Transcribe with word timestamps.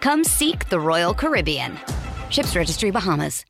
Come 0.00 0.22
seek 0.22 0.68
the 0.68 0.78
Royal 0.78 1.12
Caribbean. 1.12 1.76
Ships 2.30 2.54
Registry 2.54 2.90
Bahamas. 2.90 3.44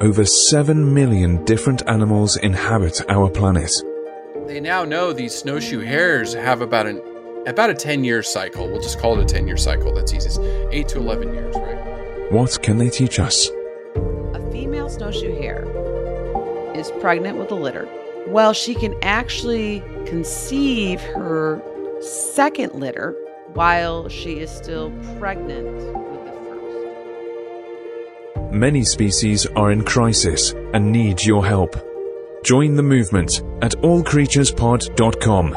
Over 0.00 0.24
7 0.24 0.94
million 0.94 1.44
different 1.44 1.82
animals 1.88 2.36
inhabit 2.36 3.02
our 3.10 3.28
planet. 3.28 3.72
They 4.46 4.60
now 4.60 4.84
know 4.84 5.12
these 5.12 5.34
snowshoe 5.34 5.80
hares 5.80 6.34
have 6.34 6.60
about 6.60 6.86
an 6.86 7.02
about 7.46 7.70
a 7.70 7.74
10 7.74 8.04
year 8.04 8.22
cycle. 8.22 8.68
We'll 8.68 8.80
just 8.80 9.00
call 9.00 9.18
it 9.18 9.22
a 9.22 9.24
10 9.24 9.46
year 9.46 9.56
cycle. 9.56 9.94
That's 9.94 10.12
easy. 10.12 10.40
8 10.70 10.88
to 10.88 10.98
11 10.98 11.34
years, 11.34 11.54
right? 11.56 12.32
What 12.32 12.62
can 12.62 12.78
they 12.78 12.90
teach 12.90 13.18
us? 13.18 13.48
A 14.34 14.50
female 14.52 14.88
snowshoe 14.88 15.34
hare 15.40 15.64
is 16.78 16.90
pregnant 17.00 17.36
with 17.38 17.50
a 17.50 17.54
litter. 17.54 17.88
Well, 18.28 18.52
she 18.52 18.74
can 18.74 18.94
actually 19.02 19.82
conceive 20.06 21.00
her 21.00 21.60
second 22.00 22.74
litter 22.74 23.16
while 23.54 24.08
she 24.08 24.38
is 24.38 24.50
still 24.50 24.92
pregnant 25.18 25.66
with 25.66 26.24
the 26.24 26.32
first. 28.40 28.52
Many 28.52 28.84
species 28.84 29.46
are 29.46 29.72
in 29.72 29.82
crisis 29.84 30.52
and 30.72 30.92
need 30.92 31.24
your 31.24 31.44
help. 31.44 31.74
Join 32.44 32.76
the 32.76 32.82
movement 32.82 33.42
at 33.62 33.72
allcreaturespod.com. 33.72 35.50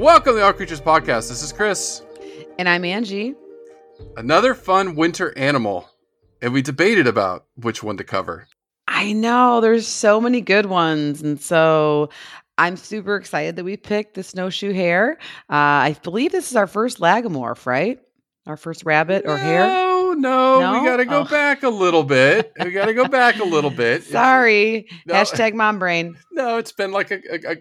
Welcome 0.00 0.32
to 0.32 0.38
the 0.40 0.44
All 0.44 0.52
Creatures 0.52 0.80
Podcast. 0.80 1.28
This 1.28 1.42
is 1.42 1.52
Chris. 1.52 2.02
And 2.58 2.68
I'm 2.68 2.84
Angie. 2.84 3.36
Another 4.16 4.54
fun 4.54 4.96
winter 4.96 5.32
animal. 5.38 5.88
And 6.42 6.52
we 6.52 6.60
debated 6.60 7.06
about 7.06 7.46
which 7.54 7.82
one 7.82 7.96
to 7.98 8.04
cover. 8.04 8.46
I 8.88 9.12
know 9.12 9.60
there's 9.60 9.86
so 9.86 10.20
many 10.20 10.40
good 10.40 10.66
ones. 10.66 11.22
And 11.22 11.40
so 11.40 12.10
I'm 12.58 12.76
super 12.76 13.16
excited 13.16 13.56
that 13.56 13.64
we 13.64 13.76
picked 13.76 14.14
the 14.14 14.22
snowshoe 14.22 14.72
hare. 14.72 15.18
Uh, 15.48 15.86
I 15.88 15.96
believe 16.02 16.32
this 16.32 16.50
is 16.50 16.56
our 16.56 16.66
first 16.66 16.98
lagomorph, 16.98 17.64
right? 17.64 18.00
Our 18.46 18.56
first 18.56 18.84
rabbit 18.84 19.22
or 19.24 19.38
hare? 19.38 19.66
No, 19.68 20.14
no, 20.18 20.60
No? 20.60 20.80
we 20.80 20.86
got 20.86 20.96
to 20.96 21.04
go 21.04 21.20
Oh. 21.20 21.24
back 21.24 21.62
a 21.62 21.68
little 21.68 22.02
bit. 22.02 22.52
We 22.62 22.72
got 22.72 22.86
to 22.86 22.94
go 22.94 23.06
back 23.06 23.38
a 23.38 23.44
little 23.44 23.70
bit. 23.70 24.02
Sorry. 24.18 24.88
No. 25.06 25.14
Hashtag 25.14 25.54
mom 25.54 25.78
brain. 25.78 26.16
No, 26.32 26.58
it's 26.58 26.72
been 26.72 26.90
like 26.90 27.12
a, 27.12 27.20
a, 27.30 27.52
a 27.52 27.56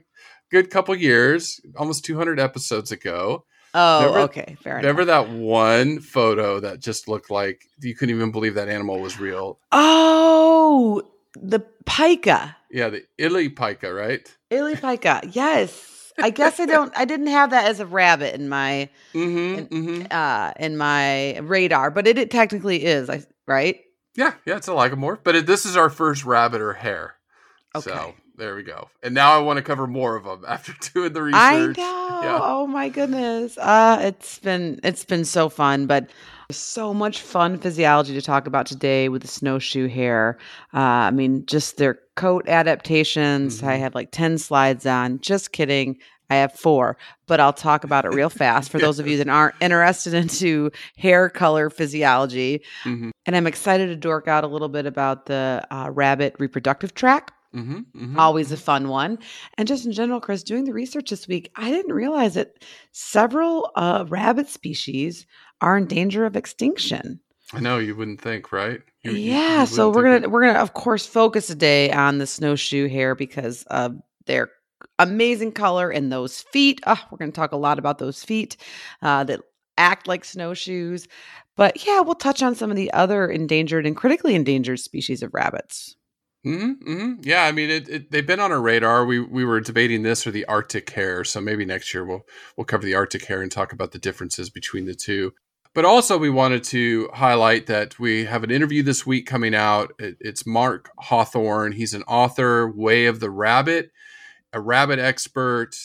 good 0.49 0.71
couple 0.71 0.95
years, 0.95 1.61
almost 1.77 2.03
200 2.03 2.39
episodes 2.39 2.91
ago. 2.91 3.45
Oh, 3.73 3.99
Remember- 3.99 4.19
okay. 4.25 4.57
Fair 4.61 4.73
enough. 4.73 4.83
Remember 4.83 5.05
that 5.05 5.29
one 5.29 5.99
photo 6.01 6.59
that 6.59 6.79
just 6.79 7.07
looked 7.07 7.29
like 7.31 7.65
you 7.81 7.95
couldn't 7.95 8.15
even 8.15 8.31
believe 8.31 8.55
that 8.55 8.67
animal 8.69 8.99
was 8.99 9.19
real? 9.19 9.59
Oh, 9.71 11.01
the 11.35 11.61
pika. 11.85 12.55
Yeah, 12.69 12.89
the 12.89 13.03
Ili 13.17 13.49
Pika, 13.49 13.93
right? 13.95 14.27
Ili 14.49 14.75
pika. 14.75 15.29
Yes. 15.35 15.87
I 16.21 16.29
guess 16.29 16.59
I 16.59 16.65
don't 16.65 16.91
I 16.97 17.05
didn't 17.05 17.27
have 17.27 17.51
that 17.51 17.65
as 17.65 17.79
a 17.79 17.85
rabbit 17.85 18.35
in 18.35 18.49
my 18.49 18.89
Mm-hmm. 19.13 19.73
mm-hmm. 19.75 20.05
uh 20.11 20.51
in 20.59 20.77
my 20.77 21.37
radar, 21.39 21.89
but 21.89 22.05
it, 22.05 22.17
it 22.17 22.29
technically 22.29 22.83
is, 22.83 23.09
I 23.09 23.23
right? 23.47 23.79
Yeah, 24.15 24.33
yeah, 24.45 24.57
it's 24.57 24.67
a 24.67 24.71
lagomorph, 24.71 25.19
but 25.23 25.35
it, 25.37 25.45
this 25.45 25.65
is 25.65 25.77
our 25.77 25.89
first 25.89 26.25
rabbit 26.25 26.59
or 26.61 26.73
hare. 26.73 27.15
So 27.79 27.91
Okay. 27.91 28.15
There 28.41 28.55
we 28.55 28.63
go. 28.63 28.89
And 29.03 29.13
now 29.13 29.33
I 29.33 29.37
want 29.37 29.57
to 29.57 29.61
cover 29.63 29.85
more 29.85 30.15
of 30.15 30.23
them 30.23 30.43
after 30.47 30.73
doing 30.93 31.13
the 31.13 31.21
research. 31.21 31.39
I 31.41 31.65
know. 31.67 32.19
Yeah. 32.23 32.39
Oh 32.41 32.65
my 32.67 32.89
goodness. 32.89 33.55
Uh 33.57 33.99
it's 34.01 34.39
been 34.39 34.79
it's 34.83 35.05
been 35.05 35.25
so 35.25 35.47
fun, 35.47 35.85
but 35.85 36.09
so 36.49 36.91
much 36.93 37.21
fun 37.21 37.57
physiology 37.59 38.13
to 38.13 38.21
talk 38.21 38.47
about 38.47 38.65
today 38.65 39.09
with 39.09 39.21
the 39.21 39.27
snowshoe 39.27 39.87
hare. 39.87 40.37
Uh, 40.73 40.79
I 41.07 41.11
mean, 41.11 41.45
just 41.45 41.77
their 41.77 41.99
coat 42.15 42.49
adaptations. 42.49 43.63
I 43.63 43.77
Mhm. 43.77 43.79
have 43.79 43.95
like 43.95 44.09
10 44.11 44.37
slides 44.37 44.85
on. 44.85 45.19
Just 45.21 45.51
kidding. 45.53 45.97
I 46.29 46.35
have 46.35 46.53
four, 46.53 46.97
but 47.27 47.39
I'll 47.41 47.53
talk 47.53 47.83
about 47.83 48.05
it 48.05 48.13
real 48.13 48.29
fast 48.29 48.69
for 48.71 48.79
those 48.79 48.99
of 48.99 49.07
you 49.07 49.17
that 49.23 49.29
aren't 49.29 49.55
interested 49.61 50.13
into 50.13 50.71
hair 50.97 51.29
color 51.29 51.69
physiology. 51.69 52.61
Mhm. 52.85 53.11
And 53.25 53.35
I'm 53.35 53.47
excited 53.47 53.87
to 53.87 53.95
dork 53.95 54.27
out 54.27 54.43
a 54.43 54.47
little 54.47 54.69
bit 54.69 54.85
about 54.85 55.25
the 55.27 55.65
uh, 55.71 55.89
rabbit 55.91 56.35
reproductive 56.39 56.93
tract 56.95 57.31
Mm-hmm. 57.55 57.77
mm-hmm. 57.79 58.19
always 58.19 58.51
a 58.51 58.57
fun 58.57 58.87
one. 58.87 59.19
And 59.57 59.67
just 59.67 59.85
in 59.85 59.91
general, 59.91 60.21
Chris, 60.21 60.41
doing 60.43 60.63
the 60.63 60.73
research 60.73 61.09
this 61.09 61.27
week, 61.27 61.51
I 61.55 61.69
didn't 61.69 61.93
realize 61.93 62.35
that 62.35 62.63
several 62.91 63.71
uh, 63.75 64.05
rabbit 64.07 64.47
species 64.47 65.25
are 65.59 65.77
in 65.77 65.85
danger 65.85 66.25
of 66.25 66.35
extinction. 66.35 67.19
I 67.53 67.59
know 67.59 67.77
you 67.79 67.95
wouldn't 67.95 68.21
think, 68.21 68.51
right? 68.53 68.81
You- 69.03 69.11
you- 69.11 69.17
you 69.17 69.31
yeah, 69.33 69.65
so 69.65 69.89
we're 69.89 70.03
gonna 70.03 70.19
that- 70.21 70.31
we're 70.31 70.45
gonna 70.47 70.59
of 70.59 70.73
course 70.73 71.05
focus 71.05 71.47
today 71.47 71.91
on 71.91 72.17
the 72.19 72.27
snowshoe 72.27 72.87
hare 72.87 73.15
because 73.15 73.63
of 73.63 73.97
their 74.25 74.49
amazing 74.99 75.51
color 75.51 75.89
and 75.89 76.11
those 76.11 76.41
feet. 76.41 76.79
Oh, 76.87 76.99
we're 77.11 77.17
gonna 77.17 77.31
talk 77.31 77.51
a 77.51 77.57
lot 77.57 77.79
about 77.79 77.97
those 77.97 78.23
feet 78.23 78.55
uh, 79.01 79.23
that 79.25 79.41
act 79.77 80.07
like 80.07 80.23
snowshoes. 80.23 81.07
But 81.57 81.85
yeah, 81.85 81.99
we'll 81.99 82.15
touch 82.15 82.41
on 82.41 82.55
some 82.55 82.69
of 82.71 82.77
the 82.77 82.91
other 82.93 83.27
endangered 83.29 83.85
and 83.85 83.95
critically 83.95 84.35
endangered 84.35 84.79
species 84.79 85.21
of 85.21 85.33
rabbits. 85.33 85.95
Mm-hmm, 86.45 86.71
hmm 86.91 87.13
Yeah, 87.21 87.43
I 87.43 87.51
mean, 87.51 87.69
it, 87.69 87.87
it, 87.87 88.11
they've 88.11 88.25
been 88.25 88.39
on 88.39 88.51
our 88.51 88.61
radar. 88.61 89.05
We 89.05 89.19
we 89.19 89.45
were 89.45 89.61
debating 89.61 90.01
this 90.01 90.25
or 90.25 90.31
the 90.31 90.45
Arctic 90.45 90.89
hare, 90.89 91.23
so 91.23 91.39
maybe 91.39 91.65
next 91.65 91.93
year 91.93 92.03
we'll 92.03 92.25
we'll 92.57 92.65
cover 92.65 92.83
the 92.83 92.95
Arctic 92.95 93.25
hare 93.25 93.43
and 93.43 93.51
talk 93.51 93.73
about 93.73 93.91
the 93.91 93.99
differences 93.99 94.49
between 94.49 94.85
the 94.85 94.95
two. 94.95 95.33
But 95.75 95.85
also, 95.85 96.17
we 96.17 96.31
wanted 96.31 96.63
to 96.65 97.09
highlight 97.13 97.67
that 97.67 97.99
we 97.99 98.25
have 98.25 98.43
an 98.43 98.51
interview 98.51 98.81
this 98.81 99.05
week 99.05 99.27
coming 99.27 99.53
out. 99.53 99.93
It, 99.99 100.17
it's 100.19 100.45
Mark 100.45 100.89
Hawthorne. 100.97 101.73
He's 101.73 101.93
an 101.93 102.03
author, 102.03 102.69
Way 102.71 103.05
of 103.05 103.19
the 103.19 103.29
Rabbit, 103.29 103.91
a 104.51 104.59
rabbit 104.59 104.97
expert. 104.97 105.75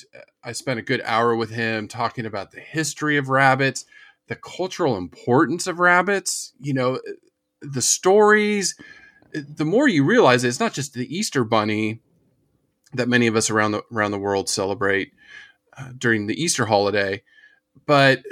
I 0.43 0.53
spent 0.53 0.79
a 0.81 0.83
good 0.83 1.03
hour 1.05 1.37
with 1.37 1.51
him 1.51 1.87
talking 1.87 2.25
about 2.25 2.51
the 2.53 2.61
history 2.61 3.19
of 3.19 3.29
rabbits, 3.29 3.85
the 4.29 4.37
cultural 4.37 4.97
importance 4.97 5.67
of 5.67 5.81
rabbits. 5.81 6.55
You 6.59 6.73
know, 6.73 6.99
the 7.61 7.83
stories 7.83 8.75
the 9.43 9.65
more 9.65 9.89
you 9.89 10.05
realize 10.05 10.45
it's 10.45 10.61
not 10.61 10.73
just 10.73 10.95
the 10.95 11.15
Easter 11.15 11.45
Bunny 11.45 12.01
that 12.95 13.09
many 13.09 13.27
of 13.27 13.37
us 13.37 13.51
around 13.51 13.73
the 13.73 13.83
around 13.93 14.13
the 14.13 14.19
world 14.19 14.49
celebrate 14.49 15.13
uh, 15.77 15.91
during 15.97 16.27
the 16.27 16.41
Easter 16.41 16.67
holiday, 16.67 17.23
but 17.87 18.23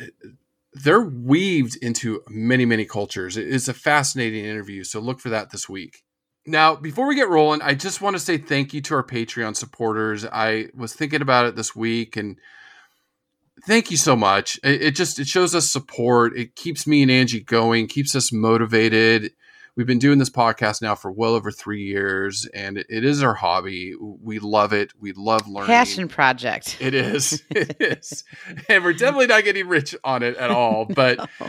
they're 0.73 1.03
weaved 1.03 1.77
into 1.83 2.23
many 2.29 2.65
many 2.65 2.85
cultures. 2.85 3.37
It 3.37 3.49
is 3.49 3.69
a 3.69 3.75
fascinating 3.75 4.45
interview, 4.45 4.85
so 4.85 5.01
look 5.01 5.21
for 5.21 5.29
that 5.31 5.51
this 5.51 5.69
week. 5.69 6.03
Now, 6.47 6.77
before 6.77 7.07
we 7.07 7.15
get 7.15 7.29
rolling, 7.29 7.63
I 7.63 7.75
just 7.75 8.03
want 8.03 8.17
to 8.17 8.21
say 8.21 8.37
thank 8.37 8.75
you 8.75 8.83
to 8.83 8.95
our 8.97 9.03
Patreon 9.03 9.57
supporters. 9.57 10.27
I 10.27 10.69
was 10.75 10.93
thinking 10.93 11.23
about 11.23 11.47
it 11.47 11.57
this 11.57 11.75
week 11.75 12.17
and 12.17 12.39
thank 13.67 13.91
you 13.91 13.97
so 13.97 14.15
much. 14.15 14.59
It, 14.63 14.83
it 14.83 14.91
just 14.97 15.19
it 15.19 15.27
shows 15.27 15.55
us 15.55 15.71
support. 15.71 16.37
It 16.37 16.55
keeps 16.55 16.87
me 16.87 17.03
and 17.03 17.11
Angie 17.11 17.41
going, 17.41 17.87
keeps 17.87 18.15
us 18.15 18.33
motivated. 18.33 19.33
We've 19.77 19.87
been 19.87 19.99
doing 19.99 20.19
this 20.19 20.31
podcast 20.31 20.83
now 20.83 20.95
for 20.95 21.11
well 21.11 21.35
over 21.35 21.51
three 21.51 21.83
years, 21.83 22.47
and 22.55 22.79
it, 22.79 22.87
it 22.89 23.05
is 23.05 23.23
our 23.25 23.35
hobby. 23.35 23.93
We 24.01 24.39
love 24.39 24.73
it. 24.73 24.93
We 25.01 25.13
love 25.13 25.49
learning. 25.49 25.67
Passion 25.67 26.07
project. 26.09 26.77
It 26.81 26.95
is. 26.95 27.43
It 27.51 27.77
is. 27.81 28.23
and 28.69 28.85
we're 28.85 28.93
definitely 28.93 29.27
not 29.27 29.43
getting 29.45 29.67
rich 29.67 29.97
on 30.05 30.23
it 30.23 30.37
at 30.37 30.51
all. 30.51 30.85
But 30.95 31.19
No. 31.19 31.49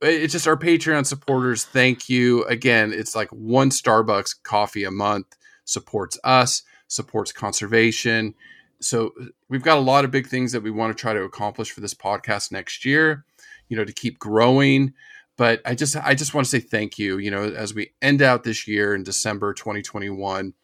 it's 0.00 0.32
just 0.32 0.46
our 0.48 0.56
Patreon 0.56 1.04
supporters. 1.04 1.64
Thank 1.64 2.08
you. 2.08 2.44
Again, 2.44 2.92
it's 2.94 3.14
like 3.14 3.28
one 3.30 3.68
Starbucks 3.70 4.42
coffee 4.42 4.84
a 4.84 4.90
month. 4.90 5.36
supports 5.66 6.18
us, 6.24 6.62
supports 6.88 7.30
conservation. 7.32 8.34
So 8.80 9.12
we've 9.50 9.62
got 9.62 9.76
a 9.78 9.80
lot 9.80 10.04
of 10.06 10.10
big 10.10 10.28
things 10.28 10.52
that 10.52 10.62
we 10.62 10.70
want 10.70 10.96
to 10.96 11.00
try 11.00 11.12
to 11.12 11.22
accomplish 11.22 11.72
for 11.72 11.80
this 11.80 11.94
podcast 11.94 12.52
next 12.52 12.84
year, 12.86 13.24
you 13.68 13.76
know, 13.76 13.84
to 13.84 13.92
keep 13.92 14.18
growing. 14.18 14.94
But 15.36 15.60
I 15.64 15.74
just 15.74 15.96
I 15.96 16.14
just 16.14 16.34
want 16.34 16.46
to 16.46 16.50
say 16.50 16.60
thank 16.60 16.98
you, 16.98 17.18
you 17.18 17.30
know, 17.30 17.44
as 17.44 17.74
we 17.74 17.92
end 18.00 18.22
out 18.22 18.44
this 18.44 18.66
year 18.66 18.94
in 18.94 19.02
December 19.02 19.52
2021 19.52 20.54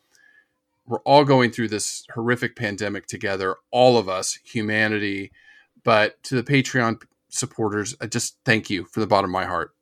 we're 0.87 1.01
all 1.01 1.25
going 1.25 1.51
through 1.51 1.69
this 1.69 2.05
horrific 2.15 2.57
pandemic 2.57 3.07
together, 3.07 3.57
all 3.71 3.97
of 3.97 4.09
us, 4.09 4.39
humanity. 4.45 5.33
But 5.85 6.23
to 6.25 6.35
the 6.35 6.43
Patreon 6.43 7.03
supporters, 7.29 7.95
I 8.01 8.07
just 8.07 8.37
thank 8.45 8.71
you 8.71 8.85
from 8.85 9.01
the 9.01 9.07
bottom 9.07 9.31
of 9.31 9.33
my 9.33 9.47
heart. 9.47 9.75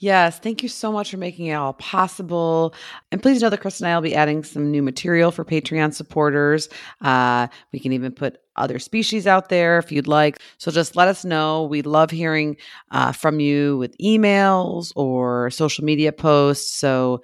Yes, 0.00 0.38
thank 0.38 0.62
you 0.62 0.68
so 0.70 0.90
much 0.90 1.10
for 1.10 1.18
making 1.18 1.46
it 1.46 1.52
all 1.54 1.74
possible. 1.74 2.74
And 3.12 3.22
please 3.22 3.42
know 3.42 3.50
that 3.50 3.60
Chris 3.60 3.80
and 3.80 3.88
I 3.88 3.94
will 3.94 4.02
be 4.02 4.14
adding 4.14 4.42
some 4.42 4.70
new 4.70 4.82
material 4.82 5.30
for 5.30 5.44
Patreon 5.44 5.92
supporters. 5.92 6.70
Uh, 7.02 7.48
we 7.70 7.80
can 7.80 7.92
even 7.92 8.10
put 8.10 8.38
other 8.56 8.78
species 8.78 9.26
out 9.26 9.50
there 9.50 9.78
if 9.78 9.92
you'd 9.92 10.08
like. 10.08 10.40
So 10.56 10.70
just 10.70 10.96
let 10.96 11.08
us 11.08 11.22
know. 11.22 11.64
We 11.64 11.82
love 11.82 12.10
hearing 12.10 12.56
uh, 12.90 13.12
from 13.12 13.40
you 13.40 13.76
with 13.76 13.96
emails 13.98 14.90
or 14.96 15.50
social 15.50 15.84
media 15.84 16.12
posts. 16.12 16.74
So 16.74 17.22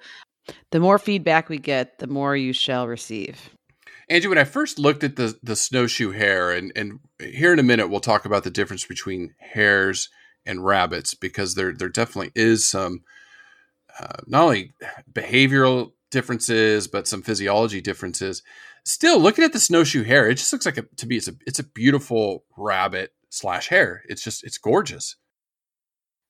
the 0.69 0.79
more 0.79 0.99
feedback 0.99 1.49
we 1.49 1.57
get, 1.57 1.97
the 1.97 2.07
more 2.07 2.37
you 2.37 2.53
shall 2.53 2.87
receive. 2.87 3.49
Angie, 4.07 4.27
when 4.27 4.37
I 4.37 4.43
first 4.43 4.77
looked 4.77 5.03
at 5.03 5.15
the 5.15 5.37
the 5.43 5.55
snowshoe 5.55 6.11
hare, 6.11 6.51
and 6.51 6.71
and 6.77 6.99
here 7.19 7.51
in 7.51 7.59
a 7.59 7.63
minute 7.63 7.89
we'll 7.89 7.99
talk 7.99 8.23
about 8.23 8.45
the 8.45 8.49
difference 8.49 8.85
between 8.85 9.33
hares 9.37 10.09
and 10.47 10.65
rabbits 10.65 11.13
because 11.13 11.55
there 11.55 11.73
there 11.73 11.89
definitely 11.89 12.31
is 12.35 12.65
some 12.67 13.01
uh, 13.99 14.17
not 14.25 14.43
only 14.43 14.73
behavioral 15.11 15.91
differences 16.11 16.87
but 16.87 17.07
some 17.07 17.21
physiology 17.21 17.81
differences. 17.81 18.43
Still, 18.85 19.19
looking 19.19 19.43
at 19.43 19.51
the 19.51 19.59
snowshoe 19.59 20.03
hare, 20.03 20.29
it 20.29 20.35
just 20.35 20.53
looks 20.53 20.65
like 20.65 20.77
a, 20.77 20.83
to 20.83 21.07
me 21.07 21.17
it's 21.17 21.27
a 21.27 21.33
it's 21.45 21.59
a 21.59 21.63
beautiful 21.63 22.45
rabbit 22.57 23.11
slash 23.29 23.67
hare. 23.67 24.03
It's 24.07 24.23
just 24.23 24.43
it's 24.43 24.57
gorgeous. 24.57 25.15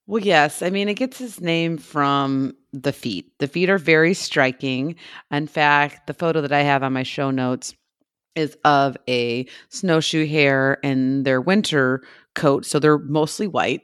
Well, 0.07 0.23
yes. 0.23 0.61
I 0.61 0.69
mean, 0.69 0.87
it 0.87 0.93
gets 0.93 1.19
its 1.19 1.41
name 1.41 1.77
from 1.77 2.53
the 2.71 2.93
feet. 2.93 3.31
The 3.39 3.47
feet 3.47 3.69
are 3.69 3.77
very 3.77 4.13
striking. 4.13 4.95
In 5.31 5.47
fact, 5.47 6.07
the 6.07 6.13
photo 6.13 6.39
that 6.41 6.53
I 6.53 6.61
have 6.61 6.81
on 6.81 6.93
my 6.93 7.03
show 7.03 7.29
notes 7.29 7.75
is 8.33 8.57
of 8.63 8.95
a 9.09 9.45
snowshoe 9.69 10.25
hare 10.25 10.75
in 10.81 11.23
their 11.23 11.41
winter 11.41 12.03
coat. 12.35 12.65
So 12.65 12.79
they're 12.79 12.99
mostly 12.99 13.47
white. 13.47 13.81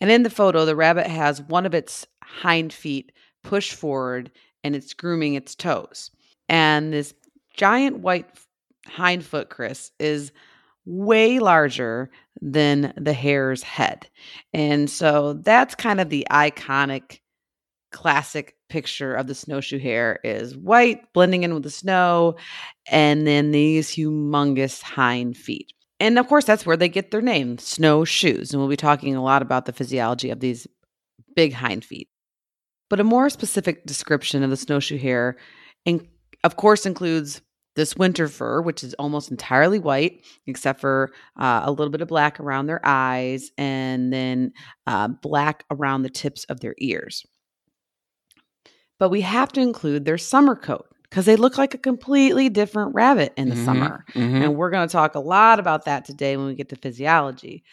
And 0.00 0.10
in 0.10 0.22
the 0.22 0.30
photo, 0.30 0.64
the 0.64 0.76
rabbit 0.76 1.06
has 1.06 1.42
one 1.42 1.66
of 1.66 1.74
its 1.74 2.06
hind 2.22 2.72
feet 2.72 3.12
pushed 3.42 3.74
forward 3.74 4.30
and 4.62 4.76
it's 4.76 4.94
grooming 4.94 5.34
its 5.34 5.54
toes. 5.54 6.10
And 6.48 6.92
this 6.92 7.14
giant 7.56 8.00
white 8.00 8.26
hind 8.86 9.24
foot, 9.24 9.50
Chris, 9.50 9.92
is 9.98 10.32
way 10.84 11.38
larger 11.38 12.10
than 12.40 12.92
the 12.96 13.12
hare's 13.12 13.62
head. 13.62 14.08
And 14.52 14.88
so 14.88 15.34
that's 15.34 15.74
kind 15.74 16.00
of 16.00 16.08
the 16.08 16.26
iconic 16.30 17.20
classic 17.92 18.56
picture 18.68 19.14
of 19.14 19.26
the 19.26 19.34
snowshoe 19.34 19.78
hare 19.78 20.20
is 20.22 20.56
white 20.56 21.12
blending 21.12 21.42
in 21.42 21.52
with 21.54 21.64
the 21.64 21.70
snow 21.70 22.36
and 22.88 23.26
then 23.26 23.50
these 23.50 23.90
humongous 23.90 24.80
hind 24.80 25.36
feet. 25.36 25.72
And 26.00 26.18
of 26.18 26.26
course 26.26 26.46
that's 26.46 26.66
where 26.66 26.76
they 26.76 26.88
get 26.88 27.10
their 27.10 27.20
name, 27.20 27.58
snowshoes. 27.58 28.52
And 28.52 28.60
we'll 28.60 28.70
be 28.70 28.76
talking 28.76 29.14
a 29.14 29.22
lot 29.22 29.42
about 29.42 29.66
the 29.66 29.72
physiology 29.72 30.30
of 30.30 30.40
these 30.40 30.66
big 31.36 31.52
hind 31.52 31.84
feet. 31.84 32.08
But 32.88 33.00
a 33.00 33.04
more 33.04 33.30
specific 33.30 33.86
description 33.86 34.42
of 34.42 34.50
the 34.50 34.56
snowshoe 34.56 34.98
hare 34.98 35.36
and 35.86 36.06
of 36.42 36.56
course 36.56 36.86
includes 36.86 37.42
this 37.76 37.96
winter 37.96 38.28
fur, 38.28 38.60
which 38.60 38.82
is 38.82 38.94
almost 38.94 39.30
entirely 39.30 39.78
white, 39.78 40.24
except 40.46 40.80
for 40.80 41.12
uh, 41.38 41.62
a 41.64 41.70
little 41.70 41.90
bit 41.90 42.00
of 42.00 42.08
black 42.08 42.40
around 42.40 42.66
their 42.66 42.80
eyes 42.84 43.50
and 43.56 44.12
then 44.12 44.52
uh, 44.86 45.08
black 45.08 45.64
around 45.70 46.02
the 46.02 46.10
tips 46.10 46.44
of 46.44 46.60
their 46.60 46.74
ears. 46.78 47.24
But 48.98 49.10
we 49.10 49.20
have 49.20 49.52
to 49.52 49.60
include 49.60 50.04
their 50.04 50.18
summer 50.18 50.56
coat 50.56 50.86
because 51.10 51.26
they 51.26 51.36
look 51.36 51.58
like 51.58 51.74
a 51.74 51.78
completely 51.78 52.48
different 52.48 52.94
rabbit 52.94 53.32
in 53.36 53.48
the 53.48 53.56
mm-hmm, 53.56 53.64
summer. 53.64 54.04
Mm-hmm. 54.14 54.36
And 54.36 54.56
we're 54.56 54.70
going 54.70 54.88
to 54.88 54.92
talk 54.92 55.16
a 55.16 55.20
lot 55.20 55.58
about 55.58 55.84
that 55.84 56.04
today 56.04 56.36
when 56.36 56.46
we 56.46 56.54
get 56.54 56.68
to 56.70 56.76
physiology. 56.76 57.64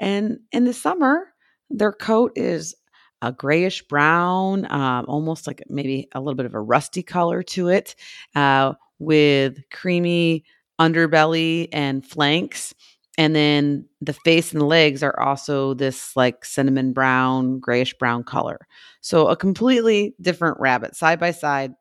And 0.00 0.38
in 0.52 0.64
the 0.64 0.72
summer, 0.72 1.28
their 1.70 1.92
coat 1.92 2.32
is 2.36 2.74
a 3.20 3.32
grayish 3.32 3.82
brown, 3.82 4.70
um, 4.70 5.06
almost 5.08 5.46
like 5.46 5.62
maybe 5.68 6.08
a 6.14 6.20
little 6.20 6.36
bit 6.36 6.46
of 6.46 6.54
a 6.54 6.60
rusty 6.60 7.02
color 7.02 7.42
to 7.42 7.68
it. 7.68 7.96
Uh, 8.34 8.74
with 8.98 9.58
creamy 9.70 10.44
underbelly 10.80 11.68
and 11.72 12.04
flanks. 12.04 12.74
And 13.16 13.34
then 13.34 13.88
the 14.00 14.12
face 14.12 14.52
and 14.52 14.60
the 14.60 14.66
legs 14.66 15.02
are 15.02 15.18
also 15.20 15.74
this 15.74 16.16
like 16.16 16.44
cinnamon 16.44 16.92
brown, 16.92 17.60
grayish 17.60 17.94
brown 17.94 18.24
color. 18.24 18.66
So 19.00 19.28
a 19.28 19.36
completely 19.36 20.14
different 20.20 20.58
rabbit 20.58 20.96
side 20.96 21.20
by 21.20 21.30
side. 21.30 21.74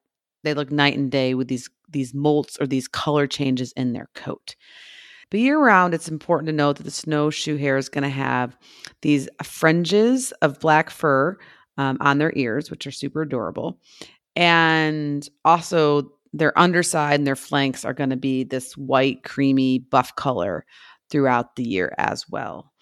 They 0.44 0.54
look 0.54 0.72
night 0.72 0.98
and 0.98 1.12
day 1.12 1.34
with 1.34 1.48
these 1.48 1.70
these 1.90 2.14
molts 2.14 2.60
or 2.60 2.68
these 2.68 2.88
color 2.88 3.28
changes 3.28 3.72
in 3.74 3.94
their 3.94 4.10
coat. 4.16 4.56
But 5.30 5.40
year 5.40 5.60
round, 5.60 5.94
it's 5.94 6.10
important 6.10 6.48
to 6.48 6.54
note 6.54 6.78
that 6.78 6.84
the 6.84 6.92
snowshoe 6.92 7.58
hare 7.58 7.78
is 7.78 7.90
going 7.90 8.04
to 8.04 8.10
have 8.10 8.56
these 9.02 9.30
fringes 9.44 10.32
of 10.42 10.60
black 10.60 10.90
fur 10.90 11.38
um, 11.78 11.98
on 12.02 12.18
their 12.18 12.34
ears, 12.36 12.70
which 12.70 12.86
are 12.86 12.92
super 12.92 13.22
adorable. 13.22 13.80
And 14.36 15.28
also, 15.46 16.12
their 16.34 16.58
underside 16.58 17.20
and 17.20 17.28
their 17.28 17.36
flanks 17.36 17.86
are 17.86 17.94
going 17.94 18.10
to 18.10 18.16
be 18.16 18.44
this 18.44 18.76
white, 18.76 19.24
creamy, 19.24 19.80
buff 19.80 20.16
color 20.16 20.66
throughout 21.10 21.56
the 21.56 21.64
year 21.64 21.94
as 21.98 22.28
well. 22.30 22.73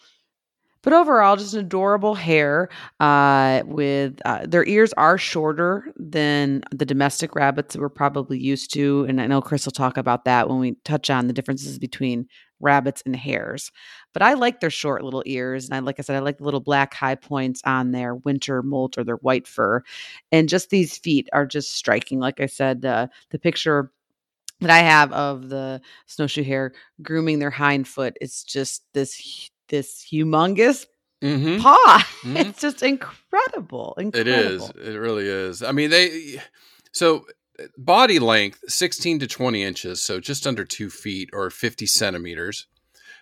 But 0.84 0.94
overall, 0.94 1.36
just 1.36 1.54
an 1.54 1.60
adorable 1.60 2.16
hare. 2.16 2.70
Uh, 3.00 3.62
with 3.66 4.20
uh, 4.26 4.46
their 4.46 4.66
ears 4.66 4.94
are 4.94 5.18
shorter 5.18 5.86
than 5.98 6.64
the 6.72 6.86
domestic 6.86 7.36
rabbits 7.36 7.74
that 7.74 7.82
we're 7.82 7.90
probably 7.90 8.40
used 8.40 8.74
to, 8.74 9.06
and 9.08 9.22
I 9.22 9.28
know 9.28 9.42
Chris 9.42 9.66
will 9.66 9.72
talk 9.72 9.98
about 9.98 10.26
that 10.26 10.50
when 10.50 10.60
we 10.60 10.76
touch 10.84 11.10
on 11.10 11.28
the 11.28 11.34
differences 11.34 11.78
between 11.80 12.28
rabbits 12.60 13.02
and 13.06 13.16
hares. 13.16 13.72
But 14.14 14.22
I 14.22 14.34
like 14.34 14.60
their 14.60 14.70
short 14.70 15.04
little 15.04 15.24
ears. 15.26 15.66
And 15.66 15.76
I, 15.76 15.80
like 15.80 16.00
I 16.00 16.04
said, 16.04 16.16
I 16.16 16.20
like 16.20 16.38
the 16.38 16.44
little 16.44 16.60
black 16.60 16.94
high 16.94 17.16
points 17.16 17.62
on 17.66 17.92
their 17.92 18.16
winter 18.16 18.62
molt 18.62 18.98
or 18.98 19.04
their 19.04 19.16
white 19.18 19.48
fur. 19.48 19.82
And 20.32 20.50
just 20.50 20.70
these 20.70 20.98
feet 20.98 21.28
are 21.34 21.46
just 21.46 21.74
striking. 21.74 22.20
Like 22.20 22.40
I 22.40 22.46
said, 22.46 22.86
uh, 22.86 23.08
the 23.32 23.40
picture 23.40 23.92
that 24.62 24.70
I 24.70 24.80
have 24.80 25.12
of 25.14 25.50
the 25.50 25.82
snowshoe 26.06 26.44
hare 26.44 26.74
grooming 27.02 27.40
their 27.40 27.50
hind 27.50 27.88
foot 27.88 28.16
It's 28.22 28.44
just 28.44 28.84
this 28.94 29.50
this 29.72 30.06
humongous 30.12 30.86
mm-hmm. 31.22 31.62
paw. 31.62 32.08
Mm-hmm. 32.22 32.38
It's 32.38 32.62
just 32.62 32.84
incredible, 32.84 33.96
incredible. 33.98 34.20
It 34.20 34.28
is. 34.28 34.70
It 34.70 35.00
really 35.00 35.26
is. 35.26 35.64
I 35.64 35.72
mean, 35.72 35.90
they 35.90 36.40
so 36.92 37.26
body 37.80 38.20
length 38.20 38.60
16 38.68 39.18
to 39.20 39.28
20 39.28 39.64
inches, 39.64 40.04
so 40.04 40.20
just 40.20 40.46
under 40.46 40.66
two 40.66 40.92
feet 40.92 41.32
or 41.34 41.50
50 41.50 41.88
centimeters. 41.88 42.68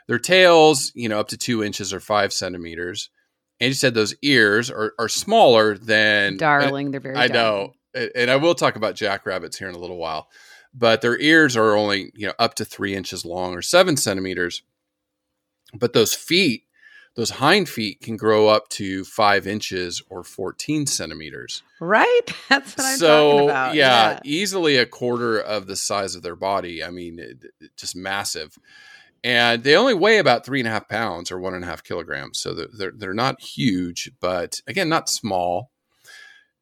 Their 0.07 0.19
tails, 0.19 0.91
you 0.95 1.07
know, 1.07 1.19
up 1.19 1.29
to 1.29 1.37
two 1.37 1.63
inches 1.63 1.93
or 1.93 2.01
five 2.01 2.33
centimeters. 2.33 3.09
And 3.61 3.69
you 3.69 3.73
said 3.73 3.93
those 3.93 4.15
ears 4.21 4.69
are, 4.69 4.93
are 4.99 5.07
smaller 5.07 5.77
than 5.77 6.37
darling. 6.37 6.91
They're 6.91 6.99
very. 6.99 7.15
I 7.15 7.27
darling. 7.27 7.73
know, 7.95 8.09
and 8.15 8.31
I 8.31 8.37
will 8.37 8.55
talk 8.55 8.75
about 8.75 8.95
jackrabbits 8.95 9.57
here 9.57 9.69
in 9.69 9.75
a 9.75 9.79
little 9.79 9.97
while, 9.97 10.29
but 10.73 11.01
their 11.01 11.17
ears 11.19 11.55
are 11.55 11.75
only 11.75 12.11
you 12.15 12.27
know 12.27 12.33
up 12.39 12.55
to 12.55 12.65
three 12.65 12.95
inches 12.95 13.25
long 13.25 13.53
or 13.53 13.61
seven 13.61 13.97
centimeters. 13.97 14.63
But 15.73 15.93
those 15.93 16.13
feet 16.13 16.63
those 17.19 17.31
hind 17.31 17.67
feet 17.67 17.99
can 18.01 18.15
grow 18.15 18.47
up 18.47 18.69
to 18.69 19.03
five 19.03 19.45
inches 19.45 20.01
or 20.09 20.23
14 20.23 20.85
centimeters. 20.87 21.63
Right? 21.81 22.21
That's 22.49 22.77
what 22.77 22.85
I'm 22.85 22.97
so, 22.97 23.31
talking 23.31 23.49
about. 23.49 23.75
Yeah, 23.75 24.11
yeah, 24.11 24.19
easily 24.23 24.77
a 24.77 24.85
quarter 24.85 25.37
of 25.37 25.67
the 25.67 25.75
size 25.75 26.15
of 26.15 26.23
their 26.23 26.37
body. 26.37 26.81
I 26.81 26.91
mean, 26.91 27.19
it, 27.19 27.43
it, 27.59 27.71
just 27.75 27.93
massive. 27.93 28.57
And 29.21 29.63
they 29.63 29.75
only 29.75 29.93
weigh 29.93 30.19
about 30.19 30.45
three 30.45 30.61
and 30.61 30.67
a 30.67 30.71
half 30.71 30.87
pounds 30.87 31.29
or 31.29 31.39
one 31.39 31.53
and 31.53 31.63
a 31.63 31.67
half 31.67 31.83
kilograms. 31.83 32.39
So 32.39 32.53
they're, 32.53 32.67
they're, 32.71 32.93
they're 32.95 33.13
not 33.13 33.41
huge, 33.41 34.11
but 34.21 34.61
again, 34.65 34.87
not 34.87 35.09
small. 35.09 35.71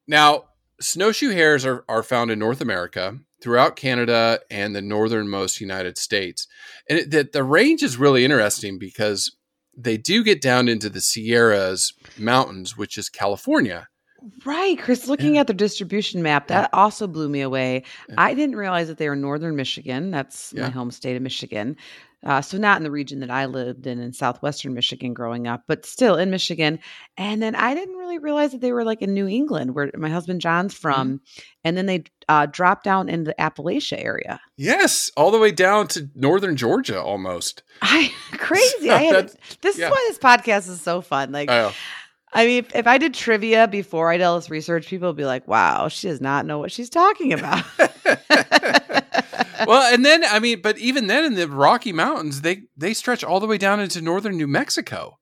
Now, 0.08 0.46
snowshoe 0.80 1.30
hares 1.30 1.64
are, 1.64 1.84
are 1.88 2.02
found 2.02 2.32
in 2.32 2.38
North 2.40 2.60
America, 2.60 3.18
throughout 3.42 3.76
Canada, 3.76 4.40
and 4.50 4.74
the 4.74 4.82
northernmost 4.82 5.60
United 5.60 5.96
States. 5.98 6.46
And 6.88 6.98
it, 6.98 7.10
the, 7.10 7.28
the 7.32 7.44
range 7.44 7.82
is 7.82 7.96
really 7.96 8.24
interesting 8.24 8.78
because 8.78 9.34
they 9.76 9.96
do 9.96 10.24
get 10.24 10.40
down 10.42 10.68
into 10.68 10.88
the 10.88 11.00
Sierras 11.00 11.92
mountains, 12.18 12.76
which 12.76 12.98
is 12.98 13.08
California. 13.08 13.86
Right, 14.44 14.76
Chris. 14.76 15.06
Looking 15.06 15.36
Yeah. 15.36 15.42
at 15.42 15.46
the 15.46 15.54
distribution 15.54 16.22
map, 16.22 16.50
Yeah. 16.50 16.62
that 16.62 16.70
also 16.72 17.06
blew 17.06 17.28
me 17.28 17.40
away. 17.40 17.84
Yeah. 18.08 18.16
I 18.18 18.34
didn't 18.34 18.56
realize 18.56 18.88
that 18.88 18.98
they 18.98 19.08
were 19.08 19.14
northern 19.14 19.54
Michigan. 19.54 20.10
That's 20.10 20.52
Yeah. 20.52 20.62
my 20.64 20.70
home 20.70 20.90
state 20.90 21.14
of 21.14 21.22
Michigan. 21.22 21.76
Uh, 22.24 22.40
so 22.40 22.58
not 22.58 22.76
in 22.78 22.82
the 22.82 22.90
region 22.90 23.20
that 23.20 23.30
I 23.30 23.46
lived 23.46 23.86
in 23.86 24.00
in 24.00 24.12
southwestern 24.12 24.74
Michigan 24.74 25.14
growing 25.14 25.46
up, 25.46 25.62
but 25.68 25.86
still 25.86 26.16
in 26.16 26.30
Michigan. 26.30 26.80
And 27.16 27.40
then 27.40 27.54
I 27.54 27.74
didn't 27.74 27.94
really 27.94 28.18
realize 28.18 28.50
that 28.52 28.60
they 28.60 28.72
were 28.72 28.84
like 28.84 29.02
in 29.02 29.14
New 29.14 29.28
England, 29.28 29.74
where 29.74 29.90
my 29.96 30.08
husband 30.08 30.40
John's 30.40 30.74
Mm-hmm. 30.74 30.80
from. 30.80 31.20
And 31.64 31.76
then 31.76 31.86
they 31.86 32.04
uh, 32.28 32.46
dropped 32.46 32.84
down 32.84 33.08
in 33.08 33.24
the 33.24 33.34
Appalachia 33.38 34.02
area. 34.02 34.40
Yes, 34.56 35.10
all 35.16 35.30
the 35.30 35.38
way 35.38 35.50
down 35.52 35.86
to 35.88 36.08
northern 36.14 36.56
Georgia 36.56 37.00
almost. 37.00 37.62
I 37.82 38.12
crazy. 38.32 38.90
I 38.90 39.02
had 39.02 39.32
this 39.60 39.78
yeah. 39.78 39.86
is 39.86 39.90
why 39.92 40.04
this 40.08 40.18
podcast 40.18 40.68
is 40.68 40.80
so 40.80 41.00
fun. 41.00 41.30
Like 41.30 41.50
Oh, 41.50 41.72
I 42.32 42.46
mean, 42.46 42.58
if, 42.58 42.74
if 42.74 42.86
I 42.86 42.98
did 42.98 43.14
trivia 43.14 43.68
before 43.68 44.10
I 44.12 44.18
did 44.18 44.24
all 44.24 44.36
this 44.36 44.50
research, 44.50 44.88
people 44.88 45.08
would 45.08 45.16
be 45.16 45.24
like, 45.24 45.48
wow, 45.48 45.88
she 45.88 46.08
does 46.08 46.20
not 46.20 46.44
know 46.46 46.58
what 46.58 46.70
she's 46.70 46.90
talking 46.90 47.32
about. 47.32 47.64
well, 49.66 49.92
and 49.92 50.04
then 50.04 50.24
I 50.24 50.38
mean, 50.38 50.60
but 50.62 50.78
even 50.78 51.06
then 51.06 51.24
in 51.24 51.34
the 51.34 51.48
Rocky 51.48 51.92
Mountains, 51.92 52.42
they 52.42 52.62
they 52.76 52.94
stretch 52.94 53.24
all 53.24 53.40
the 53.40 53.46
way 53.46 53.58
down 53.58 53.80
into 53.80 54.00
northern 54.00 54.36
New 54.36 54.46
Mexico. 54.46 55.18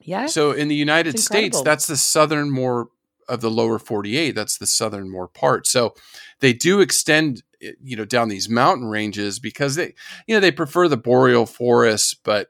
yeah. 0.00 0.26
So 0.26 0.52
in 0.52 0.68
the 0.68 0.74
United 0.74 1.18
States, 1.18 1.60
that's 1.62 1.86
the 1.86 1.96
southern 1.96 2.50
more 2.50 2.88
of 3.28 3.40
the 3.40 3.50
lower 3.50 3.78
48. 3.78 4.32
That's 4.32 4.58
the 4.58 4.66
southern 4.66 5.10
more 5.10 5.28
part. 5.28 5.66
So 5.66 5.94
they 6.40 6.52
do 6.52 6.80
extend, 6.80 7.42
eh, 7.62 7.72
you 7.82 7.96
know, 7.96 8.04
down 8.04 8.28
these 8.28 8.48
mountain 8.48 8.88
ranges 8.88 9.38
because 9.38 9.76
they, 9.76 9.94
you 10.26 10.34
know, 10.34 10.40
they 10.40 10.50
prefer 10.50 10.88
the 10.88 10.96
boreal 10.96 11.46
forests, 11.46 12.14
but 12.14 12.48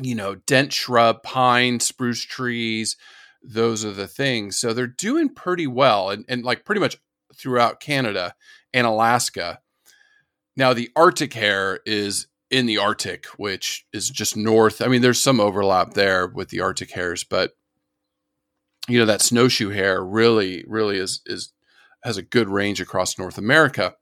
you 0.00 0.14
know, 0.14 0.34
dense 0.34 0.74
shrub, 0.74 1.22
pine, 1.22 1.80
spruce 1.80 2.24
trees, 2.24 2.96
those 3.42 3.84
are 3.84 3.92
the 3.92 4.06
things. 4.06 4.58
So 4.58 4.72
they're 4.72 4.86
doing 4.86 5.28
pretty 5.28 5.66
well 5.66 6.10
and, 6.10 6.24
and 6.28 6.44
like 6.44 6.64
pretty 6.64 6.80
much 6.80 6.98
throughout 7.34 7.80
Canada 7.80 8.34
and 8.72 8.86
Alaska. 8.86 9.60
Now 10.56 10.72
the 10.72 10.90
Arctic 10.96 11.34
hare 11.34 11.80
is 11.86 12.26
in 12.50 12.66
the 12.66 12.78
Arctic, 12.78 13.26
which 13.36 13.86
is 13.92 14.10
just 14.10 14.36
north. 14.36 14.82
I 14.82 14.88
mean, 14.88 15.02
there's 15.02 15.22
some 15.22 15.40
overlap 15.40 15.94
there 15.94 16.26
with 16.26 16.48
the 16.48 16.60
Arctic 16.60 16.90
hares, 16.90 17.24
but 17.24 17.52
you 18.88 18.98
know 18.98 19.06
that 19.06 19.22
snowshoe 19.22 19.70
hare 19.70 20.04
really, 20.04 20.64
really 20.66 20.98
is 20.98 21.22
is 21.26 21.52
has 22.02 22.16
a 22.16 22.22
good 22.22 22.48
range 22.48 22.80
across 22.80 23.18
North 23.18 23.38
America. 23.38 23.94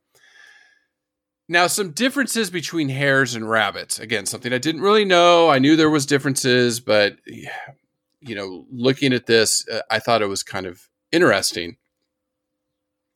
Now, 1.51 1.65
some 1.67 1.91
differences 1.91 2.51
between 2.51 2.89
hares 2.89 3.33
and 3.33 3.49
rabbits. 3.49 3.99
Again, 3.99 4.27
something 4.27 4.53
I 4.53 4.59
didn't 4.59 4.81
really 4.81 5.05
know. 5.05 5.49
I 5.49 5.57
knew 5.57 5.75
there 5.75 5.89
was 5.89 6.05
differences, 6.05 6.79
but 6.79 7.17
you 7.25 8.35
know, 8.35 8.65
looking 8.71 9.13
at 9.13 9.25
this, 9.25 9.67
uh, 9.67 9.81
I 9.89 9.99
thought 9.99 10.21
it 10.21 10.27
was 10.27 10.43
kind 10.43 10.65
of 10.65 10.81
interesting. 11.11 11.77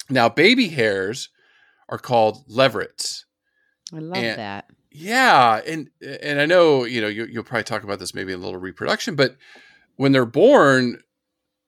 Now, 0.09 0.29
baby 0.29 0.69
hares 0.69 1.29
are 1.93 1.99
called 1.99 2.43
leverets. 2.49 3.23
I 3.93 3.99
love 3.99 4.17
and- 4.17 4.39
that. 4.39 4.65
Yeah, 4.95 5.59
and 5.65 5.89
and 6.21 6.39
I 6.39 6.45
know 6.45 6.83
you 6.83 7.01
know 7.01 7.07
you, 7.07 7.25
you'll 7.25 7.43
probably 7.43 7.63
talk 7.63 7.83
about 7.83 7.97
this 7.99 8.13
maybe 8.13 8.31
in 8.31 8.39
a 8.39 8.43
little 8.43 8.59
reproduction, 8.59 9.15
but 9.15 9.35
when 9.95 10.11
they're 10.11 10.25
born, 10.25 11.01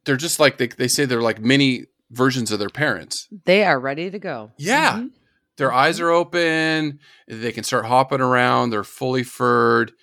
they're 0.05 0.15
just 0.15 0.39
like 0.39 0.57
they 0.57 0.67
they 0.67 0.87
say 0.87 1.05
they're 1.05 1.21
like 1.23 1.39
mini 1.39 1.85
versions 2.11 2.51
of 2.51 2.59
their 2.59 2.69
parents. 2.69 3.27
They 3.45 3.63
are 3.63 3.79
ready 3.79 4.11
to 4.11 4.19
go. 4.19 4.51
Yeah. 4.57 4.97
Mhm. 4.99 5.09
Their 5.57 5.73
eyes 5.73 5.99
are 5.99 6.11
open. 6.11 6.99
They 7.27 7.51
can 7.51 7.63
start 7.63 7.85
hopping 7.85 8.21
around. 8.21 8.69
They're 8.69 8.83
fully 8.83 9.23
furred. 9.23 9.93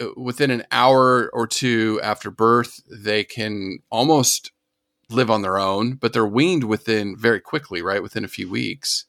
Uh, 0.00 0.06
Within 0.16 0.50
an 0.50 0.62
hour 0.72 1.28
or 1.34 1.46
two 1.46 2.00
after 2.02 2.30
birth, 2.30 2.80
they 2.90 3.24
can 3.24 3.80
almost 3.90 4.52
live 5.10 5.30
on 5.30 5.42
their 5.42 5.58
own, 5.58 5.96
but 5.96 6.14
they're 6.14 6.24
weaned 6.26 6.64
within 6.64 7.14
very 7.14 7.40
quickly, 7.40 7.82
right? 7.82 8.02
Within 8.02 8.24
a 8.24 8.28
few 8.28 8.48
weeks. 8.48 9.04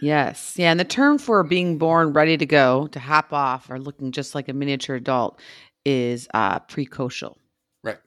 Yes. 0.00 0.54
Yeah. 0.56 0.70
And 0.70 0.80
the 0.80 0.84
term 0.84 1.18
for 1.18 1.42
being 1.42 1.78
born 1.78 2.12
ready 2.12 2.36
to 2.36 2.46
go, 2.46 2.88
to 2.88 2.98
hop 2.98 3.32
off, 3.32 3.70
or 3.70 3.78
looking 3.78 4.12
just 4.12 4.34
like 4.34 4.48
a 4.48 4.52
miniature 4.52 4.96
adult 4.96 5.40
is 5.84 6.28
uh, 6.34 6.60
precocial. 6.60 7.36
Right. 7.82 7.98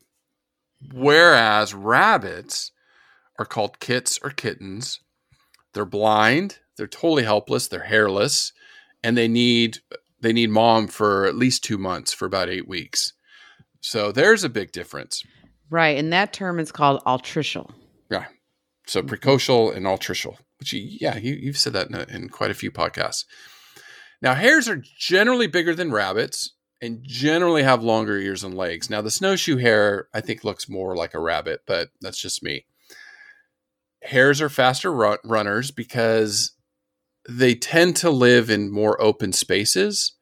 Whereas 0.94 1.74
rabbits 1.74 2.72
are 3.40 3.46
called 3.46 3.80
kits 3.80 4.20
or 4.24 4.32
kittens. 4.32 5.00
They're 5.74 5.86
blind, 5.86 6.60
they're 6.78 6.88
totally 6.88 7.24
helpless, 7.24 7.68
they're 7.68 7.82
hairless, 7.82 8.52
and 9.04 9.16
they 9.16 9.28
need 9.28 9.80
they 10.20 10.34
need 10.34 10.50
mom 10.50 10.88
for 10.88 11.26
at 11.26 11.36
least 11.36 11.64
2 11.64 11.78
months 11.78 12.12
for 12.12 12.26
about 12.26 12.50
8 12.50 12.68
weeks. 12.68 13.14
So 13.82 14.12
there's 14.12 14.44
a 14.44 14.50
big 14.50 14.72
difference. 14.72 15.24
Right. 15.70 15.98
And 15.98 16.12
that 16.12 16.34
term 16.34 16.60
is 16.60 16.72
called 16.72 17.04
altricial. 17.06 17.72
Yeah. 18.10 18.26
So 18.88 19.04
precocial 19.04 19.76
and 19.76 19.86
altricial, 19.86 20.38
which 20.60 20.74
you, 20.74 20.82
yeah, 21.00 21.18
you, 21.18 21.34
you've 21.34 21.58
said 21.58 21.74
that 21.74 21.88
in, 21.90 21.96
a, 21.96 22.06
in 22.10 22.30
quite 22.30 22.52
a 22.52 22.56
few 22.56 22.72
podcasts. 22.72 23.26
Now, 24.22 24.34
hares 24.34 24.68
are 24.68 24.82
generally 24.98 25.48
bigger 25.48 25.76
than 25.76 25.92
rabbits 25.92 26.54
and 26.82 27.00
generally 27.04 27.64
have 27.64 27.84
longer 27.84 28.18
ears 28.18 28.44
and 28.44 28.56
legs. 28.56 28.90
Now, 28.90 29.02
the 29.02 29.12
snowshoe 29.12 29.58
hare, 29.58 30.08
I 30.14 30.22
think, 30.22 30.44
looks 30.44 30.70
more 30.70 30.96
like 30.96 31.14
a 31.14 31.20
rabbit, 31.20 31.62
but 31.66 31.90
that's 32.02 32.20
just 32.20 32.44
me. 32.44 32.66
Hares 34.04 34.42
are 34.42 34.50
faster 34.50 34.92
run- 34.92 35.18
runners 35.24 35.72
because 35.72 36.54
they 37.28 37.56
tend 37.56 37.96
to 37.98 38.10
live 38.10 38.50
in 38.50 38.72
more 38.72 39.00
open 39.02 39.34
spaces 39.34 40.14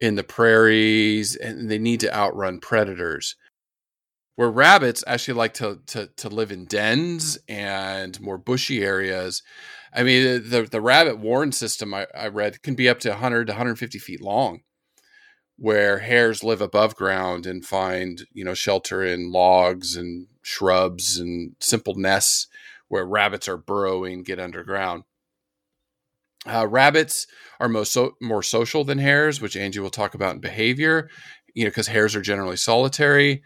in 0.00 0.14
the 0.14 0.22
prairies 0.22 1.36
and 1.36 1.70
they 1.70 1.78
need 1.78 2.00
to 2.00 2.14
outrun 2.14 2.60
predators 2.60 3.36
where 4.40 4.50
rabbits 4.50 5.04
actually 5.06 5.34
like 5.34 5.52
to, 5.52 5.80
to 5.84 6.06
to 6.16 6.30
live 6.30 6.50
in 6.50 6.64
dens 6.64 7.36
and 7.46 8.18
more 8.22 8.38
bushy 8.38 8.82
areas. 8.82 9.42
I 9.92 10.02
mean, 10.02 10.48
the 10.48 10.62
the 10.62 10.80
rabbit 10.80 11.18
warren 11.18 11.52
system 11.52 11.92
I, 11.92 12.06
I 12.14 12.28
read 12.28 12.62
can 12.62 12.74
be 12.74 12.88
up 12.88 13.00
to 13.00 13.10
100 13.10 13.48
to 13.48 13.52
150 13.52 13.98
feet 13.98 14.22
long, 14.22 14.60
where 15.58 15.98
hares 15.98 16.42
live 16.42 16.62
above 16.62 16.96
ground 16.96 17.44
and 17.44 17.66
find 17.66 18.22
you 18.32 18.42
know 18.42 18.54
shelter 18.54 19.04
in 19.04 19.30
logs 19.30 19.94
and 19.94 20.26
shrubs 20.40 21.18
and 21.18 21.54
simple 21.60 21.94
nests, 21.94 22.46
where 22.88 23.04
rabbits 23.04 23.46
are 23.46 23.58
burrowing, 23.58 24.22
get 24.22 24.40
underground. 24.40 25.02
Uh, 26.46 26.66
rabbits 26.66 27.26
are 27.60 27.68
most 27.68 27.92
so, 27.92 28.16
more 28.22 28.42
social 28.42 28.84
than 28.84 28.96
hares, 28.96 29.42
which 29.42 29.54
Angie 29.54 29.80
will 29.80 29.90
talk 29.90 30.14
about 30.14 30.36
in 30.36 30.40
behavior. 30.40 31.10
You 31.52 31.64
know, 31.64 31.70
because 31.70 31.88
hares 31.88 32.16
are 32.16 32.22
generally 32.22 32.56
solitary 32.56 33.42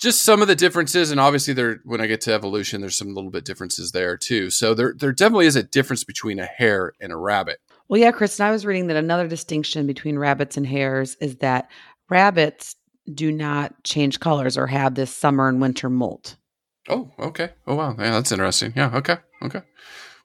just 0.00 0.22
some 0.22 0.40
of 0.42 0.48
the 0.48 0.54
differences 0.56 1.10
and 1.10 1.20
obviously 1.20 1.52
there 1.54 1.80
when 1.84 2.00
i 2.00 2.06
get 2.06 2.20
to 2.22 2.32
evolution 2.32 2.80
there's 2.80 2.96
some 2.96 3.14
little 3.14 3.30
bit 3.30 3.44
differences 3.44 3.92
there 3.92 4.16
too. 4.16 4.50
So 4.50 4.74
there 4.74 4.94
there 4.96 5.12
definitely 5.12 5.46
is 5.46 5.56
a 5.56 5.62
difference 5.62 6.04
between 6.04 6.38
a 6.38 6.46
hare 6.46 6.92
and 7.00 7.12
a 7.12 7.16
rabbit. 7.16 7.58
Well, 7.88 8.00
yeah, 8.00 8.12
Chris, 8.12 8.38
and 8.38 8.46
I 8.46 8.52
was 8.52 8.64
reading 8.64 8.86
that 8.86 8.96
another 8.96 9.26
distinction 9.26 9.86
between 9.86 10.16
rabbits 10.18 10.56
and 10.56 10.64
hares 10.66 11.16
is 11.20 11.36
that 11.38 11.68
rabbits 12.08 12.76
do 13.12 13.32
not 13.32 13.82
change 13.82 14.20
colors 14.20 14.56
or 14.56 14.66
have 14.68 14.94
this 14.94 15.14
summer 15.14 15.48
and 15.48 15.60
winter 15.60 15.90
molt. 15.90 16.36
oh 16.88 17.10
okay. 17.18 17.50
Oh 17.66 17.74
wow. 17.74 17.94
Yeah 17.98 18.10
that's 18.12 18.32
interesting. 18.32 18.72
Yeah 18.76 18.90
okay 18.96 19.16
okay. 19.42 19.62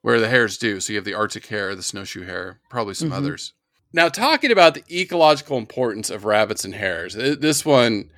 Where 0.01 0.19
the 0.19 0.29
hares 0.29 0.57
do. 0.57 0.79
So 0.79 0.93
you 0.93 0.97
have 0.97 1.05
the 1.05 1.15
arctic 1.15 1.47
hare 1.47 1.75
the 1.75 1.83
snowshoe 1.83 2.25
hare 2.25 2.59
probably 2.69 2.93
some 2.93 3.09
Mhm. 3.09 3.15
others. 3.17 3.53
Now 3.91 4.09
talking 4.09 4.51
about 4.51 4.73
the 4.75 4.83
ecological 4.91 5.57
importance 5.57 6.09
of 6.09 6.23
rabbits 6.25 6.63
and 6.65 6.75
hares 6.75 7.15
this 7.15 7.65
one 7.65 8.09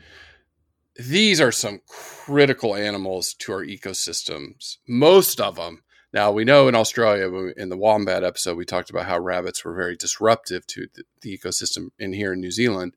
these 0.99 1.39
are 1.39 1.51
some 1.51 1.81
critical 1.87 2.75
animals 2.75 3.33
to 3.33 3.51
our 3.51 3.63
ecosystems 3.65 4.77
most 4.87 5.39
of 5.39 5.55
them 5.55 5.83
Now 6.13 6.31
we 6.31 6.45
know 6.45 6.67
in 6.67 6.75
Australia, 6.75 7.51
in 7.57 7.69
the 7.69 7.77
wombat 7.77 8.23
episode, 8.23 8.57
we 8.57 8.65
talked 8.65 8.89
about 8.89 9.05
how 9.05 9.19
rabbits 9.19 9.63
were 9.65 9.75
very 9.75 9.95
disruptive 9.95 10.65
to 10.67 10.87
the, 11.21 11.37
ecosystem 11.37 11.89
in 11.99 12.13
here 12.13 12.33
in 12.33 12.39
New 12.39 12.51
Zealand, 12.51 12.95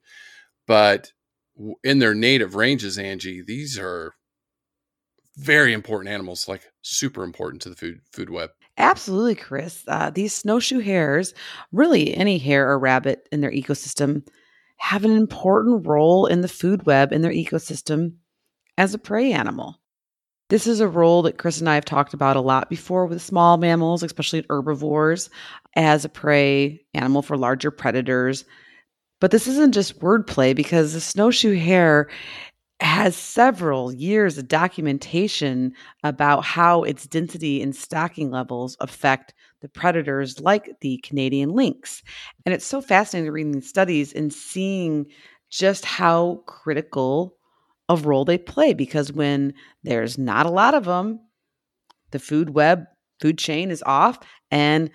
but 0.66 1.12
in 1.83 1.99
their 1.99 2.14
native 2.14 2.54
ranges, 2.54 2.97
Angie, 2.99 3.42
these 3.42 3.78
are 3.78 4.14
very 5.37 5.73
important 5.73 6.12
animals, 6.12 6.49
like 6.49 6.71
super 6.83 7.25
important 7.25 7.62
to 7.62 7.69
the 7.69 7.76
food 7.76 8.00
food 8.12 8.30
web. 8.30 8.50
Absolutely, 8.78 9.35
Chris. 9.35 9.85
Uh, 9.87 10.11
these 10.11 10.35
snowshoe 10.35 10.80
hares, 10.80 11.35
really 11.73 12.14
any 12.16 12.38
hare 12.38 12.71
or 12.71 12.78
rabbit 12.78 13.28
in 13.33 13.40
their 13.40 13.50
ecosystem, 13.50 14.25
have 14.80 15.04
an 15.04 15.12
important 15.12 15.87
role 15.87 16.25
in 16.25 16.40
the 16.40 16.49
food 16.49 16.87
web 16.87 17.12
in 17.12 17.20
their 17.20 17.30
ecosystem 17.30 18.14
as 18.78 18.94
a 18.94 18.99
prey 18.99 19.30
animal. 19.30 19.78
This 20.49 20.66
is 20.66 20.80
a 20.80 20.88
role 20.88 21.22
that 21.22 21.37
Chris 21.37 21.60
and 21.60 21.68
I 21.68 21.75
have 21.75 21.84
talked 21.84 22.14
about 22.14 22.37
a 22.37 22.40
lot 22.40 22.70
before 22.70 23.04
with 23.04 23.20
small 23.20 23.58
mammals, 23.58 24.02
especially 24.02 24.44
herbivores, 24.49 25.28
as 25.76 26.04
a 26.04 26.08
prey 26.08 26.80
animal 26.94 27.20
for 27.20 27.37
larger 27.37 27.70
predators. 27.70 28.46
But 29.20 29.30
this 29.30 29.46
isn't 29.46 29.75
just 29.75 30.00
wordplay 30.00 30.56
because 30.56 30.94
the 30.94 31.00
snowshoe 31.00 31.56
hare 31.56 32.08
has 32.82 33.16
several 33.16 33.92
years 33.92 34.38
of 34.38 34.49
documentation 34.49 35.72
about 36.02 36.44
how 36.44 36.82
its 36.82 37.06
density 37.06 37.62
and 37.62 37.75
stocking 37.75 38.30
levels 38.30 38.76
affect 38.80 39.34
the 39.60 39.68
predators 39.68 40.40
like 40.40 40.70
the 40.80 40.99
Canadian 40.99 41.50
lynx. 41.50 42.02
And 42.44 42.54
it's 42.54 42.64
so 42.64 42.80
fascinating 42.80 43.30
reading 43.30 43.52
these 43.52 43.68
studies 43.68 44.12
and 44.12 44.32
seeing 44.32 45.06
just 45.50 45.84
how 45.84 46.42
critical 46.46 47.37
of 47.88 48.04
a 48.04 48.08
role 48.08 48.25
they 48.25 48.38
play 48.38 48.72
because 48.72 49.12
when 49.12 49.52
there's 49.82 50.16
not 50.16 50.46
a 50.46 50.50
lot 50.50 50.75
of 50.75 50.84
them, 50.84 51.20
the 52.12 52.18
food 52.18 52.50
web, 52.50 52.84
food 53.20 53.37
chain 53.37 53.70
is 53.70 53.82
off, 53.84 54.18
and 54.50 54.90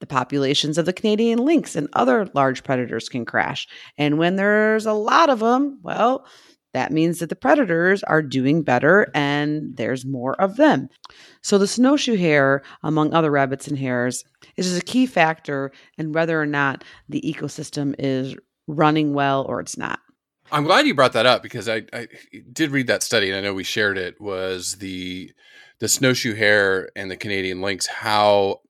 the 0.00 0.06
populations 0.06 0.78
of 0.78 0.86
the 0.86 0.92
Canadian 0.92 1.40
lynx 1.40 1.74
and 1.74 1.88
other 1.94 2.28
large 2.34 2.62
predators 2.62 3.08
can 3.08 3.24
crash. 3.24 3.66
And 3.96 4.18
when 4.18 4.36
there's 4.36 4.86
a 4.86 4.92
lot 4.92 5.28
of 5.30 5.40
them, 5.40 5.80
well, 5.82 6.26
that 6.74 6.92
means 6.92 7.18
that 7.18 7.28
the 7.28 7.36
predators 7.36 8.02
are 8.04 8.22
doing 8.22 8.62
better 8.62 9.10
and 9.14 9.76
there's 9.76 10.04
more 10.04 10.40
of 10.40 10.56
them. 10.56 10.88
So, 11.42 11.58
the 11.58 11.66
snowshoe 11.66 12.16
hare, 12.16 12.62
among 12.82 13.12
other 13.12 13.30
rabbits 13.30 13.68
and 13.68 13.78
hares, 13.78 14.24
is 14.56 14.76
a 14.76 14.82
key 14.82 15.06
factor 15.06 15.72
in 15.96 16.12
whether 16.12 16.40
or 16.40 16.46
not 16.46 16.84
the 17.08 17.22
ecosystem 17.22 17.94
is 17.98 18.36
running 18.66 19.14
well 19.14 19.44
or 19.48 19.60
it's 19.60 19.78
not. 19.78 20.00
I'm 20.50 20.64
glad 20.64 20.86
you 20.86 20.94
brought 20.94 21.12
that 21.12 21.26
up 21.26 21.42
because 21.42 21.68
I, 21.68 21.84
I 21.92 22.08
did 22.52 22.70
read 22.70 22.86
that 22.86 23.02
study 23.02 23.28
and 23.28 23.36
I 23.36 23.40
know 23.42 23.54
we 23.54 23.64
shared 23.64 23.98
it. 23.98 24.20
Was 24.20 24.76
the 24.76 25.32
the 25.80 25.88
snowshoe 25.88 26.34
hare 26.34 26.90
and 26.96 27.10
the 27.10 27.16
Canadian 27.16 27.60
lynx 27.60 27.86
how 27.86 28.60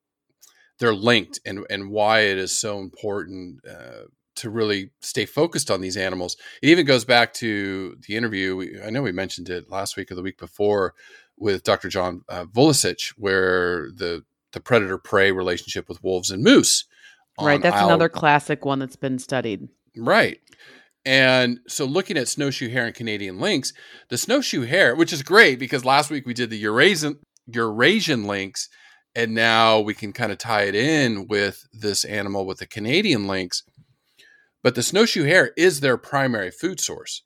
they're 0.79 0.95
linked 0.95 1.41
and 1.47 1.65
and 1.71 1.91
why 1.91 2.21
it 2.21 2.39
is 2.39 2.59
so 2.59 2.79
important 2.79 3.61
uh, 3.69 4.05
to 4.39 4.51
really 4.51 4.91
stay 5.01 5.27
focused 5.27 5.71
on 5.71 5.81
these 5.81 5.97
animals. 5.97 6.37
It 6.63 6.69
even 6.69 6.87
goes 6.87 7.05
back 7.05 7.33
to 7.35 7.97
the 8.07 8.17
interview. 8.17 8.57
We, 8.57 8.81
I 8.81 8.91
know 8.91 9.03
we 9.03 9.13
mentioned 9.13 9.49
it 9.49 9.71
last 9.71 9.97
week 9.97 10.11
or 10.11 10.15
the 10.15 10.23
week 10.23 10.39
before 10.39 10.95
with 11.37 11.63
Dr. 11.63 11.89
John 11.89 12.23
uh, 12.29 12.47
where 13.17 13.91
the 13.95 14.25
the 14.53 14.61
predator 14.61 14.99
prey 14.99 15.31
relationship 15.31 15.89
with 15.89 16.03
wolves 16.03 16.31
and 16.31 16.43
moose. 16.43 16.85
Right, 17.41 17.63
that's 17.63 17.77
Isle- 17.77 17.89
another 17.89 18.09
classic 18.09 18.65
one 18.65 18.79
that's 18.79 18.97
been 18.97 19.19
studied. 19.19 19.69
Right. 19.97 20.41
And 21.05 21.61
so 21.69 21.85
looking 21.85 22.19
at 22.19 22.29
snowshoe 22.29 22.69
hare 22.69 22.87
and 22.87 22.95
Canadian 22.95 23.39
lynx, 23.39 23.73
the 24.09 24.19
snowshoe 24.19 24.63
hare, 24.63 24.95
which 24.95 25.13
is 25.13 25.23
great 25.23 25.59
because 25.59 25.85
last 25.85 26.11
week 26.11 26.27
we 26.27 26.35
did 26.35 26.51
the 26.51 26.59
Eurasian 26.59 27.19
Eurasian 27.47 28.25
lynx, 28.25 28.69
and 29.15 29.35
now 29.35 29.81
we 29.81 29.95
can 29.95 30.13
kind 30.13 30.33
of 30.33 30.39
tie 30.39 30.65
it 30.65 30.75
in 30.75 31.27
with 31.27 31.67
this 31.73 32.05
animal 32.05 32.45
with 32.45 32.59
the 32.59 32.67
Canadian 32.67 33.27
lynx. 33.27 33.63
But 34.63 34.75
the 34.75 34.83
snowshoe 34.83 35.25
hare 35.25 35.53
is 35.57 35.81
their 35.81 35.97
primary 35.97 36.51
food 36.51 36.81
source. 36.81 37.23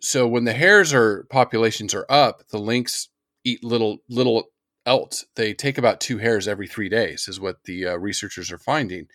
So 0.00 0.26
when 0.26 0.44
the 0.44 0.52
hares 0.52 0.92
are 0.92 1.26
populations 1.30 1.94
are 1.94 2.06
up, 2.08 2.48
the 2.48 2.58
lynx 2.58 3.08
eat 3.44 3.62
little 3.62 3.98
little 4.08 4.44
else. 4.84 5.24
They 5.36 5.54
take 5.54 5.78
about 5.78 6.00
two 6.00 6.18
hares 6.18 6.48
every 6.48 6.66
three 6.66 6.88
days, 6.88 7.28
is 7.28 7.40
what 7.40 7.64
the 7.64 7.88
uh, 7.88 7.96
researchers 7.96 8.50
are 8.50 8.58
finding. 8.58 9.06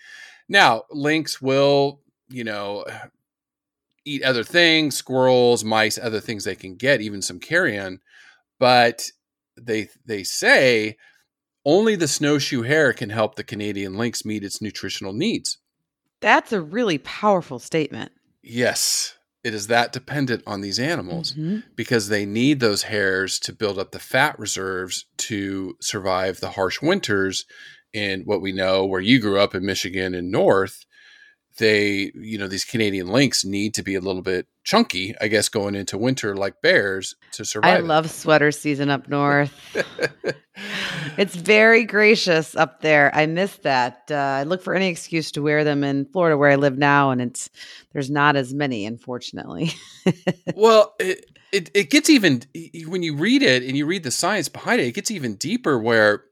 Now, 0.47 0.83
lynx 0.91 1.41
will, 1.41 2.01
you 2.29 2.43
know, 2.43 2.85
eat 4.05 4.23
other 4.23 4.43
things, 4.43 4.95
squirrels, 4.95 5.65
mice, 5.65 5.97
other 5.97 6.21
things 6.21 6.43
they 6.43 6.55
can 6.55 6.75
get, 6.75 7.01
even 7.01 7.21
some 7.21 7.39
carrion. 7.39 7.99
But 8.59 9.11
they 9.59 9.89
they 10.05 10.23
say 10.23 10.97
only 11.65 11.95
the 11.95 12.07
snowshoe 12.07 12.61
hare 12.61 12.93
can 12.93 13.09
help 13.09 13.35
the 13.35 13.43
Canadian 13.43 13.97
lynx 13.97 14.23
meet 14.23 14.43
its 14.43 14.61
nutritional 14.61 15.11
needs. 15.13 15.57
That's 16.21 16.51
a 16.51 16.61
really 16.61 16.97
powerful 16.97 17.59
statement. 17.59 18.11
Yes, 18.41 19.17
it 19.43 19.53
is 19.53 19.67
that 19.67 19.93
dependent 19.93 20.43
on 20.47 20.61
these 20.61 20.79
animals 20.79 21.33
mm-hmm. 21.33 21.59
because 21.75 22.09
they 22.09 22.25
need 22.25 22.59
those 22.59 22.83
hares 22.83 23.39
to 23.39 23.53
build 23.53 23.77
up 23.77 23.91
the 23.91 23.99
fat 23.99 24.37
reserves 24.39 25.05
to 25.17 25.75
survive 25.81 26.39
the 26.39 26.51
harsh 26.51 26.81
winters 26.81 27.45
in 27.93 28.23
what 28.23 28.41
we 28.41 28.51
know 28.51 28.85
where 28.85 29.01
you 29.01 29.19
grew 29.19 29.39
up 29.39 29.55
in 29.55 29.65
Michigan 29.65 30.13
and 30.13 30.31
North 30.31 30.85
they, 31.57 32.11
you 32.15 32.37
know, 32.37 32.47
these 32.47 32.65
Canadian 32.65 33.07
lynx 33.07 33.43
need 33.43 33.73
to 33.75 33.83
be 33.83 33.95
a 33.95 34.01
little 34.01 34.21
bit 34.21 34.47
chunky, 34.63 35.15
I 35.19 35.27
guess, 35.27 35.49
going 35.49 35.75
into 35.75 35.97
winter 35.97 36.35
like 36.35 36.61
bears 36.61 37.15
to 37.33 37.45
survive. 37.45 37.77
I 37.77 37.79
love 37.79 38.09
sweater 38.09 38.51
season 38.51 38.89
up 38.89 39.07
north. 39.07 39.53
it's 41.17 41.35
very 41.35 41.83
gracious 41.83 42.55
up 42.55 42.81
there. 42.81 43.13
I 43.13 43.25
miss 43.25 43.55
that. 43.57 44.03
Uh, 44.09 44.15
I 44.15 44.43
look 44.43 44.61
for 44.61 44.73
any 44.73 44.87
excuse 44.87 45.31
to 45.33 45.41
wear 45.41 45.63
them 45.63 45.83
in 45.83 46.05
Florida 46.05 46.37
where 46.37 46.51
I 46.51 46.55
live 46.55 46.77
now, 46.77 47.11
and 47.11 47.21
it's 47.21 47.49
there's 47.93 48.09
not 48.09 48.35
as 48.35 48.53
many, 48.53 48.85
unfortunately. 48.85 49.71
well, 50.55 50.95
it, 50.99 51.25
it 51.51 51.71
it 51.73 51.89
gets 51.89 52.09
even 52.09 52.41
when 52.87 53.03
you 53.03 53.15
read 53.15 53.41
it 53.41 53.63
and 53.63 53.77
you 53.77 53.85
read 53.85 54.03
the 54.03 54.11
science 54.11 54.49
behind 54.49 54.81
it, 54.81 54.87
it 54.87 54.95
gets 54.95 55.11
even 55.11 55.35
deeper 55.35 55.79
where 55.79 56.25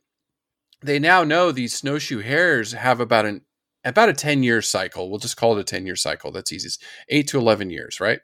they 0.82 1.00
now 1.00 1.24
know 1.24 1.52
these 1.52 1.74
snowshoe 1.74 2.20
hares 2.20 2.74
have 2.74 3.00
about 3.00 3.26
an 3.26 3.42
about 3.86 4.10
a 4.10 4.14
10 4.14 4.44
year 4.44 4.62
cycle. 4.62 5.10
We'll 5.10 5.20
just 5.20 5.38
call 5.38 5.58
it 5.58 5.62
a 5.62 5.64
10 5.64 5.86
year 5.86 5.96
cycle. 5.96 6.32
That's 6.32 6.52
easy. 6.52 6.70
Eight 7.10 7.28
to 7.30 7.40
11 7.40 7.70
years, 7.70 8.00
right? 8.00 8.20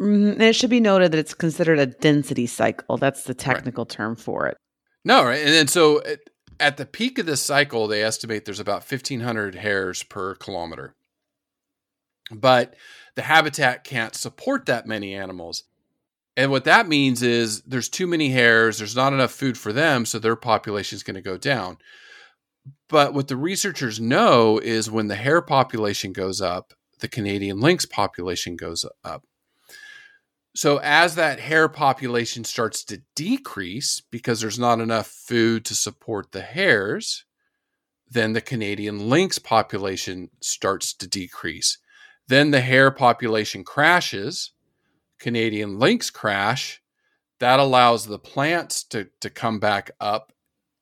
Mm-hmm. 0.00 0.32
And 0.32 0.42
it 0.42 0.56
should 0.56 0.70
be 0.70 0.80
noted 0.80 1.12
that 1.12 1.18
it's 1.18 1.34
considered 1.34 1.78
a 1.78 1.86
density 1.86 2.46
cycle. 2.46 2.96
That's 2.96 3.24
the 3.24 3.34
technical 3.34 3.84
right. 3.84 3.90
term 3.90 4.16
for 4.16 4.46
it. 4.46 4.56
No, 5.04 5.24
right. 5.24 5.40
And 5.40 5.52
then 5.52 5.68
so 5.68 6.02
at, 6.04 6.20
at 6.58 6.76
the 6.76 6.86
peak 6.86 7.18
of 7.18 7.26
this 7.26 7.42
cycle, 7.42 7.86
they 7.86 8.02
estimate 8.02 8.44
there's 8.44 8.60
about 8.60 8.90
1,500 8.90 9.56
hares 9.56 10.02
per 10.02 10.34
kilometer. 10.34 10.94
But 12.30 12.74
the 13.14 13.22
habitat 13.22 13.84
can't 13.84 14.14
support 14.14 14.66
that 14.66 14.86
many 14.86 15.14
animals. 15.14 15.64
And 16.36 16.50
what 16.50 16.64
that 16.64 16.88
means 16.88 17.22
is 17.22 17.60
there's 17.62 17.90
too 17.90 18.06
many 18.06 18.30
hares, 18.30 18.78
there's 18.78 18.96
not 18.96 19.12
enough 19.12 19.32
food 19.32 19.58
for 19.58 19.72
them, 19.72 20.06
so 20.06 20.18
their 20.18 20.36
population 20.36 20.96
is 20.96 21.02
going 21.02 21.16
to 21.16 21.20
go 21.20 21.36
down. 21.36 21.76
But 22.92 23.14
what 23.14 23.28
the 23.28 23.38
researchers 23.38 23.98
know 23.98 24.58
is 24.58 24.90
when 24.90 25.08
the 25.08 25.16
hare 25.16 25.40
population 25.40 26.12
goes 26.12 26.42
up, 26.42 26.74
the 27.00 27.08
Canadian 27.08 27.58
lynx 27.58 27.86
population 27.86 28.54
goes 28.54 28.84
up. 29.02 29.24
So 30.54 30.76
as 30.76 31.14
that 31.14 31.40
hare 31.40 31.70
population 31.70 32.44
starts 32.44 32.84
to 32.84 33.00
decrease 33.16 34.02
because 34.10 34.42
there's 34.42 34.58
not 34.58 34.78
enough 34.78 35.06
food 35.06 35.64
to 35.64 35.74
support 35.74 36.32
the 36.32 36.42
hares, 36.42 37.24
then 38.10 38.34
the 38.34 38.42
Canadian 38.42 39.08
lynx 39.08 39.38
population 39.38 40.28
starts 40.42 40.92
to 40.92 41.08
decrease. 41.08 41.78
Then 42.28 42.50
the 42.50 42.60
hare 42.60 42.90
population 42.90 43.64
crashes, 43.64 44.50
Canadian 45.18 45.78
lynx 45.78 46.10
crash. 46.10 46.82
That 47.40 47.58
allows 47.58 48.04
the 48.04 48.18
plants 48.18 48.84
to, 48.84 49.08
to 49.22 49.30
come 49.30 49.60
back 49.60 49.92
up 49.98 50.31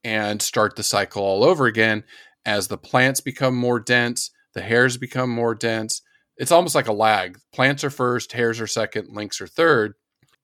and 0.05 0.41
start 0.41 0.77
the 0.77 0.83
cycle 0.83 1.23
all 1.23 1.45
over 1.45 1.67
again 1.67 2.05
as 2.45 2.69
the 2.69 2.79
plants 2.79 3.21
become 3.21 3.55
more 3.55 3.81
dense, 3.81 4.31
the 4.55 4.63
hares 4.63 4.97
become 4.97 5.31
more 5.31 5.55
dense. 5.55 6.03
It's 6.37 6.53
almost 6.53 6.75
like 6.75 6.89
a 6.89 6.93
lag. 6.93 7.39
Plants 7.53 7.85
are 7.85 7.91
first, 7.91 8.33
hares 8.33 8.61
are 8.61 8.67
second, 8.67 9.09
lynx 9.11 9.41
are 9.41 9.47
third. 9.47 9.95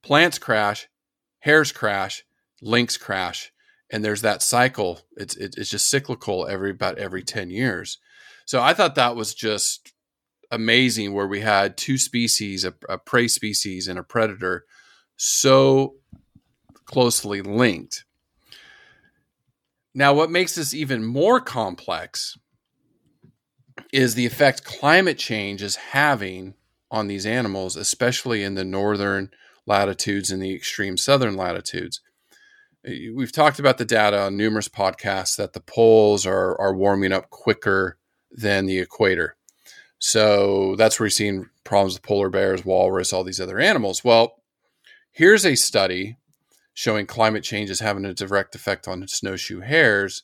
Plants 0.03 0.37
crash, 0.37 0.87
hares 1.39 1.71
crash, 1.71 2.23
lynx 2.61 2.97
crash, 2.97 3.51
and 3.89 4.05
there's 4.05 4.21
that 4.21 4.41
cycle. 4.41 5.01
It's 5.15 5.35
it's 5.35 5.69
just 5.69 5.89
cyclical 5.89 6.47
every 6.47 6.71
about 6.71 6.97
every 6.99 7.23
10 7.23 7.49
years. 7.49 7.97
So 8.45 8.61
I 8.61 8.73
thought 8.73 8.95
that 8.95 9.15
was 9.15 9.33
just 9.33 9.91
amazing 10.51 11.13
where 11.13 11.27
we 11.27 11.41
had 11.41 11.77
two 11.77 11.97
species, 11.97 12.63
a, 12.63 12.73
a 12.87 12.97
prey 12.97 13.27
species 13.27 13.87
and 13.87 13.99
a 13.99 14.03
predator 14.03 14.65
so 15.17 15.95
closely 16.85 17.41
linked 17.41 18.05
now, 19.97 20.13
what 20.13 20.29
makes 20.29 20.53
this 20.53 20.75
even 20.75 21.03
more 21.03 21.41
complex 21.41 22.37
is 23.91 24.13
the 24.13 24.27
effect 24.27 24.63
climate 24.63 25.17
change 25.17 25.63
is 25.63 25.75
having 25.75 26.53
on 26.91 27.07
these 27.07 27.25
animals, 27.25 27.75
especially 27.75 28.43
in 28.43 28.53
the 28.53 28.63
northern 28.63 29.31
latitudes 29.65 30.29
and 30.29 30.39
the 30.39 30.53
extreme 30.53 30.97
southern 30.97 31.35
latitudes. 31.35 32.01
Uh, 32.87 32.91
we've 33.15 33.31
talked 33.31 33.57
about 33.57 33.79
the 33.79 33.85
data 33.85 34.21
on 34.21 34.37
numerous 34.37 34.69
podcasts 34.69 35.35
that 35.35 35.53
the 35.53 35.61
poles 35.61 36.27
are, 36.27 36.55
are 36.61 36.75
warming 36.75 37.11
up 37.11 37.31
quicker 37.31 37.97
than 38.29 38.67
the 38.67 38.77
equator. 38.77 39.35
So 39.97 40.75
that's 40.75 40.99
where 40.99 41.05
you're 41.05 41.09
seeing 41.09 41.49
problems 41.63 41.95
with 41.95 42.03
polar 42.03 42.29
bears, 42.29 42.63
walrus, 42.63 43.11
all 43.11 43.23
these 43.23 43.41
other 43.41 43.57
animals. 43.57 44.03
Well, 44.03 44.43
here's 45.11 45.43
a 45.43 45.55
study 45.55 46.17
showing 46.77 47.07
climate 47.07 47.43
change 47.43 47.71
is 47.71 47.79
having 47.79 48.05
a 48.05 48.13
direct 48.13 48.53
effect 48.53 48.87
on 48.87 49.07
snowshoe 49.07 49.61
hares. 49.61 50.21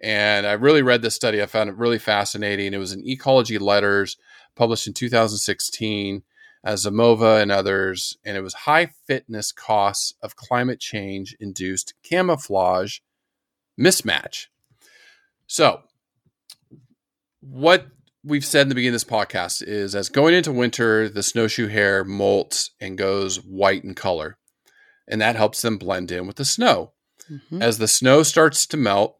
And 0.00 0.46
I 0.46 0.52
really 0.52 0.80
read 0.80 1.02
this 1.02 1.16
study. 1.16 1.42
I 1.42 1.46
found 1.46 1.68
it 1.68 1.76
really 1.76 1.98
fascinating. 1.98 2.72
It 2.72 2.78
was 2.78 2.92
in 2.92 3.04
Ecology 3.04 3.58
Letters, 3.58 4.16
published 4.54 4.86
in 4.86 4.92
2016 4.92 6.22
as 6.62 6.86
uh, 6.86 6.90
Zimova 6.90 7.42
and 7.42 7.50
others, 7.50 8.16
and 8.24 8.36
it 8.36 8.42
was 8.42 8.54
high 8.54 8.86
fitness 9.08 9.50
costs 9.50 10.14
of 10.22 10.36
climate 10.36 10.78
change 10.78 11.36
induced 11.40 11.94
camouflage 12.04 13.00
mismatch. 13.76 14.46
So, 15.48 15.80
what 17.40 17.88
we've 18.22 18.44
said 18.44 18.62
in 18.62 18.68
the 18.68 18.76
beginning 18.76 18.94
of 18.94 19.00
this 19.00 19.10
podcast 19.10 19.64
is 19.66 19.96
as 19.96 20.10
going 20.10 20.34
into 20.34 20.52
winter, 20.52 21.08
the 21.08 21.24
snowshoe 21.24 21.66
hare 21.66 22.04
molts 22.04 22.70
and 22.80 22.96
goes 22.96 23.42
white 23.42 23.82
in 23.82 23.96
color 23.96 24.38
and 25.08 25.20
that 25.20 25.36
helps 25.36 25.62
them 25.62 25.78
blend 25.78 26.12
in 26.12 26.26
with 26.26 26.36
the 26.36 26.44
snow. 26.44 26.92
Mm-hmm. 27.30 27.62
As 27.62 27.78
the 27.78 27.88
snow 27.88 28.22
starts 28.22 28.66
to 28.66 28.76
melt, 28.76 29.18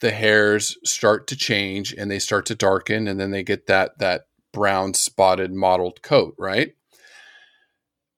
the 0.00 0.12
hairs 0.12 0.76
start 0.84 1.26
to 1.28 1.36
change 1.36 1.92
and 1.92 2.10
they 2.10 2.18
start 2.18 2.46
to 2.46 2.54
darken 2.54 3.08
and 3.08 3.18
then 3.18 3.30
they 3.30 3.42
get 3.42 3.66
that 3.66 3.98
that 3.98 4.26
brown 4.52 4.94
spotted 4.94 5.52
mottled 5.52 6.02
coat, 6.02 6.34
right? 6.38 6.74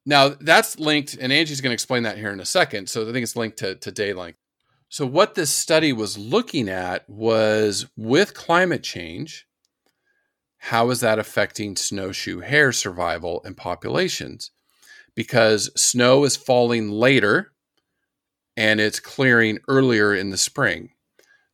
Now 0.06 0.30
that's 0.40 0.78
linked, 0.78 1.14
and 1.20 1.32
Angie's 1.32 1.60
going 1.60 1.70
to 1.70 1.74
explain 1.74 2.04
that 2.04 2.16
here 2.16 2.30
in 2.30 2.40
a 2.40 2.46
second. 2.46 2.88
So 2.88 3.02
I 3.02 3.12
think 3.12 3.22
it's 3.22 3.36
linked 3.36 3.58
to, 3.58 3.74
to 3.74 3.92
day 3.92 4.12
length. 4.12 4.38
So 4.88 5.04
what 5.04 5.34
this 5.34 5.50
study 5.50 5.92
was 5.92 6.16
looking 6.16 6.68
at 6.68 7.08
was 7.10 7.86
with 7.94 8.32
climate 8.32 8.82
change, 8.82 9.46
how 10.58 10.88
is 10.90 11.00
that 11.00 11.18
affecting 11.18 11.76
snowshoe 11.76 12.40
hare 12.40 12.72
survival 12.72 13.42
and 13.44 13.56
populations? 13.56 14.50
Because 15.18 15.68
snow 15.74 16.22
is 16.22 16.36
falling 16.36 16.92
later 16.92 17.50
and 18.56 18.78
it's 18.78 19.00
clearing 19.00 19.58
earlier 19.66 20.14
in 20.14 20.30
the 20.30 20.36
spring. 20.36 20.90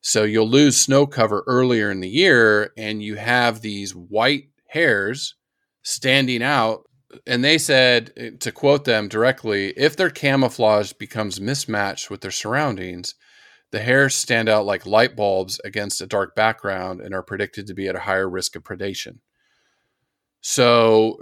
So 0.02 0.24
you'll 0.24 0.50
lose 0.50 0.78
snow 0.78 1.06
cover 1.06 1.42
earlier 1.46 1.90
in 1.90 2.00
the 2.00 2.08
year 2.10 2.74
and 2.76 3.02
you 3.02 3.14
have 3.14 3.62
these 3.62 3.94
white 3.94 4.50
hares 4.68 5.34
standing 5.82 6.42
out 6.42 6.82
and 7.26 7.42
they 7.42 7.56
said 7.56 8.38
to 8.40 8.52
quote 8.52 8.84
them 8.84 9.08
directly 9.08 9.72
if 9.78 9.96
their 9.96 10.10
camouflage 10.10 10.92
becomes 10.92 11.40
mismatched 11.40 12.10
with 12.10 12.20
their 12.20 12.30
surroundings 12.30 13.14
the 13.70 13.80
hares 13.80 14.14
stand 14.14 14.46
out 14.46 14.66
like 14.66 14.84
light 14.84 15.16
bulbs 15.16 15.58
against 15.64 16.02
a 16.02 16.06
dark 16.06 16.34
background 16.34 17.00
and 17.00 17.14
are 17.14 17.22
predicted 17.22 17.66
to 17.66 17.74
be 17.74 17.88
at 17.88 17.96
a 17.96 18.00
higher 18.00 18.28
risk 18.28 18.56
of 18.56 18.62
predation 18.62 19.20
so 20.42 21.16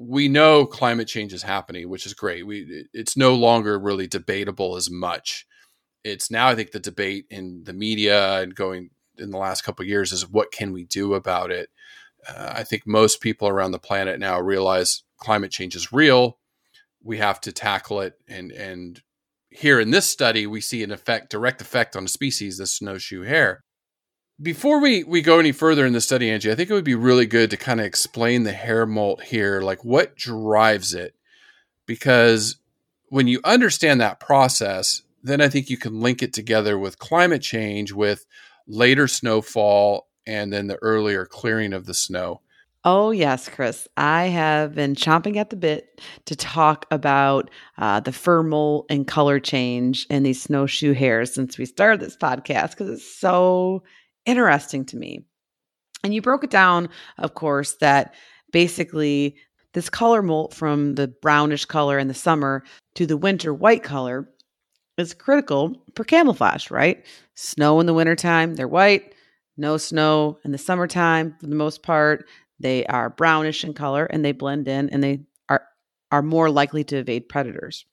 we 0.00 0.28
know 0.28 0.64
climate 0.64 1.08
change 1.08 1.32
is 1.32 1.42
happening 1.42 1.88
which 1.88 2.06
is 2.06 2.14
great 2.14 2.46
we 2.46 2.86
it's 2.92 3.16
no 3.16 3.34
longer 3.34 3.78
really 3.78 4.06
debatable 4.06 4.76
as 4.76 4.88
much 4.88 5.46
it's 6.04 6.30
now 6.30 6.48
i 6.48 6.54
think 6.54 6.70
the 6.70 6.78
debate 6.78 7.26
in 7.30 7.62
the 7.64 7.72
media 7.72 8.40
and 8.40 8.54
going 8.54 8.90
in 9.18 9.30
the 9.30 9.38
last 9.38 9.62
couple 9.62 9.84
years 9.84 10.12
is 10.12 10.28
what 10.28 10.52
can 10.52 10.72
we 10.72 10.84
do 10.84 11.14
about 11.14 11.50
it 11.50 11.68
uh, 12.26 12.52
I 12.56 12.64
think 12.64 12.86
most 12.86 13.20
people 13.20 13.48
around 13.48 13.72
the 13.72 13.78
planet 13.78 14.18
now 14.18 14.40
realize 14.40 15.02
climate 15.18 15.50
change 15.50 15.76
is 15.76 15.92
real. 15.92 16.38
We 17.02 17.18
have 17.18 17.40
to 17.42 17.52
tackle 17.52 18.00
it. 18.00 18.14
And, 18.26 18.50
and 18.52 19.00
here 19.50 19.80
in 19.80 19.90
this 19.90 20.06
study, 20.06 20.46
we 20.46 20.60
see 20.60 20.82
an 20.82 20.90
effect, 20.90 21.30
direct 21.30 21.60
effect 21.60 21.96
on 21.96 22.04
a 22.04 22.08
species, 22.08 22.58
the 22.58 22.66
snowshoe 22.66 23.22
hare. 23.22 23.64
Before 24.40 24.80
we, 24.80 25.02
we 25.02 25.20
go 25.20 25.40
any 25.40 25.50
further 25.50 25.84
in 25.84 25.92
the 25.92 26.00
study, 26.00 26.30
Angie, 26.30 26.52
I 26.52 26.54
think 26.54 26.70
it 26.70 26.74
would 26.74 26.84
be 26.84 26.94
really 26.94 27.26
good 27.26 27.50
to 27.50 27.56
kind 27.56 27.80
of 27.80 27.86
explain 27.86 28.44
the 28.44 28.52
hair 28.52 28.86
molt 28.86 29.24
here, 29.24 29.60
like 29.60 29.84
what 29.84 30.14
drives 30.14 30.94
it. 30.94 31.16
Because 31.86 32.56
when 33.08 33.26
you 33.26 33.40
understand 33.42 34.00
that 34.00 34.20
process, 34.20 35.02
then 35.24 35.40
I 35.40 35.48
think 35.48 35.70
you 35.70 35.76
can 35.76 36.00
link 36.00 36.22
it 36.22 36.32
together 36.32 36.78
with 36.78 37.00
climate 37.00 37.42
change, 37.42 37.92
with 37.92 38.26
later 38.68 39.08
snowfall, 39.08 40.06
and 40.24 40.52
then 40.52 40.68
the 40.68 40.78
earlier 40.82 41.26
clearing 41.26 41.72
of 41.72 41.86
the 41.86 41.94
snow. 41.94 42.40
Oh, 42.84 43.10
yes, 43.10 43.48
Chris. 43.48 43.88
I 43.96 44.26
have 44.26 44.74
been 44.74 44.94
chomping 44.94 45.36
at 45.36 45.50
the 45.50 45.56
bit 45.56 46.00
to 46.26 46.36
talk 46.36 46.86
about 46.92 47.50
uh, 47.76 48.00
the 48.00 48.12
fur 48.12 48.44
molt 48.44 48.86
and 48.88 49.06
color 49.06 49.40
change 49.40 50.06
in 50.08 50.22
these 50.22 50.40
snowshoe 50.40 50.94
hares 50.94 51.34
since 51.34 51.58
we 51.58 51.66
started 51.66 52.00
this 52.00 52.16
podcast 52.16 52.70
because 52.70 52.90
it's 52.90 53.18
so 53.18 53.82
interesting 54.28 54.84
to 54.84 54.96
me. 54.96 55.24
And 56.04 56.14
you 56.14 56.22
broke 56.22 56.44
it 56.44 56.50
down, 56.50 56.90
of 57.16 57.34
course, 57.34 57.74
that 57.80 58.14
basically 58.52 59.36
this 59.74 59.90
color 59.90 60.22
molt 60.22 60.54
from 60.54 60.94
the 60.94 61.08
brownish 61.08 61.64
color 61.64 61.98
in 61.98 62.08
the 62.08 62.14
summer 62.14 62.62
to 62.94 63.06
the 63.06 63.16
winter 63.16 63.52
white 63.52 63.82
color 63.82 64.28
is 64.96 65.14
critical 65.14 65.82
for 65.96 66.04
camouflage, 66.04 66.70
right? 66.70 67.04
Snow 67.34 67.80
in 67.80 67.86
the 67.86 67.94
wintertime, 67.94 68.54
they're 68.54 68.68
white. 68.68 69.14
No 69.56 69.76
snow 69.76 70.38
in 70.44 70.52
the 70.52 70.58
summertime 70.58 71.34
for 71.40 71.46
the 71.46 71.56
most 71.56 71.82
part. 71.82 72.26
They 72.60 72.86
are 72.86 73.10
brownish 73.10 73.64
in 73.64 73.74
color 73.74 74.04
and 74.04 74.24
they 74.24 74.32
blend 74.32 74.68
in 74.68 74.88
and 74.90 75.02
they 75.02 75.20
are, 75.48 75.64
are 76.12 76.22
more 76.22 76.50
likely 76.50 76.84
to 76.84 76.96
evade 76.98 77.28
predators. 77.28 77.84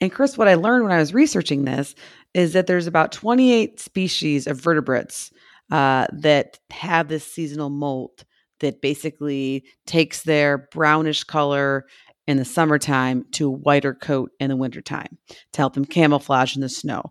And 0.00 0.12
Chris, 0.12 0.38
what 0.38 0.48
I 0.48 0.54
learned 0.54 0.84
when 0.84 0.92
I 0.92 0.98
was 0.98 1.14
researching 1.14 1.64
this 1.64 1.94
is 2.34 2.52
that 2.52 2.66
there's 2.66 2.86
about 2.86 3.12
28 3.12 3.80
species 3.80 4.46
of 4.46 4.60
vertebrates 4.60 5.32
uh, 5.72 6.06
that 6.12 6.58
have 6.70 7.08
this 7.08 7.24
seasonal 7.24 7.70
molt 7.70 8.26
that 8.60 8.82
basically 8.82 9.64
takes 9.86 10.22
their 10.22 10.68
brownish 10.70 11.24
color 11.24 11.86
in 12.26 12.36
the 12.36 12.44
summertime 12.44 13.24
to 13.32 13.48
a 13.48 13.50
whiter 13.50 13.94
coat 13.94 14.30
in 14.38 14.50
the 14.50 14.56
wintertime 14.56 15.16
to 15.52 15.62
help 15.62 15.72
them 15.72 15.86
camouflage 15.86 16.54
in 16.54 16.60
the 16.60 16.68
snow. 16.68 17.10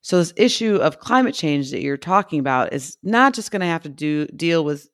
So 0.00 0.18
this 0.18 0.32
issue 0.36 0.76
of 0.76 1.00
climate 1.00 1.34
change 1.34 1.72
that 1.72 1.82
you're 1.82 1.96
talking 1.96 2.38
about 2.38 2.72
is 2.72 2.98
not 3.02 3.34
just 3.34 3.50
going 3.50 3.60
to 3.60 3.66
have 3.66 3.82
to 3.82 3.88
do 3.88 4.26
deal 4.28 4.64
with 4.64 4.88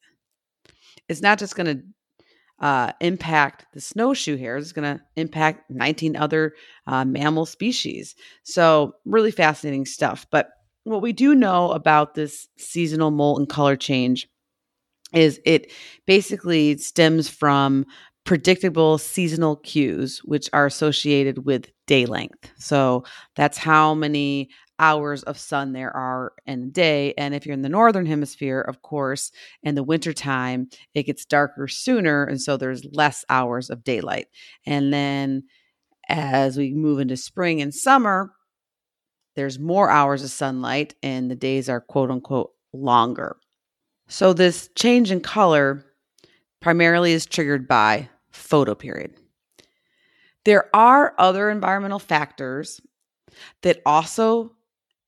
it's 1.09 1.22
not 1.22 1.38
just 1.38 1.57
going 1.57 1.66
to 1.66 2.64
uh, 2.66 2.92
impact 3.01 3.66
the 3.74 3.83
snowshoe 3.83 4.38
hares, 4.38 4.64
it's 4.64 4.72
going 4.72 4.96
to 4.96 5.03
impact 5.16 5.70
19 5.70 6.16
other 6.16 6.55
uh, 6.87 7.05
mammal 7.05 7.46
species. 7.46 8.14
So, 8.42 8.94
really 9.05 9.31
fascinating 9.31 9.87
stuff. 9.87 10.27
But 10.31 10.51
what 10.88 11.03
we 11.03 11.12
do 11.12 11.35
know 11.35 11.70
about 11.70 12.14
this 12.14 12.48
seasonal 12.59 13.11
molt 13.11 13.38
and 13.38 13.48
color 13.48 13.77
change 13.77 14.29
is 15.14 15.40
it 15.44 15.72
basically 16.07 16.77
stems 16.79 17.29
from 17.29 17.87
predictable 18.24 18.98
seasonal 18.98 19.57
cues, 19.57 20.20
which 20.24 20.51
are 20.53 20.66
associated 20.66 21.46
with 21.46 21.70
day 21.87 22.05
length. 22.05 22.51
So, 22.59 23.05
that's 23.37 23.57
how 23.57 23.94
many 23.94 24.51
hours 24.79 25.22
of 25.24 25.38
sun 25.38 25.72
there 25.72 25.94
are 25.94 26.33
in 26.46 26.62
a 26.62 26.66
day. 26.66 27.14
And 27.18 27.35
if 27.35 27.44
you're 27.44 27.55
in 27.55 27.62
the 27.62 27.68
northern 27.68 28.07
hemisphere, 28.07 28.61
of 28.61 28.83
course, 28.83 29.33
in 29.62 29.74
the 29.74 29.83
wintertime, 29.83 30.68
it 30.94 31.05
gets 31.05 31.24
darker 31.24 31.68
sooner. 31.68 32.24
And 32.24 32.40
so 32.40 32.57
there's 32.57 32.85
less 32.92 33.24
hours 33.29 33.70
of 33.70 33.85
daylight. 33.85 34.27
And 34.66 34.92
then 34.92 35.44
as 36.09 36.57
we 36.57 36.72
move 36.72 37.01
into 37.01 37.16
spring 37.16 37.61
and 37.61 37.74
summer, 37.74 38.33
there's 39.38 39.61
more 39.61 39.88
hours 39.88 40.24
of 40.24 40.31
sunlight 40.31 40.96
and 41.01 41.31
the 41.31 41.37
days 41.37 41.68
are 41.68 41.81
quote 41.81 42.11
unquote 42.11 42.51
longer. 42.72 43.37
So 44.09 44.33
this 44.33 44.68
change 44.74 45.12
in 45.12 45.20
color 45.20 45.85
primarily 46.61 47.12
is 47.12 47.24
triggered 47.24 47.68
by 47.68 48.09
photoperiod. 48.33 49.12
There 50.44 50.68
are 50.74 51.14
other 51.18 51.51
environmental 51.51 52.01
factors 52.01 52.81
that 53.62 53.81
also 53.87 54.57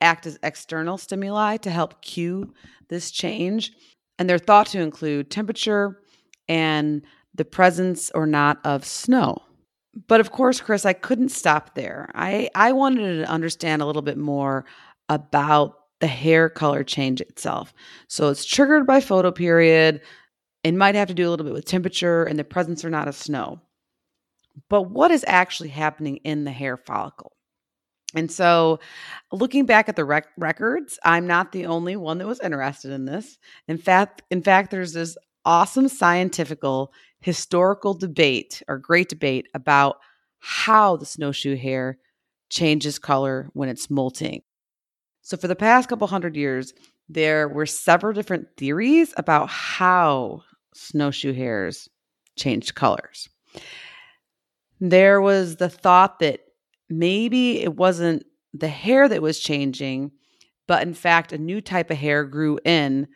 act 0.00 0.26
as 0.26 0.38
external 0.44 0.96
stimuli 0.96 1.56
to 1.56 1.70
help 1.70 2.00
cue 2.00 2.54
this 2.88 3.10
change. 3.10 3.72
And 4.16 4.30
they're 4.30 4.38
thought 4.38 4.68
to 4.68 4.80
include 4.80 5.32
temperature 5.32 6.02
and 6.48 7.02
the 7.34 7.44
presence 7.44 8.12
or 8.14 8.26
not 8.26 8.64
of 8.64 8.84
snow. 8.84 9.42
But 10.06 10.20
of 10.20 10.30
course, 10.30 10.60
Chris, 10.60 10.86
I 10.86 10.92
couldn't 10.92 11.30
stop 11.30 11.74
there. 11.74 12.10
I, 12.14 12.48
I 12.54 12.72
wanted 12.72 13.18
to 13.18 13.30
understand 13.30 13.82
a 13.82 13.86
little 13.86 14.02
bit 14.02 14.18
more 14.18 14.64
about 15.08 15.76
the 16.00 16.06
hair 16.06 16.48
color 16.48 16.84
change 16.84 17.20
itself. 17.20 17.74
So 18.08 18.28
it's 18.28 18.44
triggered 18.44 18.86
by 18.86 19.00
photoperiod. 19.00 20.00
It 20.62 20.74
might 20.74 20.94
have 20.94 21.08
to 21.08 21.14
do 21.14 21.28
a 21.28 21.30
little 21.30 21.44
bit 21.44 21.52
with 21.52 21.64
temperature 21.64 22.24
and 22.24 22.38
the 22.38 22.44
presence 22.44 22.84
or 22.84 22.90
not 22.90 23.08
of 23.08 23.16
snow. 23.16 23.60
But 24.68 24.82
what 24.90 25.10
is 25.10 25.24
actually 25.26 25.70
happening 25.70 26.16
in 26.18 26.44
the 26.44 26.50
hair 26.50 26.76
follicle? 26.76 27.32
And 28.14 28.30
so, 28.30 28.80
looking 29.30 29.66
back 29.66 29.88
at 29.88 29.94
the 29.94 30.04
rec- 30.04 30.28
records, 30.36 30.98
I'm 31.04 31.28
not 31.28 31.52
the 31.52 31.66
only 31.66 31.94
one 31.94 32.18
that 32.18 32.26
was 32.26 32.40
interested 32.40 32.90
in 32.90 33.04
this. 33.04 33.38
In 33.68 33.78
fact, 33.78 34.22
in 34.30 34.42
fact, 34.42 34.70
there's 34.70 34.92
this 34.92 35.16
awesome 35.44 35.88
scientifical 35.88 36.92
historical 37.20 37.94
debate 37.94 38.62
or 38.68 38.78
great 38.78 39.08
debate 39.08 39.46
about 39.54 39.98
how 40.38 40.96
the 40.96 41.06
snowshoe 41.06 41.56
hare 41.56 41.98
changes 42.48 42.98
color 42.98 43.48
when 43.52 43.68
it's 43.68 43.90
molting. 43.90 44.42
So, 45.22 45.36
for 45.36 45.48
the 45.48 45.56
past 45.56 45.88
couple 45.88 46.06
hundred 46.06 46.36
years, 46.36 46.72
there 47.08 47.48
were 47.48 47.66
several 47.66 48.12
different 48.12 48.48
theories 48.56 49.12
about 49.16 49.48
how 49.48 50.42
snowshoe 50.74 51.32
hares 51.32 51.88
changed 52.36 52.74
colors. 52.74 53.28
There 54.80 55.20
was 55.20 55.56
the 55.56 55.68
thought 55.68 56.20
that 56.20 56.40
maybe 56.88 57.60
it 57.60 57.76
wasn't 57.76 58.24
the 58.54 58.68
hair 58.68 59.08
that 59.08 59.22
was 59.22 59.38
changing, 59.38 60.12
but 60.66 60.82
in 60.82 60.94
fact, 60.94 61.32
a 61.32 61.38
new 61.38 61.60
type 61.60 61.90
of 61.90 61.98
hair 61.98 62.24
grew 62.24 62.58
in 62.64 63.08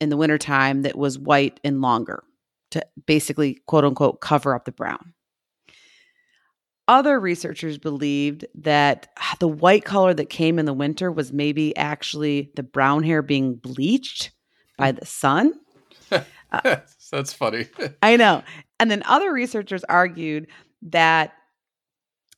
in 0.00 0.08
the 0.08 0.16
wintertime 0.16 0.82
that 0.82 0.96
was 0.96 1.18
white 1.18 1.60
and 1.62 1.80
longer 1.80 2.24
to 2.70 2.84
basically, 3.06 3.60
quote 3.66 3.84
unquote, 3.84 4.20
cover 4.20 4.54
up 4.54 4.64
the 4.64 4.72
brown. 4.72 5.14
Other 6.88 7.20
researchers 7.20 7.78
believed 7.78 8.44
that 8.56 9.08
the 9.38 9.48
white 9.48 9.84
color 9.84 10.12
that 10.12 10.28
came 10.28 10.58
in 10.58 10.66
the 10.66 10.72
winter 10.72 11.12
was 11.12 11.32
maybe 11.32 11.76
actually 11.76 12.50
the 12.56 12.64
brown 12.64 13.04
hair 13.04 13.22
being 13.22 13.54
bleached 13.54 14.32
by 14.76 14.90
the 14.90 15.06
sun. 15.06 15.52
uh, 16.10 16.76
That's 17.12 17.32
funny. 17.32 17.68
I 18.02 18.16
know. 18.16 18.42
And 18.80 18.90
then 18.90 19.04
other 19.06 19.32
researchers 19.32 19.84
argued 19.84 20.48
that 20.82 21.32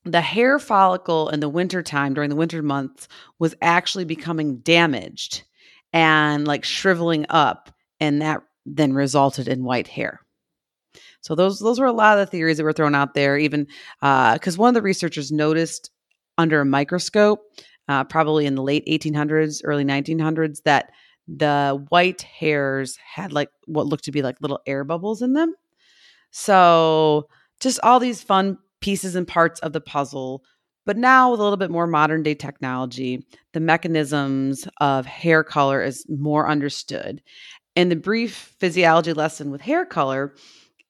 the 0.05 0.21
hair 0.21 0.59
follicle 0.59 1.29
in 1.29 1.41
the 1.41 1.49
wintertime 1.49 2.13
during 2.13 2.29
the 2.29 2.37
winter 2.37 2.63
months 2.63 3.09
was 3.39 3.55
actually 3.63 4.05
becoming 4.05 4.59
damaged 4.59 5.45
and 5.93 6.47
like 6.47 6.65
shriveling 6.65 7.27
up 7.31 7.71
and 8.01 8.23
that 8.23 8.43
then 8.67 8.93
resulted 8.93 9.49
in 9.49 9.65
white 9.65 9.89
hair 9.89 10.21
So 11.21 11.35
those 11.35 11.59
those 11.59 11.79
were 11.81 11.87
a 11.87 11.93
lot 11.93 12.19
of 12.19 12.27
the 12.27 12.31
theories 12.31 12.57
that 12.57 12.65
were 12.65 12.73
thrown 12.73 12.95
out 12.95 13.15
there. 13.15 13.39
Even 13.39 13.67
because 14.01 14.57
uh, 14.59 14.61
one 14.61 14.69
of 14.69 14.75
the 14.75 14.83
researchers 14.83 15.31
noticed 15.33 15.91
under 16.39 16.61
a 16.61 16.65
microscope, 16.65 17.41
uh, 17.89 18.05
probably 18.05 18.47
in 18.47 18.55
the 18.55 18.63
late 18.63 18.85
1800s, 18.87 19.61
early 19.65 19.85
1900s, 19.85 20.63
that 20.65 20.91
the 21.29 21.85
white 21.91 22.23
hairs 22.23 22.99
had 23.15 23.33
like 23.33 23.51
what 23.67 23.87
looked 23.87 24.05
to 24.05 24.13
be 24.13 24.23
like 24.23 24.37
little 24.41 24.61
air 24.67 24.85
bubbles 24.85 25.23
in 25.23 25.35
them. 25.35 25.55
So 26.31 27.29
just 27.61 27.81
all 27.83 28.01
these 28.01 28.23
fun 28.23 28.59
pieces 28.81 29.15
and 29.15 29.27
parts 29.29 29.61
of 29.61 29.73
the 29.73 29.81
puzzle. 29.81 30.43
But 30.85 30.97
now 30.97 31.31
with 31.31 31.41
a 31.41 31.43
little 31.43 31.57
bit 31.57 31.71
more 31.71 31.87
modern 31.87 32.23
day 32.23 32.35
technology, 32.35 33.25
the 33.53 33.61
mechanisms 33.61 34.67
of 34.81 35.07
hair 35.07 35.45
color 35.45 35.83
is 35.83 36.05
more 36.09 36.49
understood. 36.49 37.23
And 37.77 37.91
the 37.91 37.97
brief 37.97 38.55
physiology 38.59 39.13
lesson 39.13 39.51
with 39.51 39.61
hair 39.61 39.87
color 39.87 40.35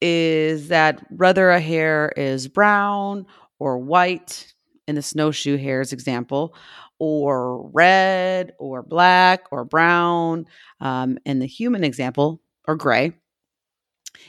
is 0.00 0.68
that 0.68 1.04
whether 1.10 1.50
a 1.50 1.60
hair 1.60 2.12
is 2.16 2.48
brown 2.48 3.26
or 3.58 3.78
white, 3.78 4.52
in 4.88 4.96
the 4.96 5.02
snowshoe 5.02 5.56
hare's 5.56 5.92
example, 5.92 6.56
or 6.98 7.68
red 7.70 8.52
or 8.58 8.82
black 8.82 9.44
or 9.52 9.64
brown, 9.64 10.44
um, 10.80 11.18
in 11.24 11.38
the 11.38 11.46
human 11.46 11.84
example, 11.84 12.40
or 12.66 12.74
gray, 12.74 13.12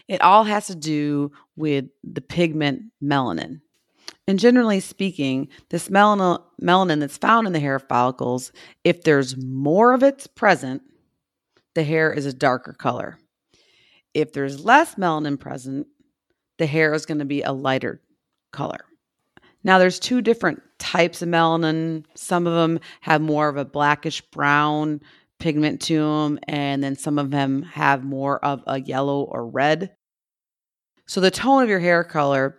it 0.07 0.21
all 0.21 0.43
has 0.43 0.67
to 0.67 0.75
do 0.75 1.31
with 1.55 1.85
the 2.03 2.21
pigment 2.21 2.83
melanin. 3.03 3.61
And 4.27 4.39
generally 4.39 4.79
speaking, 4.79 5.49
this 5.69 5.89
melanin, 5.89 6.41
melanin 6.61 7.01
that's 7.01 7.17
found 7.17 7.45
in 7.45 7.53
the 7.53 7.59
hair 7.59 7.79
follicles, 7.79 8.51
if 8.83 9.03
there's 9.03 9.35
more 9.37 9.93
of 9.93 10.01
it 10.01 10.27
present, 10.35 10.81
the 11.75 11.83
hair 11.83 12.13
is 12.13 12.25
a 12.25 12.33
darker 12.33 12.73
color. 12.73 13.19
If 14.13 14.31
there's 14.31 14.63
less 14.63 14.95
melanin 14.95 15.39
present, 15.39 15.87
the 16.57 16.65
hair 16.65 16.93
is 16.93 17.05
going 17.05 17.19
to 17.19 17.25
be 17.25 17.41
a 17.41 17.51
lighter 17.51 18.01
color. 18.51 18.85
Now, 19.63 19.79
there's 19.79 19.99
two 19.99 20.21
different 20.21 20.61
types 20.77 21.21
of 21.21 21.29
melanin. 21.29 22.05
Some 22.15 22.47
of 22.47 22.53
them 22.53 22.79
have 23.01 23.21
more 23.21 23.49
of 23.49 23.57
a 23.57 23.65
blackish 23.65 24.21
brown 24.21 25.01
pigment 25.39 25.81
to 25.81 25.99
them, 25.99 26.39
and 26.47 26.83
then 26.83 26.95
some 26.95 27.17
of 27.17 27.31
them 27.31 27.63
have 27.63 28.03
more 28.03 28.43
of 28.43 28.63
a 28.67 28.79
yellow 28.79 29.23
or 29.23 29.47
red. 29.47 29.95
So, 31.07 31.19
the 31.19 31.31
tone 31.31 31.63
of 31.63 31.69
your 31.69 31.79
hair 31.79 32.03
color 32.03 32.57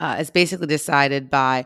uh, 0.00 0.16
is 0.18 0.30
basically 0.30 0.66
decided 0.66 1.30
by 1.30 1.64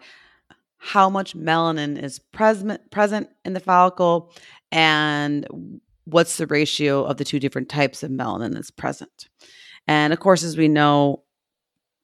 how 0.77 1.09
much 1.09 1.35
melanin 1.35 2.01
is 2.01 2.19
present 2.19 2.91
present 2.91 3.31
in 3.45 3.55
the 3.55 3.61
follicle 3.61 4.31
and 4.71 5.47
what's 6.05 6.37
the 6.37 6.47
ratio 6.47 7.05
of 7.05 7.17
the 7.17 7.25
two 7.25 7.41
different 7.41 7.71
types 7.71 8.03
of 8.03 8.11
melanin 8.11 8.53
that's 8.53 8.71
present. 8.71 9.29
And 9.89 10.13
of 10.13 10.21
course, 10.21 10.43
as 10.43 10.59
we 10.59 10.69
know, 10.69 11.23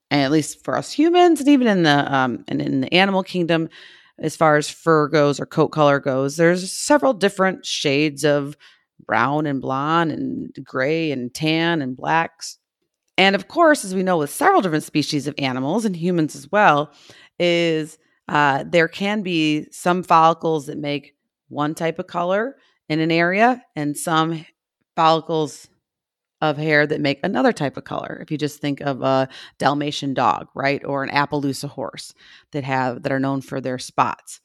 and 0.09 0.21
at 0.21 0.31
least 0.31 0.63
for 0.63 0.75
us 0.77 0.91
humans, 0.91 1.39
and 1.39 1.49
even 1.49 1.67
in 1.67 1.83
the 1.83 2.13
um, 2.13 2.43
and 2.47 2.61
in 2.61 2.81
the 2.81 2.93
animal 2.93 3.23
kingdom, 3.23 3.69
as 4.17 4.35
far 4.35 4.57
as 4.57 4.69
fur 4.69 5.07
goes 5.07 5.39
or 5.39 5.45
coat 5.45 5.69
color 5.69 5.99
goes, 5.99 6.37
there's 6.37 6.71
several 6.71 7.13
different 7.13 7.65
shades 7.65 8.23
of 8.23 8.57
brown 9.05 9.45
and 9.45 9.61
blonde 9.61 10.11
and 10.11 10.55
gray 10.63 11.11
and 11.11 11.33
tan 11.33 11.81
and 11.81 11.95
blacks. 11.95 12.57
And 13.21 13.35
of 13.35 13.47
course, 13.47 13.85
as 13.85 13.93
we 13.93 14.01
know 14.01 14.17
with 14.17 14.31
several 14.31 14.61
different 14.61 14.83
species 14.83 15.27
of 15.27 15.35
animals 15.37 15.85
and 15.85 15.95
humans 15.95 16.35
as 16.35 16.51
well, 16.51 16.91
is 17.37 17.99
uh, 18.27 18.63
there 18.67 18.87
can 18.87 19.21
be 19.21 19.67
some 19.69 20.01
follicles 20.01 20.65
that 20.65 20.79
make 20.79 21.13
one 21.47 21.75
type 21.75 21.99
of 21.99 22.07
color 22.07 22.55
in 22.89 22.99
an 22.99 23.11
area 23.11 23.63
and 23.75 23.95
some 23.95 24.43
follicles 24.95 25.67
of 26.41 26.57
hair 26.57 26.87
that 26.87 26.99
make 26.99 27.19
another 27.21 27.53
type 27.53 27.77
of 27.77 27.83
color. 27.83 28.17
If 28.23 28.31
you 28.31 28.39
just 28.39 28.59
think 28.59 28.81
of 28.81 29.03
a 29.03 29.29
Dalmatian 29.59 30.15
dog, 30.15 30.47
right, 30.55 30.83
or 30.83 31.03
an 31.03 31.11
Appaloosa 31.11 31.69
horse 31.69 32.15
that 32.53 32.63
have 32.63 33.03
that 33.03 33.11
are 33.11 33.19
known 33.19 33.41
for 33.41 33.61
their 33.61 33.77
spots, 33.77 34.41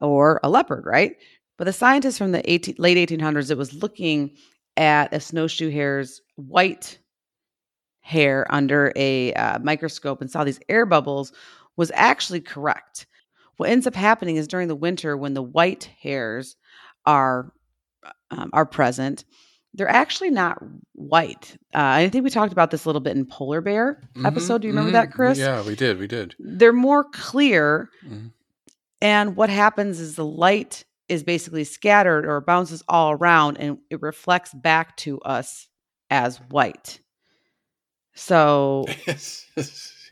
or 0.00 0.40
a 0.42 0.48
leopard, 0.48 0.86
right? 0.86 1.16
But 1.58 1.64
the 1.64 1.72
scientists 1.74 2.16
from 2.16 2.32
the 2.32 2.50
18, 2.50 2.76
late 2.78 2.96
1800s 3.10 3.48
that 3.48 3.58
was 3.58 3.74
looking 3.74 4.36
at 4.78 5.12
a 5.12 5.20
snowshoe 5.20 5.70
hare's 5.70 6.22
white 6.36 6.98
hair 8.06 8.46
under 8.50 8.92
a 8.94 9.32
uh, 9.34 9.58
microscope 9.58 10.20
and 10.20 10.30
saw 10.30 10.44
these 10.44 10.60
air 10.68 10.86
bubbles 10.86 11.32
was 11.76 11.90
actually 11.92 12.40
correct. 12.40 13.04
What 13.56 13.68
ends 13.68 13.84
up 13.84 13.96
happening 13.96 14.36
is 14.36 14.46
during 14.46 14.68
the 14.68 14.76
winter 14.76 15.16
when 15.16 15.34
the 15.34 15.42
white 15.42 15.90
hairs 16.00 16.54
are 17.04 17.52
um, 18.30 18.50
are 18.52 18.64
present, 18.64 19.24
they're 19.74 19.88
actually 19.88 20.30
not 20.30 20.62
white. 20.92 21.56
Uh, 21.74 21.98
I 21.98 22.08
think 22.08 22.22
we 22.22 22.30
talked 22.30 22.52
about 22.52 22.70
this 22.70 22.84
a 22.84 22.88
little 22.88 23.00
bit 23.00 23.16
in 23.16 23.26
Polar 23.26 23.60
Bear 23.60 24.00
mm-hmm, 24.14 24.24
episode. 24.24 24.62
Do 24.62 24.68
you 24.68 24.72
remember 24.72 24.96
mm-hmm. 24.96 25.10
that, 25.10 25.12
Chris? 25.12 25.36
Yeah, 25.36 25.66
we 25.66 25.74
did. 25.74 25.98
We 25.98 26.06
did. 26.06 26.36
They're 26.38 26.72
more 26.72 27.02
clear. 27.02 27.90
Mm-hmm. 28.04 28.28
And 29.00 29.34
what 29.34 29.50
happens 29.50 29.98
is 29.98 30.14
the 30.14 30.24
light 30.24 30.84
is 31.08 31.24
basically 31.24 31.64
scattered 31.64 32.24
or 32.24 32.40
bounces 32.40 32.84
all 32.88 33.10
around 33.10 33.58
and 33.58 33.78
it 33.90 34.00
reflects 34.00 34.54
back 34.54 34.96
to 34.98 35.20
us 35.22 35.66
as 36.08 36.36
white. 36.50 37.00
So 38.16 38.86
it's, 39.06 39.46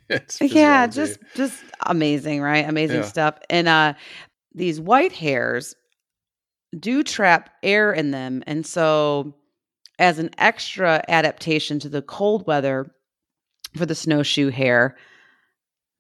it's 0.09 0.41
yeah, 0.41 0.87
just 0.87 1.19
just 1.35 1.61
amazing, 1.87 2.41
right? 2.41 2.69
Amazing 2.69 3.01
yeah. 3.01 3.09
stuff. 3.09 3.39
And 3.51 3.67
uh 3.67 3.95
these 4.55 4.81
white 4.81 5.13
hairs 5.13 5.75
do 6.79 7.03
trap 7.03 7.51
air 7.63 7.93
in 7.93 8.11
them. 8.11 8.43
And 8.47 8.67
so, 8.67 9.35
as 9.99 10.19
an 10.19 10.31
extra 10.39 11.03
adaptation 11.09 11.79
to 11.81 11.89
the 11.89 12.03
cold 12.03 12.47
weather 12.47 12.91
for 13.77 13.87
the 13.87 13.95
snowshoe 13.95 14.51
hare, 14.51 14.97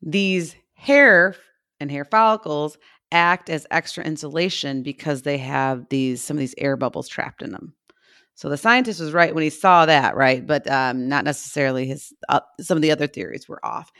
these 0.03 0.57
hair 0.75 1.37
and 1.81 1.90
hair 1.90 2.05
follicles 2.05 2.77
act 3.12 3.49
as 3.49 3.67
extra 3.71 4.05
insulation 4.05 4.83
because 4.83 5.23
they 5.23 5.38
have 5.38 5.88
these 5.90 6.23
some 6.23 6.37
of 6.37 6.40
these 6.40 6.55
air 6.59 6.77
bubbles 6.77 7.09
trapped 7.09 7.43
in 7.43 7.53
them. 7.53 7.75
So 8.35 8.49
the 8.49 8.57
scientist 8.57 9.01
was 9.01 9.12
right 9.12 9.35
when 9.35 9.44
he 9.44 9.51
saw 9.51 9.87
that, 9.87 10.16
right? 10.16 10.44
But 10.44 10.68
um, 10.68 11.09
not 11.09 11.25
necessarily 11.25 11.87
his. 11.87 12.12
Uh, 12.29 12.40
some 12.61 12.77
of 12.77 12.83
the 12.83 12.90
other 12.90 13.07
theories 13.07 13.49
were 13.49 13.64
off. 13.64 13.92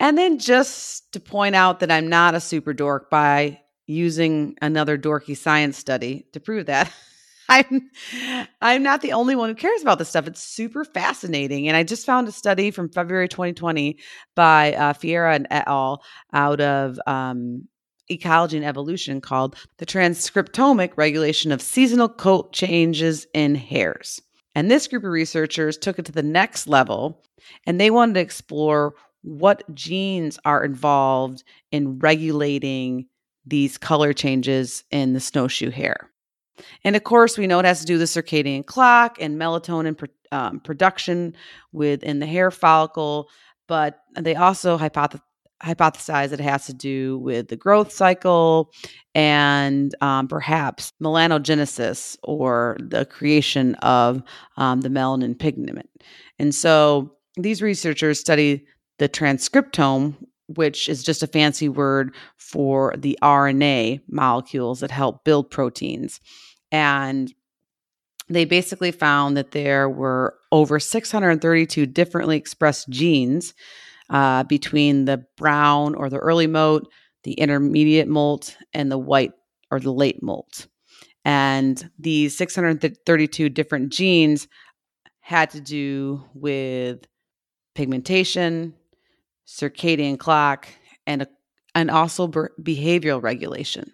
And 0.00 0.16
then 0.16 0.38
just 0.38 1.12
to 1.12 1.20
point 1.20 1.54
out 1.54 1.80
that 1.80 1.90
I'm 1.90 2.08
not 2.08 2.34
a 2.34 2.40
super 2.40 2.72
dork 2.72 3.10
by 3.10 3.60
using 3.86 4.56
another 4.62 4.96
dorky 4.96 5.36
science 5.36 5.76
study 5.76 6.26
to 6.32 6.40
prove 6.40 6.66
that. 6.66 6.90
I'm 7.48 7.90
I'm 8.62 8.82
not 8.82 9.02
the 9.02 9.12
only 9.12 9.36
one 9.36 9.50
who 9.50 9.54
cares 9.54 9.82
about 9.82 9.98
this 9.98 10.08
stuff. 10.08 10.26
It's 10.26 10.42
super 10.42 10.84
fascinating, 10.84 11.68
and 11.68 11.76
I 11.76 11.82
just 11.82 12.06
found 12.06 12.28
a 12.28 12.32
study 12.32 12.70
from 12.70 12.88
February 12.88 13.28
2020 13.28 13.98
by 14.34 14.74
uh, 14.74 14.92
Ferreira 14.94 15.34
and 15.34 15.46
et 15.50 15.64
al. 15.66 16.02
out 16.32 16.60
of 16.60 16.98
um, 17.06 17.68
Ecology 18.12 18.56
and 18.56 18.66
Evolution 18.66 19.20
called 19.20 19.56
"The 19.78 19.86
Transcriptomic 19.86 20.92
Regulation 20.96 21.52
of 21.52 21.62
Seasonal 21.62 22.08
Coat 22.08 22.52
Changes 22.52 23.26
in 23.34 23.54
Hares." 23.54 24.20
And 24.54 24.70
this 24.70 24.86
group 24.86 25.04
of 25.04 25.10
researchers 25.10 25.78
took 25.78 25.98
it 25.98 26.04
to 26.06 26.12
the 26.12 26.22
next 26.22 26.66
level, 26.66 27.22
and 27.66 27.80
they 27.80 27.90
wanted 27.90 28.14
to 28.14 28.20
explore 28.20 28.94
what 29.22 29.62
genes 29.74 30.38
are 30.44 30.64
involved 30.64 31.44
in 31.70 31.98
regulating 31.98 33.06
these 33.46 33.78
color 33.78 34.12
changes 34.12 34.84
in 34.90 35.14
the 35.14 35.20
snowshoe 35.20 35.70
hare. 35.70 36.10
And 36.84 36.96
of 36.96 37.04
course, 37.04 37.38
we 37.38 37.46
know 37.46 37.58
it 37.58 37.64
has 37.64 37.80
to 37.80 37.86
do 37.86 37.98
with 37.98 38.12
the 38.12 38.22
circadian 38.22 38.66
clock 38.66 39.16
and 39.20 39.40
melatonin 39.40 39.96
um, 40.32 40.60
production 40.60 41.34
within 41.72 42.18
the 42.18 42.26
hair 42.26 42.50
follicle, 42.50 43.28
but 43.68 44.00
they 44.18 44.34
also 44.34 44.76
hypoth- 44.76 45.20
hypothesize 45.62 46.30
that 46.30 46.40
it 46.40 46.44
has 46.44 46.66
to 46.66 46.74
do 46.74 47.18
with 47.18 47.48
the 47.48 47.56
growth 47.56 47.92
cycle 47.92 48.72
and 49.14 49.94
um, 50.00 50.26
perhaps 50.26 50.92
melanogenesis 51.02 52.16
or 52.22 52.76
the 52.80 53.04
creation 53.06 53.74
of 53.76 54.22
um, 54.56 54.80
the 54.80 54.88
melanin 54.88 55.38
pigment. 55.38 55.88
And 56.38 56.54
so 56.54 57.14
these 57.36 57.62
researchers 57.62 58.18
study 58.18 58.66
the 58.98 59.08
transcriptome, 59.08 60.16
which 60.46 60.88
is 60.88 61.02
just 61.02 61.22
a 61.22 61.26
fancy 61.26 61.68
word 61.68 62.14
for 62.36 62.94
the 62.96 63.18
RNA 63.22 64.00
molecules 64.08 64.80
that 64.80 64.90
help 64.90 65.24
build 65.24 65.50
proteins. 65.50 66.20
And 66.70 67.32
they 68.28 68.44
basically 68.44 68.92
found 68.92 69.36
that 69.36 69.50
there 69.50 69.88
were 69.88 70.36
over 70.50 70.80
632 70.80 71.86
differently 71.86 72.36
expressed 72.36 72.88
genes 72.88 73.54
uh, 74.12 74.44
between 74.44 75.06
the 75.06 75.24
brown 75.36 75.94
or 75.94 76.08
the 76.08 76.18
early 76.18 76.46
molt, 76.46 76.86
the 77.24 77.32
intermediate 77.32 78.08
molt, 78.08 78.56
and 78.72 78.92
the 78.92 78.98
white 78.98 79.32
or 79.70 79.80
the 79.80 79.92
late 79.92 80.22
molt. 80.22 80.68
And 81.24 81.90
these 81.98 82.36
632 82.36 83.48
different 83.48 83.92
genes 83.92 84.48
had 85.20 85.50
to 85.50 85.60
do 85.60 86.22
with 86.34 87.06
pigmentation, 87.74 88.74
circadian 89.46 90.18
clock, 90.18 90.68
and, 91.06 91.26
and 91.74 91.90
also 91.90 92.28
behavioral 92.28 93.22
regulation. 93.22 93.92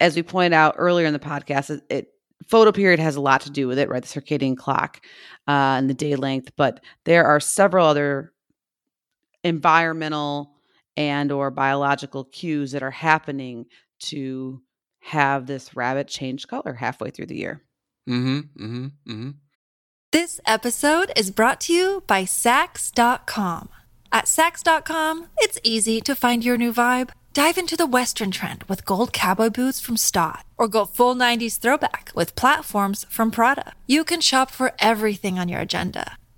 As 0.00 0.16
we 0.16 0.22
pointed 0.22 0.54
out 0.54 0.74
earlier 0.76 1.06
in 1.06 1.12
the 1.12 1.18
podcast, 1.20 1.70
it, 1.70 1.82
it 1.88 2.06
photoperiod 2.50 2.98
has 2.98 3.16
a 3.16 3.20
lot 3.20 3.42
to 3.42 3.50
do 3.50 3.68
with 3.68 3.78
it, 3.78 3.88
right? 3.88 4.02
The 4.02 4.20
circadian 4.20 4.56
clock 4.56 5.00
uh, 5.46 5.78
and 5.78 5.88
the 5.88 5.94
day 5.94 6.16
length, 6.16 6.52
but 6.56 6.82
there 7.04 7.26
are 7.26 7.38
several 7.38 7.86
other 7.86 8.33
environmental 9.44 10.54
and 10.96 11.30
or 11.30 11.50
biological 11.50 12.24
cues 12.24 12.72
that 12.72 12.82
are 12.82 12.90
happening 12.90 13.66
to 14.00 14.60
have 15.00 15.46
this 15.46 15.76
rabbit 15.76 16.08
change 16.08 16.48
color 16.48 16.72
halfway 16.72 17.10
through 17.10 17.26
the 17.26 17.36
year. 17.36 17.62
Mm-hmm. 18.08 18.64
Mm-hmm. 18.64 18.84
Mm-hmm. 19.12 19.30
This 20.12 20.40
episode 20.46 21.12
is 21.16 21.30
brought 21.30 21.60
to 21.62 21.72
you 21.72 22.02
by 22.06 22.22
Saks.com. 22.22 23.68
At 24.12 24.26
Saks.com, 24.26 25.26
it's 25.38 25.58
easy 25.64 26.00
to 26.02 26.14
find 26.14 26.44
your 26.44 26.56
new 26.56 26.72
vibe. 26.72 27.10
Dive 27.32 27.58
into 27.58 27.76
the 27.76 27.86
Western 27.86 28.30
trend 28.30 28.62
with 28.68 28.84
gold 28.84 29.12
cowboy 29.12 29.50
boots 29.50 29.80
from 29.80 29.96
Staud, 29.96 30.44
or 30.56 30.68
go 30.68 30.84
full 30.84 31.16
90s 31.16 31.58
throwback 31.58 32.12
with 32.14 32.36
platforms 32.36 33.04
from 33.10 33.32
Prada. 33.32 33.72
You 33.88 34.04
can 34.04 34.20
shop 34.20 34.52
for 34.52 34.72
everything 34.78 35.36
on 35.36 35.48
your 35.48 35.58
agenda, 35.58 36.16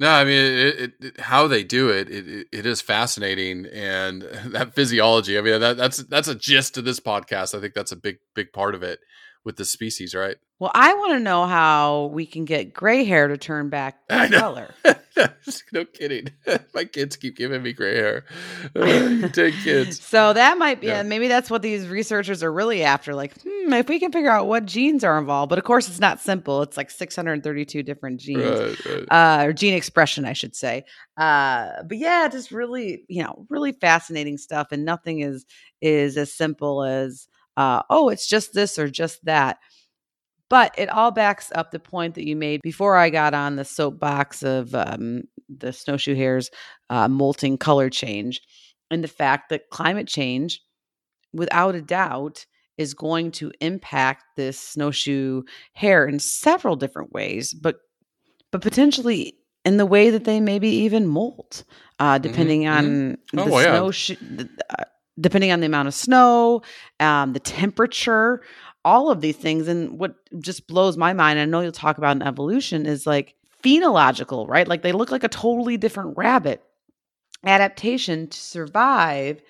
No, 0.00 0.10
I 0.10 0.24
mean 0.24 0.32
it, 0.34 0.80
it, 0.80 0.92
it, 1.00 1.20
how 1.20 1.46
they 1.46 1.62
do 1.62 1.90
it, 1.90 2.08
it. 2.10 2.46
It 2.50 2.64
is 2.66 2.80
fascinating, 2.80 3.66
and 3.66 4.22
that 4.46 4.74
physiology. 4.74 5.36
I 5.38 5.42
mean, 5.42 5.60
that, 5.60 5.76
that's 5.76 5.98
that's 5.98 6.26
a 6.26 6.34
gist 6.34 6.78
of 6.78 6.84
this 6.86 6.98
podcast. 6.98 7.54
I 7.54 7.60
think 7.60 7.74
that's 7.74 7.92
a 7.92 7.96
big 7.96 8.16
big 8.34 8.52
part 8.52 8.74
of 8.74 8.82
it 8.82 8.98
with 9.44 9.56
the 9.56 9.64
species, 9.66 10.14
right? 10.14 10.36
Well, 10.60 10.70
I 10.74 10.92
want 10.92 11.14
to 11.14 11.20
know 11.20 11.46
how 11.46 12.10
we 12.12 12.26
can 12.26 12.44
get 12.44 12.74
gray 12.74 13.04
hair 13.04 13.28
to 13.28 13.38
turn 13.38 13.70
back 13.70 14.06
color. 14.08 14.74
no 15.72 15.86
kidding. 15.86 16.28
My 16.74 16.84
kids 16.84 17.16
keep 17.16 17.34
giving 17.34 17.62
me 17.62 17.72
gray 17.72 17.96
hair. 17.96 18.24
Take 19.32 19.54
kids. 19.64 20.04
so 20.04 20.34
that 20.34 20.58
might 20.58 20.82
be, 20.82 20.88
yeah. 20.88 21.02
maybe 21.02 21.28
that's 21.28 21.48
what 21.48 21.62
these 21.62 21.88
researchers 21.88 22.42
are 22.42 22.52
really 22.52 22.84
after. 22.84 23.14
Like, 23.14 23.32
hmm, 23.40 23.72
if 23.72 23.88
we 23.88 23.98
can 23.98 24.12
figure 24.12 24.30
out 24.30 24.48
what 24.48 24.66
genes 24.66 25.02
are 25.02 25.18
involved. 25.18 25.48
But 25.48 25.58
of 25.58 25.64
course, 25.64 25.88
it's 25.88 25.98
not 25.98 26.20
simple. 26.20 26.60
It's 26.60 26.76
like 26.76 26.90
632 26.90 27.82
different 27.82 28.20
genes, 28.20 28.42
right, 28.44 28.86
right. 28.86 29.06
Uh, 29.10 29.46
or 29.46 29.52
gene 29.54 29.72
expression, 29.72 30.26
I 30.26 30.34
should 30.34 30.54
say. 30.54 30.84
Uh, 31.16 31.70
but 31.88 31.96
yeah, 31.96 32.28
just 32.28 32.50
really, 32.50 33.04
you 33.08 33.22
know, 33.22 33.46
really 33.48 33.72
fascinating 33.72 34.36
stuff. 34.36 34.68
And 34.72 34.84
nothing 34.84 35.20
is 35.20 35.46
is 35.80 36.18
as 36.18 36.34
simple 36.34 36.84
as, 36.84 37.28
uh, 37.56 37.80
oh, 37.88 38.10
it's 38.10 38.28
just 38.28 38.52
this 38.52 38.78
or 38.78 38.90
just 38.90 39.24
that 39.24 39.56
but 40.50 40.74
it 40.76 40.90
all 40.90 41.10
backs 41.10 41.50
up 41.54 41.70
the 41.70 41.78
point 41.78 42.16
that 42.16 42.26
you 42.26 42.36
made 42.36 42.60
before 42.62 42.96
I 42.96 43.08
got 43.08 43.32
on 43.32 43.56
the 43.56 43.64
soapbox 43.64 44.42
of 44.42 44.74
um, 44.74 45.22
the 45.48 45.72
snowshoe 45.72 46.14
hares 46.14 46.50
uh, 46.90 47.08
molting 47.08 47.56
color 47.56 47.88
change 47.88 48.42
and 48.90 49.02
the 49.02 49.08
fact 49.08 49.48
that 49.48 49.70
climate 49.70 50.08
change, 50.08 50.60
without 51.32 51.74
a 51.74 51.80
doubt, 51.80 52.44
is 52.76 52.94
going 52.94 53.30
to 53.30 53.52
impact 53.60 54.24
this 54.36 54.58
snowshoe 54.58 55.42
hare 55.74 56.06
in 56.06 56.18
several 56.18 56.76
different 56.76 57.12
ways, 57.12 57.54
but 57.54 57.76
but 58.50 58.62
potentially 58.62 59.36
in 59.64 59.76
the 59.76 59.86
way 59.86 60.10
that 60.10 60.24
they 60.24 60.40
maybe 60.40 60.68
even 60.68 61.06
molt, 61.06 61.64
uh, 62.00 62.14
mm-hmm, 62.14 62.22
depending 62.22 62.62
mm-hmm. 62.62 62.78
on 62.78 63.18
oh, 63.36 63.44
the 63.44 63.50
yeah. 63.50 63.90
snow, 63.90 64.46
uh, 64.70 64.84
depending 65.20 65.52
on 65.52 65.60
the 65.60 65.66
amount 65.66 65.86
of 65.86 65.94
snow, 65.94 66.62
um, 66.98 67.32
the 67.32 67.40
temperature 67.40 68.42
all 68.84 69.10
of 69.10 69.20
these 69.20 69.36
things. 69.36 69.68
And 69.68 69.98
what 69.98 70.14
just 70.40 70.66
blows 70.66 70.96
my 70.96 71.12
mind, 71.12 71.38
I 71.38 71.44
know 71.44 71.60
you'll 71.60 71.72
talk 71.72 71.98
about 71.98 72.16
in 72.16 72.22
evolution, 72.22 72.86
is 72.86 73.06
like 73.06 73.34
phenological, 73.62 74.48
right? 74.48 74.66
Like 74.66 74.82
they 74.82 74.92
look 74.92 75.10
like 75.10 75.24
a 75.24 75.28
totally 75.28 75.76
different 75.76 76.16
rabbit. 76.16 76.62
Adaptation 77.44 78.28
to 78.28 78.38
survive 78.38 79.40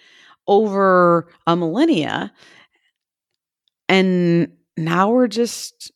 over 0.46 1.28
a 1.46 1.56
millennia. 1.56 2.32
And 3.88 4.52
now 4.76 5.10
we're 5.10 5.26
just 5.26 5.92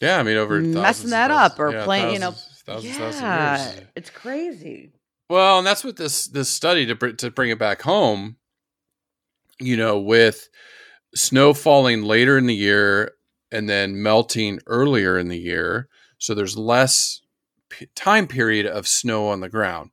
yeah, 0.00 0.18
I 0.18 0.22
mean 0.22 0.36
over 0.36 0.60
messing 0.60 1.10
that 1.10 1.30
up 1.30 1.58
or 1.58 1.72
yeah, 1.72 1.84
playing, 1.84 2.14
you 2.14 2.18
know, 2.18 2.32
thousands, 2.64 2.98
yeah, 2.98 3.56
thousands 3.56 3.86
it's 3.96 4.10
crazy. 4.10 4.92
Well, 5.28 5.58
and 5.58 5.66
that's 5.66 5.84
what 5.84 5.96
this 5.96 6.26
this 6.26 6.48
study 6.48 6.86
to 6.86 7.12
to 7.14 7.30
bring 7.30 7.50
it 7.50 7.58
back 7.58 7.82
home, 7.82 8.36
you 9.58 9.76
know, 9.76 10.00
with 10.00 10.48
snow 11.14 11.54
falling 11.54 12.02
later 12.02 12.38
in 12.38 12.46
the 12.46 12.54
year 12.54 13.12
and 13.50 13.68
then 13.68 14.02
melting 14.02 14.60
earlier 14.66 15.18
in 15.18 15.28
the 15.28 15.38
year. 15.38 15.88
So 16.18 16.34
there's 16.34 16.56
less 16.56 17.20
p- 17.68 17.88
time 17.94 18.26
period 18.26 18.66
of 18.66 18.86
snow 18.86 19.28
on 19.28 19.40
the 19.40 19.48
ground. 19.48 19.90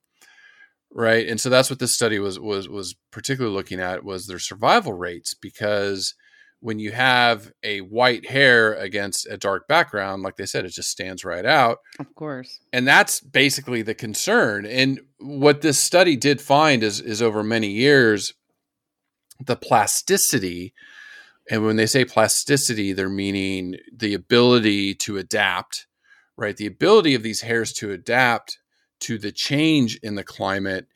Right. 0.91 1.27
And 1.27 1.39
so 1.39 1.49
that's 1.49 1.69
what 1.69 1.79
this 1.79 1.91
study 1.91 2.17
was 2.17 2.39
was 2.39 2.69
was 2.69 2.95
particularly 3.11 3.55
looking 3.55 3.79
at 3.79 4.03
was 4.03 4.25
their 4.25 4.39
survival 4.39 4.93
rates 4.93 5.33
because 5.33 6.15
when 6.59 6.79
you 6.79 6.91
have 6.91 7.51
a 7.61 7.79
white 7.79 8.27
hare 8.27 8.73
against 8.73 9.27
a 9.27 9.37
dark 9.37 9.67
background, 9.67 10.23
like 10.23 10.37
they 10.37 10.45
said, 10.45 10.65
it 10.65 10.71
just 10.71 10.89
stands 10.89 11.23
right 11.23 11.45
out. 11.45 11.79
Of 11.99 12.15
course. 12.15 12.59
And 12.73 12.87
that's 12.87 13.19
basically 13.19 13.83
the 13.83 13.93
concern. 13.93 14.65
And 14.65 15.01
what 15.19 15.61
this 15.61 15.77
study 15.77 16.15
did 16.15 16.41
find 16.41 16.83
is 16.83 16.99
is 16.99 17.21
over 17.21 17.43
many 17.43 17.69
years, 17.69 18.33
the 19.45 19.55
plasticity 19.55 20.73
and 21.49 21.65
when 21.65 21.77
they 21.77 21.85
say 21.85 22.05
plasticity, 22.05 22.93
they're 22.93 23.09
meaning 23.09 23.77
the 23.95 24.13
ability 24.13 24.95
to 24.95 25.17
adapt, 25.17 25.87
right? 26.37 26.57
The 26.57 26.65
ability 26.65 27.15
of 27.15 27.23
these 27.23 27.41
hares 27.41 27.73
to 27.73 27.91
adapt 27.91 28.59
to 29.01 29.17
the 29.17 29.31
change 29.31 29.97
in 30.03 30.15
the 30.15 30.23
climate. 30.23 30.87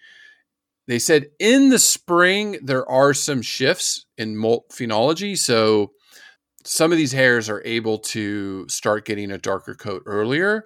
They 0.87 0.99
said 0.99 1.27
in 1.39 1.69
the 1.69 1.79
spring, 1.79 2.59
there 2.61 2.89
are 2.89 3.13
some 3.13 3.41
shifts 3.41 4.05
in 4.17 4.35
molt 4.35 4.69
phenology. 4.71 5.37
So 5.37 5.91
some 6.65 6.91
of 6.91 6.97
these 6.97 7.13
hares 7.13 7.49
are 7.49 7.61
able 7.63 7.99
to 7.99 8.67
start 8.67 9.05
getting 9.05 9.31
a 9.31 9.37
darker 9.37 9.73
coat 9.73 10.03
earlier. 10.05 10.65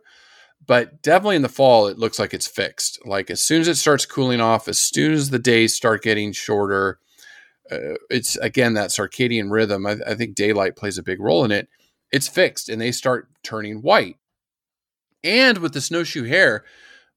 But 0.65 1.03
definitely 1.03 1.35
in 1.35 1.41
the 1.43 1.49
fall, 1.49 1.87
it 1.87 1.99
looks 1.99 2.17
like 2.17 2.33
it's 2.33 2.47
fixed. 2.47 2.99
Like 3.05 3.29
as 3.29 3.41
soon 3.41 3.61
as 3.61 3.67
it 3.67 3.75
starts 3.75 4.05
cooling 4.05 4.41
off, 4.41 4.67
as 4.67 4.79
soon 4.79 5.13
as 5.13 5.29
the 5.29 5.37
days 5.37 5.75
start 5.75 6.01
getting 6.01 6.31
shorter, 6.31 6.97
uh, 7.71 7.95
it's 8.09 8.35
again 8.37 8.73
that 8.75 8.91
circadian 8.91 9.51
rhythm. 9.51 9.85
I, 9.85 9.97
I 10.07 10.15
think 10.15 10.35
daylight 10.35 10.75
plays 10.75 10.97
a 10.97 11.03
big 11.03 11.19
role 11.19 11.43
in 11.43 11.51
it. 11.51 11.67
It's 12.11 12.27
fixed, 12.27 12.69
and 12.69 12.81
they 12.81 12.91
start 12.91 13.29
turning 13.43 13.81
white. 13.81 14.17
And 15.23 15.57
with 15.57 15.73
the 15.73 15.81
snowshoe 15.81 16.25
hare, 16.25 16.63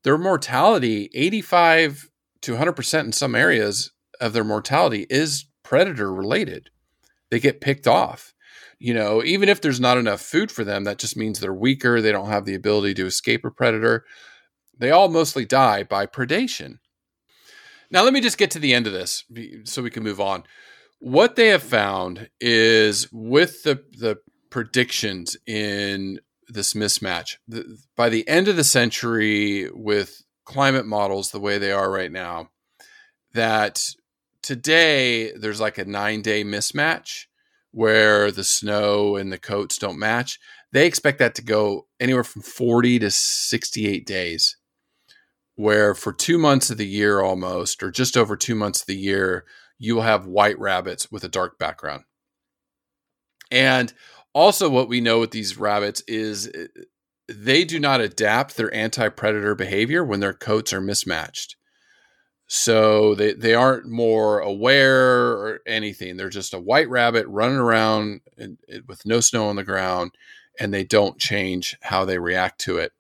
their 0.03 0.17
mortality, 0.17 1.11
85 1.15 2.09
to 2.43 2.55
100% 2.55 3.05
in 3.05 3.13
some 3.13 3.35
areas 3.35 3.93
of 4.21 4.33
their 4.33 4.45
mortality 4.45 5.07
is 5.11 5.47
predator 5.63 6.13
related. 6.13 6.71
They 7.31 7.41
get 7.41 7.61
picked 7.61 7.87
off. 7.87 8.33
You 8.79 8.95
know, 8.95 9.23
even 9.25 9.49
if 9.49 9.61
there's 9.61 9.81
not 9.81 9.99
enough 9.99 10.21
food 10.21 10.51
for 10.53 10.65
them, 10.65 10.85
that 10.85 10.99
just 10.99 11.17
means 11.17 11.41
they're 11.41 11.53
weaker. 11.53 12.01
They 12.01 12.13
don't 12.13 12.29
have 12.29 12.45
the 12.45 12.55
ability 12.55 12.95
to 12.95 13.07
escape 13.07 13.45
a 13.45 13.51
predator. 13.51 14.05
They 14.79 14.91
all 14.91 15.09
mostly 15.09 15.45
die 15.45 15.83
by 15.83 16.07
predation. 16.07 16.79
Now, 17.91 18.03
let 18.03 18.13
me 18.13 18.21
just 18.21 18.39
get 18.39 18.51
to 18.53 18.59
the 18.59 18.75
end 18.75 18.87
of 18.87 18.93
this 18.93 19.25
so 19.65 19.83
we 19.83 19.91
can 19.91 20.03
move 20.03 20.21
on. 20.21 20.45
What 21.01 21.37
they 21.37 21.49
have 21.49 21.63
found 21.63 22.29
is 22.41 23.09
with 23.13 23.63
the, 23.63 23.83
the 23.93 24.19
predictions 24.51 25.37
in 25.47 26.21
this 26.49 26.75
mismatch, 26.75 27.37
the, 27.47 27.79
by 27.97 28.09
the 28.09 28.27
end 28.29 28.49
of 28.49 28.57
the 28.57 28.65
century, 28.65 29.71
with 29.73 30.23
climate 30.45 30.87
models 30.87 31.31
the 31.31 31.41
way 31.41 31.59
they 31.59 31.73
are 31.73 31.91
right 31.91 32.13
now, 32.13 32.51
that 33.35 33.87
today 34.43 35.33
there's 35.33 35.61
like 35.61 35.79
a 35.79 35.85
nine 35.85 36.23
day 36.23 36.43
mismatch 36.45 37.27
where 37.71 38.31
the 38.31 38.45
snow 38.45 39.17
and 39.17 39.33
the 39.33 39.39
coats 39.39 39.79
don't 39.79 39.99
match. 39.99 40.39
They 40.73 40.87
expect 40.87 41.19
that 41.19 41.35
to 41.37 41.43
go 41.43 41.87
anywhere 42.01 42.25
from 42.25 42.43
40 42.43 42.99
to 42.99 43.11
68 43.11 44.07
days 44.07 44.58
where 45.59 45.93
for 45.93 46.13
two 46.13 46.39
months 46.39 46.71
of 46.71 46.77
the 46.79 46.87
year 46.87 47.21
almost, 47.21 47.83
or 47.83 47.91
just 47.91 48.17
over 48.17 48.37
two 48.37 48.55
months 48.55 48.83
of 48.83 48.87
the 48.87 48.97
year, 48.97 49.45
you 49.77 49.97
will 49.97 50.03
have 50.03 50.25
white 50.25 50.57
rabbits 50.57 51.11
with 51.11 51.25
a 51.25 51.29
dark 51.29 51.59
background. 51.59 52.05
And 53.51 53.93
also, 54.33 54.69
what 54.69 54.89
we 54.89 55.01
know 55.01 55.19
with 55.19 55.33
these 55.33 55.59
rabbits 55.59 56.01
is 56.07 56.49
eh, 56.55 56.67
they 57.29 57.65
do 57.65 57.81
not 57.81 58.01
adapt 58.01 58.57
their 58.57 58.73
anti 58.73 59.09
predator 59.09 59.57
behavior 59.57 60.05
when 60.05 60.21
their 60.21 60.33
coats 60.33 60.73
are 60.73 60.81
mismatched. 60.81 61.57
So 62.47 63.17
they, 63.17 63.33
they 63.33 63.55
aren't 63.55 63.89
more 63.89 64.39
aware 64.39 65.33
or 65.33 65.61
anything. 65.67 66.17
They're 66.17 66.29
just 66.29 66.55
a 66.55 66.61
white 66.61 66.89
rabbit 66.89 67.27
running 67.27 67.59
around 67.59 68.21
in, 68.37 68.59
in, 68.69 68.85
with 68.87 69.05
no 69.05 69.19
snow 69.19 69.49
on 69.49 69.57
the 69.57 69.65
ground, 69.65 70.13
and 70.61 70.73
they 70.73 70.85
don't 70.85 71.19
change 71.19 71.77
how 71.83 72.05
they 72.05 72.21
react 72.21 72.61
to 72.61 72.79
it. 72.79 72.93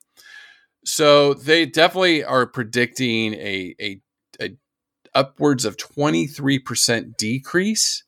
So 0.88 1.34
they 1.34 1.66
definitely 1.66 2.24
are 2.24 2.46
predicting 2.46 3.34
a, 3.34 3.74
a, 3.78 4.00
a 4.40 4.56
upwards 5.14 5.66
of 5.66 5.76
23% 5.76 7.14
decrease 7.18 8.04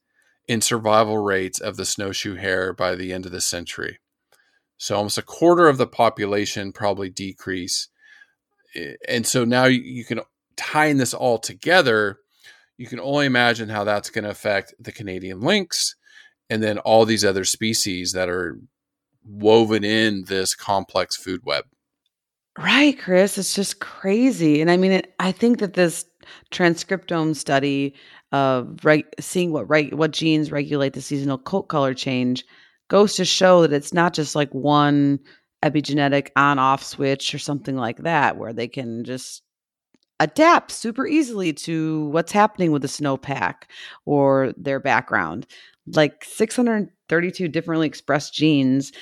in 0.48 0.62
survival 0.62 1.18
rates 1.18 1.60
of 1.60 1.76
the 1.76 1.84
snowshoe 1.84 2.36
hare 2.36 2.72
by 2.72 2.94
the 2.94 3.12
end 3.12 3.26
of 3.26 3.32
the 3.32 3.42
century. 3.42 3.98
So 4.78 4.96
almost 4.96 5.18
a 5.18 5.22
quarter 5.22 5.68
of 5.68 5.76
the 5.76 5.86
population 5.86 6.72
probably 6.72 7.10
decrease. 7.10 7.88
Eh, 8.74 8.94
and 9.06 9.26
so 9.26 9.44
now 9.44 9.66
you 9.66 10.02
can 10.06 10.22
tying 10.56 10.96
this 10.96 11.12
all 11.12 11.36
together, 11.36 12.16
you 12.78 12.86
can 12.86 12.98
only 12.98 13.26
imagine 13.26 13.68
how 13.68 13.84
that's 13.84 14.08
going 14.08 14.24
to 14.24 14.30
affect 14.30 14.72
the 14.80 14.90
Canadian 14.90 15.40
lynx 15.40 15.96
and 16.48 16.62
then 16.62 16.78
all 16.78 17.04
these 17.04 17.26
other 17.26 17.44
species 17.44 18.12
that 18.12 18.30
are 18.30 18.58
woven 19.22 19.84
in 19.84 20.24
this 20.28 20.54
complex 20.54 21.14
food 21.14 21.42
web. 21.44 21.66
Right, 22.60 22.98
Chris. 22.98 23.38
It's 23.38 23.54
just 23.54 23.80
crazy. 23.80 24.60
And 24.60 24.70
I 24.70 24.76
mean, 24.76 24.92
it, 24.92 25.14
I 25.18 25.32
think 25.32 25.60
that 25.60 25.74
this 25.74 26.04
transcriptome 26.52 27.34
study 27.34 27.94
of 28.32 28.84
reg- 28.84 29.06
seeing 29.18 29.52
what 29.52 29.68
reg- 29.68 29.94
what 29.94 30.10
genes 30.12 30.52
regulate 30.52 30.92
the 30.92 31.00
seasonal 31.00 31.38
coat 31.38 31.64
color 31.64 31.94
change 31.94 32.44
goes 32.88 33.14
to 33.16 33.24
show 33.24 33.62
that 33.62 33.72
it's 33.72 33.94
not 33.94 34.12
just 34.14 34.36
like 34.36 34.52
one 34.52 35.18
epigenetic 35.64 36.28
on 36.36 36.58
off 36.58 36.82
switch 36.84 37.34
or 37.34 37.38
something 37.38 37.76
like 37.76 37.98
that 37.98 38.36
where 38.36 38.52
they 38.52 38.68
can 38.68 39.04
just 39.04 39.42
adapt 40.20 40.70
super 40.72 41.06
easily 41.06 41.52
to 41.52 42.06
what's 42.08 42.32
happening 42.32 42.72
with 42.72 42.82
the 42.82 42.88
snowpack 42.88 43.64
or 44.06 44.52
their 44.56 44.80
background. 44.80 45.46
Like 45.86 46.24
632 46.24 47.48
differently 47.48 47.86
expressed 47.86 48.34
genes 48.34 48.92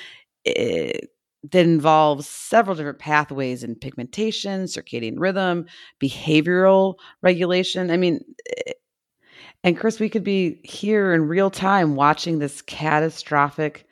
it, 0.45 1.09
that 1.43 1.65
involves 1.65 2.27
several 2.27 2.75
different 2.75 2.99
pathways 2.99 3.63
in 3.63 3.75
pigmentation, 3.75 4.65
circadian 4.65 5.15
rhythm, 5.17 5.65
behavioral 6.01 6.95
regulation. 7.21 7.91
I 7.91 7.97
mean, 7.97 8.23
eh, 8.57 8.73
and 9.63 9.77
Chris, 9.77 9.99
we 9.99 10.09
could 10.09 10.23
be 10.23 10.61
here 10.63 11.13
in 11.13 11.27
real 11.27 11.49
time 11.49 11.95
watching 11.95 12.39
this 12.39 12.61
catastrophic 12.61 13.85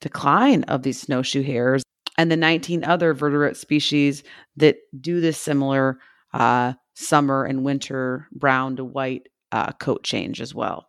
decline 0.00 0.64
of 0.64 0.82
these 0.82 1.00
snowshoe 1.00 1.42
hares 1.42 1.82
and 2.18 2.30
the 2.30 2.36
19 2.36 2.84
other 2.84 3.14
vertebrate 3.14 3.56
species 3.56 4.22
that 4.56 4.76
do 5.00 5.20
this 5.20 5.38
similar 5.38 5.98
uh, 6.32 6.74
summer 6.94 7.44
and 7.44 7.64
winter 7.64 8.28
brown 8.32 8.76
to 8.76 8.84
white 8.84 9.28
uh, 9.52 9.72
coat 9.72 10.04
change 10.04 10.40
as 10.40 10.54
well. 10.54 10.88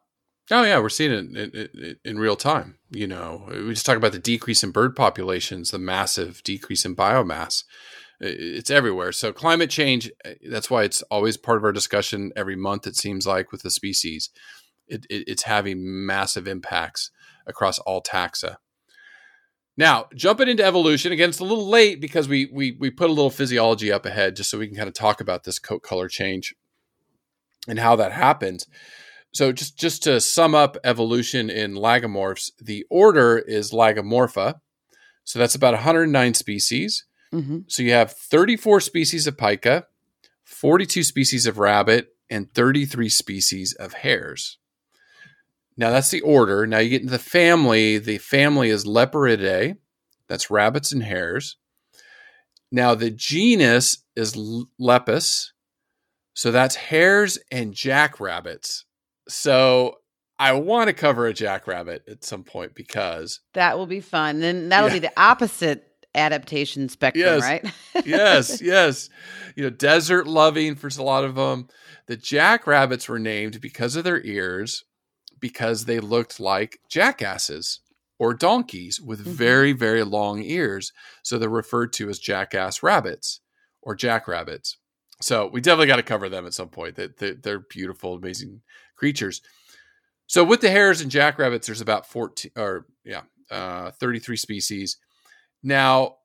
Oh 0.52 0.64
yeah, 0.64 0.80
we're 0.80 0.89
seeing 0.89 1.12
it 1.12 1.38
in, 1.38 1.70
in, 1.74 1.96
in, 2.06 2.20
real 2.20 2.36
time. 2.36 2.78
You 2.91 3.08
know, 3.08 3.46
we 3.50 3.74
just 3.74 3.86
talk 3.86 3.98
about 3.98 4.12
the 4.12 4.20
decrease 4.20 4.64
in 4.64 4.70
bird 4.70 4.96
populations, 4.96 5.72
the 5.72 5.80
massive 5.80 6.43
decrease 6.43 6.86
in 6.86 6.96
biomass. 6.96 7.64
It's 8.20 8.70
everywhere. 8.70 9.12
So 9.12 9.34
climate 9.34 9.72
change. 9.72 10.12
Eh, 10.24 10.36
that's 10.50 10.70
why 10.70 10.84
it's 10.84 11.02
always 11.04 11.36
part 11.36 11.58
of 11.58 11.64
our 11.64 11.72
discussion 11.72 12.32
every 12.36 12.56
month. 12.56 12.86
It 12.86 12.96
seems 12.96 13.26
like 13.26 13.52
with 13.52 13.64
the 13.64 13.72
species, 13.72 14.30
it, 14.88 15.06
it, 15.10 15.28
it's 15.28 15.43
having 15.43 16.06
massive 16.06 16.48
impacts 16.48 17.10
across 17.48 17.80
all 17.80 18.02
taxa. 18.02 18.58
Now, 19.78 20.06
jumping 20.16 20.48
into 20.48 20.64
evolution 20.64 21.12
again, 21.12 21.30
it's 21.30 21.39
a 21.39 21.43
little 21.43 21.68
late 21.68 22.00
because 22.00 22.30
we 22.30 22.50
we 22.54 22.78
we 22.80 22.91
put 22.91 23.10
a 23.10 23.14
little 23.14 23.32
physiology 23.32 23.91
up 23.91 24.06
ahead 24.06 24.36
just 24.36 24.50
so 24.50 24.60
we 24.60 24.68
can 24.68 24.78
kind 24.78 24.88
of 24.88 24.93
talk 24.93 25.20
about 25.20 25.43
this 25.43 25.60
coat 25.60 25.82
color 25.82 26.08
change 26.08 26.56
and 27.68 27.80
how 27.80 27.96
that 27.96 28.12
happens. 28.12 28.68
So 29.36 29.52
just 29.52 29.78
just 29.78 30.04
to 30.04 30.22
sum 30.22 30.56
up 30.56 30.78
evolution 30.86 31.50
in 31.50 31.74
lagomorphs, 31.74 32.52
the 32.58 32.86
order 32.90 33.38
is 33.38 33.72
Lagomorpha. 33.72 34.62
So 35.26 35.40
that's 35.40 35.56
about 35.56 35.74
109 35.74 36.34
species. 36.36 37.04
Mm-hmm. 37.34 37.60
So 37.68 37.84
you 37.84 37.92
have 37.92 38.14
34 38.14 38.80
species 38.80 39.28
of 39.28 39.36
pika, 39.36 39.84
42 40.46 41.04
species 41.04 41.46
of 41.46 41.58
rabbit, 41.58 42.16
and 42.30 42.50
33 42.54 43.10
species 43.10 43.74
of 43.74 43.92
hares. 43.92 44.58
Now 45.76 45.90
that's 45.90 46.12
the 46.12 46.22
order. 46.22 46.66
Now 46.66 46.78
you 46.78 46.90
get 46.90 47.02
into 47.02 47.12
the 47.12 47.20
family. 47.20 47.98
The 47.98 48.20
family 48.20 48.70
is 48.70 48.86
Leporidae. 48.86 49.76
That's 50.30 50.50
rabbits 50.50 50.94
and 50.94 51.04
hares. 51.04 51.58
Now 52.72 52.96
the 52.96 53.12
genus 53.12 53.98
is 54.16 54.38
Lepus. 54.80 55.52
So 56.34 56.52
that's 56.52 56.76
hares 56.76 57.38
and 57.52 57.74
jackrabbits. 57.74 58.85
So 59.28 59.97
I 60.38 60.53
want 60.53 60.88
to 60.88 60.93
cover 60.93 61.28
a 61.28 61.34
jackrabbit 61.34 62.03
at 62.07 62.23
some 62.23 62.43
point 62.43 62.76
because 62.76 63.39
that 63.53 63.78
will 63.78 63.88
be 63.88 64.01
fun. 64.01 64.39
Then 64.39 64.69
that'll 64.69 64.89
yeah. 64.89 64.95
be 64.95 64.99
the 64.99 65.13
opposite 65.19 65.88
adaptation 66.13 66.89
spectrum, 66.89 67.26
yes. 67.26 67.41
right? 67.41 67.73
yes, 68.05 68.61
yes. 68.63 69.09
You 69.55 69.63
know, 69.63 69.69
desert 69.69 70.28
loving 70.28 70.76
for 70.76 70.88
a 70.88 71.03
lot 71.03 71.23
of 71.23 71.36
them. 71.36 71.67
The 72.07 72.17
jackrabbits 72.17 73.07
were 73.07 73.19
named 73.19 73.61
because 73.61 73.95
of 73.95 74.03
their 74.03 74.21
ears 74.21 74.84
because 75.39 75.86
they 75.86 75.99
looked 75.99 76.39
like 76.39 76.80
jackasses 76.89 77.82
or 78.19 78.34
donkeys 78.34 79.01
with 79.01 79.21
mm-hmm. 79.21 79.32
very, 79.32 79.71
very 79.73 80.03
long 80.03 80.41
ears. 80.41 80.91
So 81.23 81.38
they're 81.38 81.49
referred 81.49 81.93
to 81.93 82.09
as 82.09 82.19
jackass 82.19 82.84
rabbits 82.84 83.41
or 83.82 83.95
jackrabbits. 83.95 84.78
So 85.21 85.49
we 85.51 85.61
definitely 85.61 85.88
got 85.88 85.95
to 85.97 86.03
cover 86.03 86.30
them 86.30 86.45
at 86.45 86.53
some 86.53 86.69
point. 86.69 86.95
That 86.95 87.41
they're 87.41 87.59
beautiful, 87.59 88.15
amazing 88.15 88.61
creatures. 88.96 89.41
So 90.28 90.43
with 90.43 90.62
the 90.62 90.72
hares 90.72 91.02
and 91.02 91.12
jackrabbits, 91.12 91.68
there's 91.68 91.82
about 91.82 92.08
14 92.08 92.52
or 92.58 92.88
yeah, 93.04 93.22
uh, 93.52 93.91
33 93.91 94.38
species. 94.38 94.98
Now, 95.62 96.16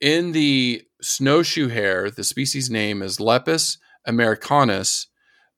in 0.00 0.32
the 0.32 0.82
snowshoe 1.00 1.68
hare, 1.68 2.10
the 2.10 2.24
species 2.24 2.68
name 2.70 3.02
is 3.02 3.20
Lepus 3.20 3.78
americanus, 4.06 5.08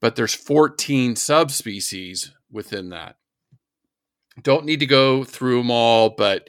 but 0.00 0.16
there's 0.16 0.34
14 0.34 1.16
subspecies 1.16 2.32
within 2.50 2.90
that. 2.90 3.16
Don't 4.42 4.64
need 4.64 4.80
to 4.80 4.86
go 4.86 5.24
through 5.24 5.58
them 5.58 5.70
all, 5.70 6.10
but 6.10 6.48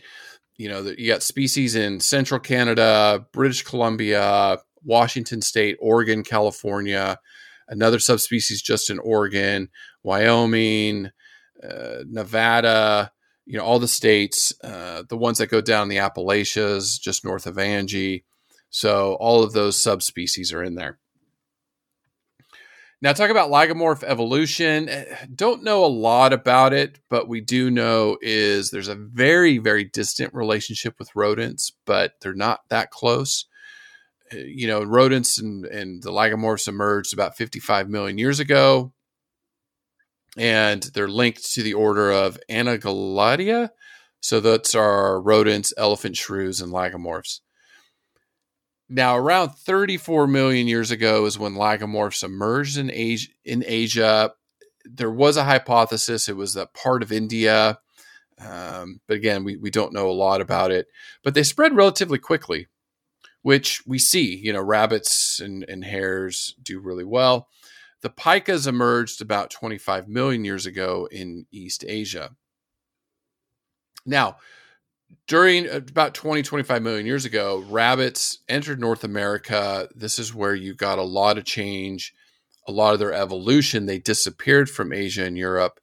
you 0.58 0.68
know, 0.68 0.82
you 0.98 1.08
got 1.08 1.24
species 1.24 1.76
in 1.76 2.00
central 2.00 2.40
Canada, 2.40 3.26
British 3.32 3.64
Columbia, 3.64 4.58
Washington 4.84 5.42
State, 5.42 5.78
Oregon, 5.80 6.24
California, 6.24 7.18
another 7.70 8.00
subspecies 8.00 8.62
just 8.62 8.90
in 8.90 9.00
Oregon, 9.00 9.70
Wyoming, 10.04 11.12
uh, 11.64 12.04
Nevada, 12.08 13.12
you 13.46 13.58
know, 13.58 13.64
all 13.64 13.80
the 13.80 13.88
states, 13.88 14.54
uh, 14.64 15.04
the 15.10 15.18
ones 15.18 15.38
that 15.38 15.48
go 15.48 15.62
down 15.62 15.88
the 15.88 15.98
Appalachians, 16.00 17.00
just 17.00 17.26
north 17.26 17.48
of 17.48 17.58
Angie. 17.58 18.26
So 18.70 19.14
all 19.20 19.44
of 19.44 19.54
those 19.54 19.82
subspecies 19.82 20.54
are 20.54 20.64
in 20.64 20.76
there. 20.76 21.00
Now, 23.02 23.14
talk 23.14 23.30
about 23.30 23.50
lagomorph 23.50 24.04
evolution. 24.04 24.90
Eh, 24.90 25.06
don't 25.34 25.64
know 25.64 25.86
a 25.86 25.88
lot 25.88 26.34
about 26.34 26.74
it, 26.74 27.00
but 27.10 27.30
we 27.30 27.40
do 27.40 27.72
know 27.72 28.18
is 28.22 28.72
there's 28.72 28.90
a 28.90 28.96
very, 28.96 29.58
very 29.58 29.86
distant 29.86 30.34
relationship 30.34 31.00
with 31.00 31.16
rodents, 31.16 31.72
but 31.86 32.16
they're 32.22 32.34
not 32.34 32.60
that 32.70 32.92
close. 32.92 33.46
You 34.32 34.68
know, 34.68 34.84
rodents 34.84 35.40
and, 35.40 35.66
and 35.66 36.04
the 36.04 36.12
lagomorphs 36.12 36.68
emerged 36.68 37.14
about 37.14 37.36
55 37.36 37.90
million 37.90 38.18
years 38.18 38.40
ago, 38.40 38.94
and 40.38 40.84
they're 40.94 41.08
linked 41.08 41.54
to 41.54 41.64
the 41.64 41.74
order 41.74 42.12
of 42.12 42.40
Anagallidae. 42.50 43.70
So 44.22 44.40
that's 44.40 44.76
our 44.76 45.22
rodents, 45.22 45.74
elephant 45.78 46.18
shrews, 46.18 46.62
and 46.62 46.72
lagomorphs. 46.72 47.40
Now, 48.90 49.16
around 49.18 49.52
34 49.52 50.28
million 50.28 50.68
years 50.68 50.92
ago 50.92 51.26
is 51.26 51.38
when 51.38 51.54
lagomorphs 51.54 52.24
emerged 52.24 52.78
in 52.78 52.92
Asia. 52.92 53.30
In 53.46 53.64
Asia. 53.66 54.34
There 54.86 55.12
was 55.12 55.38
a 55.38 55.44
hypothesis 55.44 56.30
it 56.30 56.38
was 56.38 56.56
a 56.56 56.66
part 56.66 57.04
of 57.04 57.12
India, 57.12 57.78
um, 58.40 59.02
but 59.08 59.18
again, 59.18 59.44
we, 59.44 59.58
we 59.58 59.70
don't 59.70 59.94
know 59.94 60.10
a 60.10 60.12
lot 60.12 60.42
about 60.42 60.72
it. 60.72 60.88
But 61.24 61.34
they 61.34 61.44
spread 61.44 61.76
relatively 61.76 62.18
quickly, 62.18 62.68
which 63.42 63.82
we 63.86 64.00
see. 64.00 64.36
You 64.36 64.54
know, 64.54 64.62
rabbits 64.62 65.40
and, 65.40 65.64
and 65.68 65.84
hares 65.84 66.56
do 66.62 66.80
really 66.80 67.06
well. 67.06 67.48
The 68.02 68.10
pikas 68.10 68.68
emerged 68.68 69.22
about 69.22 69.50
25 69.50 70.08
million 70.08 70.46
years 70.46 70.66
ago 70.66 71.08
in 71.12 71.46
East 71.52 71.84
Asia. 71.88 72.32
Now, 74.06 74.38
during 75.28 75.70
uh, 75.70 75.78
about 75.78 76.14
20 76.14 76.44
25 76.44 76.82
million 76.82 77.06
years 77.06 77.26
ago 77.26 77.64
rabbits 77.70 78.40
entered 78.48 78.80
north 78.80 79.04
america 79.04 79.88
this 79.96 80.20
is 80.20 80.34
where 80.34 80.54
you 80.54 80.74
got 80.74 81.00
a 81.00 81.04
lot 81.04 81.38
of 81.38 81.46
change 81.46 82.14
a 82.68 82.72
lot 82.72 82.94
of 82.94 83.00
their 83.00 83.14
evolution 83.14 83.86
they 83.86 84.00
disappeared 84.00 84.70
from 84.70 84.94
asia 84.94 85.24
and 85.24 85.38
europe 85.38 85.80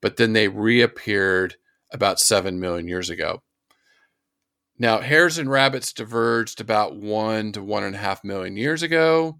but 0.00 0.16
then 0.16 0.32
they 0.32 0.48
reappeared 0.48 1.56
about 1.92 2.18
7 2.18 2.58
million 2.58 2.88
years 2.88 3.10
ago 3.10 3.42
Now, 4.82 4.98
hares 4.98 5.38
and 5.38 5.48
rabbits 5.48 5.92
diverged 5.92 6.60
about 6.60 6.96
one 6.96 7.52
to 7.52 7.62
one 7.62 7.84
and 7.84 7.94
a 7.94 7.98
half 7.98 8.24
million 8.24 8.56
years 8.56 8.82
ago. 8.82 9.38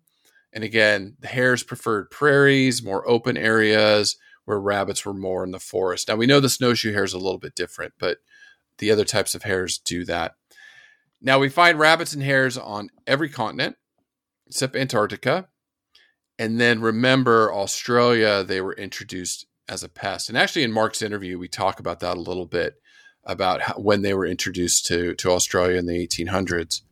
And 0.52 0.62
again, 0.62 1.16
the 1.18 1.26
hares 1.26 1.64
preferred 1.64 2.12
prairies, 2.12 2.80
more 2.80 3.08
open 3.08 3.36
areas, 3.36 4.16
where 4.44 4.60
rabbits 4.60 5.04
were 5.04 5.12
more 5.12 5.42
in 5.42 5.50
the 5.50 5.58
forest. 5.58 6.06
Now, 6.06 6.14
we 6.14 6.26
know 6.26 6.38
the 6.38 6.48
snowshoe 6.48 6.92
hare 6.92 7.02
is 7.02 7.12
a 7.12 7.18
little 7.18 7.40
bit 7.40 7.56
different, 7.56 7.94
but 7.98 8.18
the 8.78 8.92
other 8.92 9.04
types 9.04 9.34
of 9.34 9.42
hares 9.42 9.78
do 9.78 10.04
that. 10.04 10.36
Now, 11.20 11.40
we 11.40 11.48
find 11.48 11.76
rabbits 11.76 12.12
and 12.12 12.22
hares 12.22 12.56
on 12.56 12.90
every 13.04 13.28
continent 13.28 13.74
except 14.46 14.76
Antarctica. 14.76 15.48
And 16.38 16.60
then 16.60 16.80
remember, 16.80 17.52
Australia, 17.52 18.44
they 18.44 18.60
were 18.60 18.74
introduced 18.74 19.46
as 19.68 19.82
a 19.82 19.88
pest. 19.88 20.28
And 20.28 20.38
actually, 20.38 20.62
in 20.62 20.70
Mark's 20.70 21.02
interview, 21.02 21.36
we 21.36 21.48
talk 21.48 21.80
about 21.80 21.98
that 21.98 22.16
a 22.16 22.20
little 22.20 22.46
bit 22.46 22.76
about 23.24 23.62
how, 23.62 23.74
when 23.74 24.02
they 24.02 24.14
were 24.14 24.26
introduced 24.26 24.86
to, 24.86 25.14
to 25.14 25.30
Australia 25.30 25.78
in 25.78 25.86
the 25.86 26.06
1800s. 26.06 26.82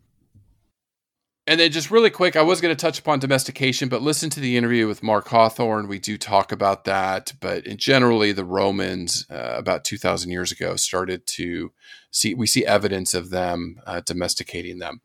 And 1.47 1.59
then 1.59 1.73
just 1.73 1.91
really 1.91 2.11
quick, 2.11 2.37
I 2.37 2.43
was 2.43 2.61
going 2.61 2.75
to 2.75 2.81
touch 2.81 3.01
upon 3.01 3.19
domestication, 3.19 3.89
but 3.89 4.03
listen 4.03 4.31
to 4.31 4.41
the 4.41 4.57
interview 4.57 4.87
with 4.87 5.03
Mark 5.03 5.27
Hawthorne. 5.29 5.89
We 5.89 5.99
do 5.99 6.17
talk 6.17 6.53
about 6.53 6.85
that. 6.85 7.33
But 7.41 7.67
in 7.67 7.77
generally, 7.77 8.31
the 8.31 8.45
Romans 8.45 9.27
uh, 9.29 9.55
about 9.57 9.85
2,000 9.85 10.31
years 10.31 10.53
ago 10.53 10.77
started 10.77 11.27
to 11.29 11.73
see, 12.13 12.35
we 12.35 12.47
see 12.47 12.65
evidence 12.65 13.15
of 13.15 13.31
them 13.31 13.81
uh, 13.85 14.01
domesticating 14.05 14.79
them. 14.79 15.01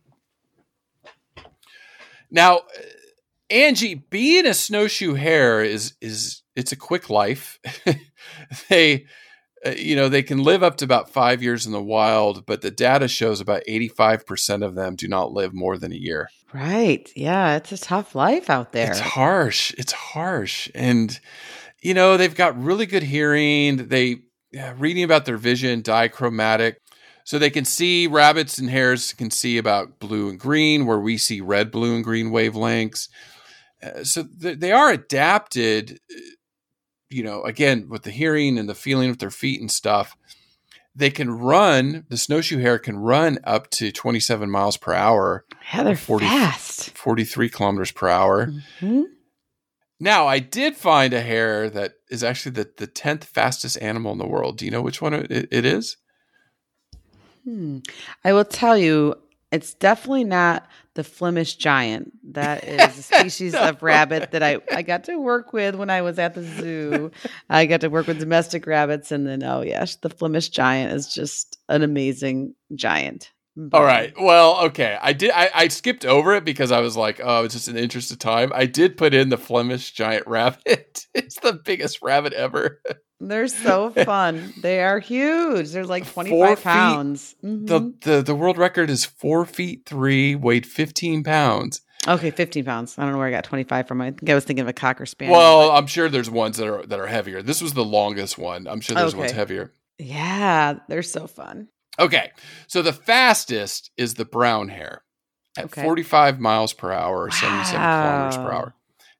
Now, 2.29 2.61
Angie, 3.49 3.95
being 3.95 4.45
a 4.45 4.53
snowshoe 4.53 5.13
hare 5.13 5.63
is 5.63 5.93
is 6.01 6.41
it's 6.55 6.71
a 6.71 6.75
quick 6.75 7.09
life. 7.09 7.59
they 8.69 8.95
uh, 8.95 8.97
you 9.65 9.95
know, 9.95 10.09
they 10.09 10.23
can 10.23 10.39
live 10.39 10.63
up 10.63 10.77
to 10.77 10.85
about 10.85 11.09
five 11.09 11.41
years 11.41 11.65
in 11.65 11.71
the 11.71 11.81
wild, 11.81 12.45
but 12.45 12.61
the 12.61 12.71
data 12.71 13.07
shows 13.07 13.41
about 13.41 13.63
85% 13.67 14.63
of 14.63 14.75
them 14.75 14.95
do 14.95 15.07
not 15.07 15.31
live 15.31 15.53
more 15.53 15.77
than 15.77 15.91
a 15.91 15.97
year. 15.97 16.29
Right. 16.53 17.11
Yeah. 17.15 17.55
It's 17.55 17.71
a 17.71 17.77
tough 17.77 18.15
life 18.15 18.49
out 18.49 18.71
there. 18.71 18.89
It's 18.89 18.99
harsh. 18.99 19.73
It's 19.77 19.91
harsh. 19.91 20.69
And, 20.75 21.19
you 21.81 21.93
know, 21.93 22.17
they've 22.17 22.35
got 22.35 22.61
really 22.61 22.85
good 22.85 23.03
hearing. 23.03 23.87
They, 23.87 24.17
yeah, 24.51 24.73
reading 24.77 25.03
about 25.03 25.25
their 25.25 25.37
vision, 25.37 25.81
dichromatic. 25.81 26.77
So 27.25 27.39
they 27.39 27.49
can 27.49 27.65
see, 27.65 28.05
rabbits 28.05 28.59
and 28.59 28.69
hares 28.69 29.11
can 29.13 29.31
see 29.31 29.57
about 29.57 29.99
blue 29.99 30.29
and 30.29 30.39
green, 30.39 30.85
where 30.85 30.99
we 30.99 31.17
see 31.17 31.41
red, 31.41 31.71
blue, 31.71 31.95
and 31.95 32.03
green 32.03 32.29
wavelengths. 32.29 33.09
Uh, 33.81 34.03
so 34.03 34.25
th- 34.39 34.59
they 34.59 34.71
are 34.71 34.91
adapted 34.91 35.99
you 37.09 37.23
know, 37.23 37.43
again, 37.43 37.87
with 37.89 38.03
the 38.03 38.11
hearing 38.11 38.57
and 38.57 38.67
the 38.67 38.75
feeling 38.75 39.09
with 39.09 39.19
their 39.19 39.31
feet 39.31 39.61
and 39.61 39.71
stuff, 39.71 40.15
they 40.95 41.09
can 41.09 41.29
run, 41.29 42.05
the 42.09 42.17
snowshoe 42.17 42.59
hare 42.59 42.79
can 42.79 42.97
run 42.97 43.39
up 43.43 43.69
to 43.71 43.91
27 43.91 44.49
miles 44.49 44.77
per 44.77 44.93
hour. 44.93 45.45
Yeah, 45.73 45.83
they're 45.83 45.95
40, 45.95 46.25
fast. 46.25 46.91
43 46.91 47.49
kilometers 47.49 47.91
per 47.91 48.07
hour. 48.07 48.47
Mm-hmm. 48.47 49.03
Now, 49.99 50.27
I 50.27 50.39
did 50.39 50.75
find 50.75 51.13
a 51.13 51.21
hare 51.21 51.69
that 51.69 51.95
is 52.09 52.23
actually 52.23 52.51
the, 52.53 52.69
the 52.77 52.87
10th 52.87 53.25
fastest 53.25 53.77
animal 53.81 54.11
in 54.11 54.17
the 54.17 54.27
world. 54.27 54.57
Do 54.57 54.65
you 54.65 54.71
know 54.71 54.81
which 54.81 55.01
one 55.01 55.13
it, 55.13 55.31
it 55.31 55.65
is? 55.65 55.97
Hmm. 57.43 57.79
I 58.23 58.33
will 58.33 58.45
tell 58.45 58.77
you, 58.77 59.15
it's 59.51 59.73
definitely 59.73 60.23
not 60.23 60.67
the 60.95 61.03
Flemish 61.03 61.55
giant. 61.55 62.11
That 62.31 62.63
is 62.67 62.97
a 62.97 63.03
species 63.03 63.53
no. 63.53 63.69
of 63.69 63.83
rabbit 63.83 64.31
that 64.31 64.41
I, 64.41 64.57
I 64.71 64.81
got 64.81 65.03
to 65.05 65.17
work 65.17 65.53
with 65.53 65.75
when 65.75 65.89
I 65.89 66.01
was 66.01 66.17
at 66.17 66.33
the 66.33 66.43
zoo. 66.43 67.11
I 67.49 67.65
got 67.65 67.81
to 67.81 67.89
work 67.89 68.07
with 68.07 68.19
domestic 68.19 68.65
rabbits. 68.65 69.11
And 69.11 69.27
then, 69.27 69.43
oh, 69.43 69.61
yes, 69.61 69.97
the 69.97 70.09
Flemish 70.09 70.49
giant 70.49 70.93
is 70.93 71.13
just 71.13 71.59
an 71.69 71.83
amazing 71.83 72.55
giant. 72.73 73.31
But, 73.57 73.77
All 73.77 73.85
right. 73.85 74.13
Well, 74.19 74.65
okay. 74.65 74.97
I 75.01 75.13
did. 75.13 75.31
I, 75.31 75.49
I 75.53 75.67
skipped 75.69 76.05
over 76.05 76.35
it 76.35 76.43
because 76.43 76.73
I 76.73 76.81
was 76.81 76.97
like, 76.97 77.21
oh, 77.23 77.45
it's 77.45 77.53
just 77.53 77.69
an 77.69 77.77
interest 77.77 78.11
of 78.11 78.19
time. 78.19 78.51
I 78.53 78.65
did 78.65 78.97
put 78.97 79.13
in 79.13 79.29
the 79.29 79.37
Flemish 79.37 79.93
giant 79.93 80.27
rabbit. 80.27 81.05
it's 81.13 81.39
the 81.39 81.53
biggest 81.53 82.01
rabbit 82.01 82.33
ever. 82.33 82.81
They're 83.19 83.47
so 83.47 83.91
fun. 83.91 84.53
they 84.61 84.83
are 84.83 84.99
huge. 84.99 85.71
They're 85.71 85.85
like 85.85 86.05
25 86.13 86.63
pounds. 86.63 87.35
Mm-hmm. 87.43 87.65
The, 87.65 87.93
the 88.01 88.21
the 88.21 88.35
world 88.35 88.57
record 88.57 88.89
is 88.89 89.05
four 89.05 89.45
feet 89.45 89.83
three, 89.85 90.35
weighed 90.35 90.65
15 90.65 91.23
pounds. 91.23 91.81
Okay, 92.07 92.29
15 92.29 92.65
pounds. 92.65 92.99
I 92.99 93.03
don't 93.03 93.13
know 93.13 93.17
where 93.17 93.27
I 93.27 93.31
got 93.31 93.45
25 93.45 93.87
from. 93.87 94.01
I 94.01 94.11
think 94.11 94.29
I 94.29 94.35
was 94.35 94.43
thinking 94.43 94.61
of 94.61 94.67
a 94.67 94.73
cocker 94.73 95.05
spaniel. 95.05 95.37
Well, 95.37 95.71
I'm 95.71 95.87
sure 95.87 96.07
there's 96.07 96.29
ones 96.29 96.57
that 96.57 96.67
are 96.67 96.85
that 96.85 96.99
are 96.99 97.07
heavier. 97.07 97.41
This 97.41 97.61
was 97.61 97.73
the 97.73 97.85
longest 97.85 98.37
one. 98.37 98.67
I'm 98.67 98.81
sure 98.81 98.95
there's 98.95 99.13
okay. 99.13 99.21
ones 99.21 99.31
heavier. 99.31 99.73
Yeah, 99.97 100.79
they're 100.87 101.01
so 101.01 101.25
fun. 101.25 101.69
Okay. 101.99 102.31
So 102.67 102.81
the 102.81 102.93
fastest 102.93 103.91
is 103.97 104.15
the 104.15 104.25
brown 104.25 104.69
hare 104.69 105.03
at 105.57 105.65
okay. 105.65 105.83
45 105.83 106.39
miles 106.39 106.73
per 106.73 106.91
hour 106.91 107.21
or 107.21 107.27
wow. 107.27 107.29
77 107.29 107.81
kilometers 107.81 108.37
per 108.37 108.51
hour. 108.51 108.74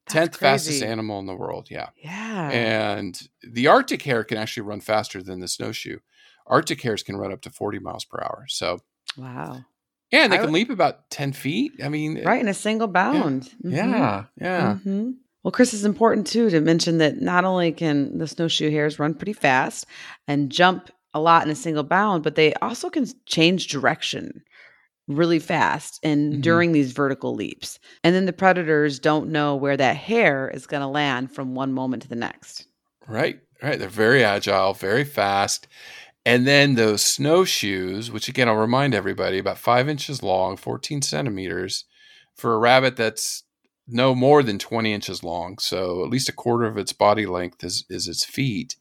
Tenth 0.07 0.37
fastest 0.37 0.83
animal 0.83 1.19
in 1.19 1.25
the 1.25 1.35
world. 1.35 1.67
Yeah. 1.71 1.89
Yeah. 1.97 2.49
And 2.51 3.19
the 3.41 3.67
Arctic 3.67 4.01
hare 4.03 4.23
can 4.23 4.37
actually 4.37 4.63
run 4.63 4.79
faster 4.79 5.23
than 5.23 5.39
the 5.39 5.47
snowshoe. 5.47 5.99
Arctic 6.47 6.81
hares 6.81 7.03
can 7.03 7.17
run 7.17 7.31
up 7.31 7.41
to 7.41 7.49
40 7.49 7.79
miles 7.79 8.05
per 8.05 8.21
hour. 8.21 8.45
So, 8.47 8.79
wow. 9.17 9.65
Yeah, 10.11 10.23
and 10.23 10.31
they 10.31 10.37
I 10.37 10.41
can 10.41 10.53
leap 10.53 10.69
about 10.69 11.09
10 11.09 11.33
feet. 11.33 11.73
I 11.83 11.89
mean, 11.89 12.23
right 12.23 12.39
in 12.39 12.47
a 12.47 12.53
single 12.53 12.87
bound. 12.87 13.51
Yeah. 13.63 13.85
Mm-hmm. 13.85 13.91
Yeah. 13.91 14.23
yeah. 14.39 14.73
Mm-hmm. 14.75 15.11
Well, 15.43 15.51
Chris, 15.51 15.73
is 15.73 15.85
important 15.85 16.27
too 16.27 16.49
to 16.49 16.61
mention 16.61 16.99
that 16.99 17.21
not 17.21 17.45
only 17.45 17.71
can 17.71 18.17
the 18.17 18.27
snowshoe 18.27 18.71
hares 18.71 18.97
run 18.99 19.13
pretty 19.13 19.33
fast 19.33 19.85
and 20.27 20.51
jump 20.51 20.89
a 21.13 21.19
lot 21.19 21.43
in 21.43 21.51
a 21.51 21.55
single 21.55 21.83
bound, 21.83 22.23
but 22.23 22.35
they 22.35 22.53
also 22.55 22.89
can 22.89 23.05
change 23.25 23.67
direction 23.67 24.43
really 25.07 25.39
fast 25.39 25.99
and 26.03 26.33
mm-hmm. 26.33 26.41
during 26.41 26.71
these 26.71 26.91
vertical 26.91 27.35
leaps. 27.35 27.79
And 28.03 28.15
then 28.15 28.25
the 28.25 28.33
predators 28.33 28.99
don't 28.99 29.29
know 29.29 29.55
where 29.55 29.77
that 29.77 29.97
hare 29.97 30.49
is 30.49 30.67
going 30.67 30.81
to 30.81 30.87
land 30.87 31.31
from 31.31 31.55
one 31.55 31.73
moment 31.73 32.03
to 32.03 32.09
the 32.09 32.15
next. 32.15 32.67
Right, 33.07 33.39
right. 33.61 33.77
They're 33.77 33.87
very 33.87 34.23
agile, 34.23 34.73
very 34.73 35.03
fast. 35.03 35.67
And 36.25 36.47
then 36.47 36.73
those 36.73 37.03
snowshoes, 37.03 38.09
which 38.09 38.27
again, 38.27 38.49
I'll 38.49 38.55
remind 38.55 38.95
everybody 38.95 39.37
about 39.37 39.59
five 39.59 39.87
inches 39.87 40.23
long, 40.23 40.57
14 40.57 41.03
centimeters 41.03 41.85
for 42.33 42.55
a 42.55 42.57
rabbit 42.57 42.95
that's 42.95 43.43
no 43.87 44.15
more 44.15 44.41
than 44.41 44.57
20 44.57 44.91
inches 44.91 45.23
long. 45.23 45.59
So 45.59 46.03
at 46.03 46.09
least 46.09 46.29
a 46.29 46.33
quarter 46.33 46.65
of 46.65 46.77
its 46.77 46.93
body 46.93 47.27
length 47.27 47.63
is, 47.63 47.85
is 47.89 48.07
its 48.07 48.25
feet. 48.25 48.75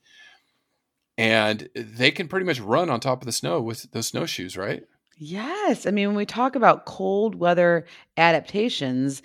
And 1.18 1.68
they 1.74 2.10
can 2.10 2.28
pretty 2.28 2.46
much 2.46 2.60
run 2.60 2.88
on 2.88 2.98
top 2.98 3.20
of 3.20 3.26
the 3.26 3.32
snow 3.32 3.60
with 3.60 3.92
those 3.92 4.08
snowshoes, 4.08 4.56
right? 4.56 4.82
Yes. 5.16 5.86
I 5.86 5.90
mean, 5.90 6.08
when 6.08 6.16
we 6.16 6.26
talk 6.26 6.56
about 6.56 6.86
cold 6.86 7.34
weather 7.36 7.86
adaptations, 8.16 9.22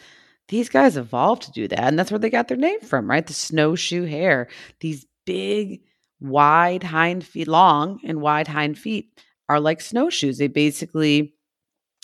these 0.47 0.69
guys 0.69 0.97
evolved 0.97 1.43
to 1.43 1.51
do 1.51 1.67
that. 1.67 1.79
And 1.79 1.97
that's 1.97 2.11
where 2.11 2.19
they 2.19 2.29
got 2.29 2.47
their 2.47 2.57
name 2.57 2.79
from, 2.81 3.09
right? 3.09 3.25
The 3.25 3.33
snowshoe 3.33 4.05
hare. 4.05 4.47
These 4.79 5.05
big, 5.25 5.81
wide 6.19 6.83
hind 6.83 7.25
feet, 7.25 7.47
long 7.47 7.99
and 8.03 8.21
wide 8.21 8.47
hind 8.47 8.77
feet 8.77 9.09
are 9.47 9.59
like 9.59 9.81
snowshoes. 9.81 10.37
They 10.37 10.47
basically 10.47 11.33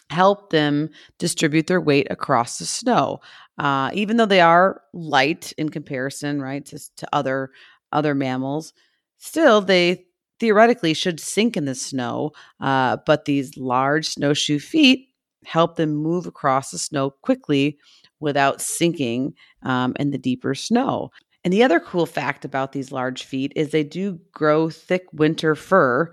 help 0.09 0.51
them 0.51 0.89
distribute 1.19 1.67
their 1.67 1.81
weight 1.81 2.07
across 2.09 2.59
the 2.59 2.65
snow. 2.65 3.19
Uh, 3.57 3.89
even 3.93 4.17
though 4.17 4.25
they 4.25 4.41
are 4.41 4.81
light 4.93 5.53
in 5.57 5.69
comparison, 5.69 6.41
right, 6.41 6.65
to, 6.65 6.79
to 6.97 7.07
other 7.13 7.51
other 7.91 8.13
mammals, 8.15 8.73
still 9.17 9.61
they 9.61 10.04
theoretically 10.39 10.93
should 10.93 11.19
sink 11.19 11.57
in 11.57 11.65
the 11.65 11.75
snow, 11.75 12.31
uh, 12.59 12.97
but 13.05 13.25
these 13.25 13.57
large 13.57 14.09
snowshoe 14.09 14.59
feet 14.59 15.09
help 15.45 15.75
them 15.75 15.95
move 15.95 16.25
across 16.25 16.71
the 16.71 16.77
snow 16.77 17.11
quickly 17.21 17.77
without 18.19 18.61
sinking 18.61 19.33
um, 19.63 19.93
in 19.99 20.11
the 20.11 20.17
deeper 20.17 20.55
snow. 20.55 21.11
And 21.43 21.53
the 21.53 21.63
other 21.63 21.79
cool 21.79 22.07
fact 22.07 22.43
about 22.43 22.71
these 22.71 22.91
large 22.91 23.23
feet 23.23 23.53
is 23.55 23.69
they 23.69 23.83
do 23.83 24.19
grow 24.31 24.69
thick 24.69 25.05
winter 25.13 25.53
fur 25.53 26.11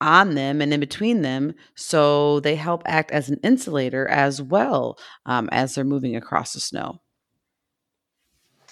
on 0.00 0.34
them 0.34 0.60
and 0.60 0.72
in 0.72 0.78
between 0.78 1.22
them. 1.22 1.54
So 1.74 2.40
they 2.40 2.54
help 2.54 2.82
act 2.86 3.10
as 3.10 3.28
an 3.28 3.40
insulator 3.42 4.06
as 4.06 4.40
well 4.40 4.98
um, 5.24 5.48
as 5.50 5.74
they're 5.74 5.84
moving 5.84 6.14
across 6.14 6.52
the 6.52 6.60
snow. 6.60 7.00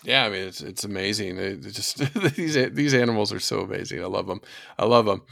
Yeah, 0.05 0.25
I 0.25 0.29
mean 0.29 0.47
it's 0.49 0.61
it's 0.61 0.85
amazing. 0.85 1.37
They 1.37 1.57
just 1.57 1.99
these 2.37 2.55
these 2.73 2.95
animals 2.95 3.33
are 3.33 3.41
so 3.41 3.61
amazing. 3.61 4.03
I 4.03 4.07
love 4.07 4.27
them. 4.27 4.41
I 4.79 4.85
love 4.85 5.07
them. 5.07 5.23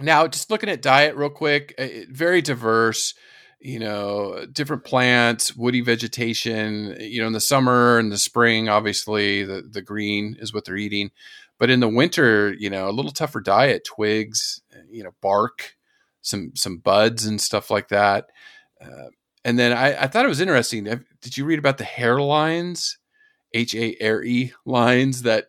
Now, 0.00 0.26
just 0.26 0.50
looking 0.50 0.68
at 0.68 0.82
diet 0.82 1.16
real 1.16 1.30
quick, 1.30 1.74
eh, 1.78 2.04
very 2.10 2.42
diverse. 2.42 3.14
You 3.60 3.78
know, 3.78 4.44
different 4.52 4.84
plants, 4.84 5.56
woody 5.56 5.80
vegetation. 5.80 6.96
You 7.00 7.22
know, 7.22 7.26
in 7.28 7.32
the 7.32 7.40
summer 7.40 7.98
and 7.98 8.12
the 8.12 8.18
spring, 8.18 8.68
obviously 8.68 9.44
the 9.44 9.62
the 9.68 9.82
green 9.82 10.36
is 10.38 10.52
what 10.52 10.64
they're 10.64 10.76
eating. 10.76 11.10
But 11.58 11.70
in 11.70 11.80
the 11.80 11.88
winter, 11.88 12.52
you 12.58 12.68
know, 12.70 12.88
a 12.88 12.92
little 12.92 13.12
tougher 13.12 13.40
diet: 13.40 13.84
twigs, 13.84 14.60
you 14.90 15.02
know, 15.02 15.14
bark, 15.22 15.76
some 16.20 16.52
some 16.54 16.78
buds 16.78 17.24
and 17.26 17.40
stuff 17.40 17.70
like 17.70 17.88
that. 17.88 18.26
Uh, 18.80 19.08
and 19.44 19.58
then 19.58 19.72
I, 19.72 20.04
I 20.04 20.06
thought 20.08 20.24
it 20.24 20.28
was 20.28 20.40
interesting. 20.40 20.84
Did 20.84 21.36
you 21.36 21.44
read 21.44 21.58
about 21.58 21.78
the 21.78 21.84
hairlines? 21.84 22.96
H 23.54 23.74
A 23.74 23.96
R 24.06 24.22
E 24.22 24.52
lines 24.66 25.22
that 25.22 25.46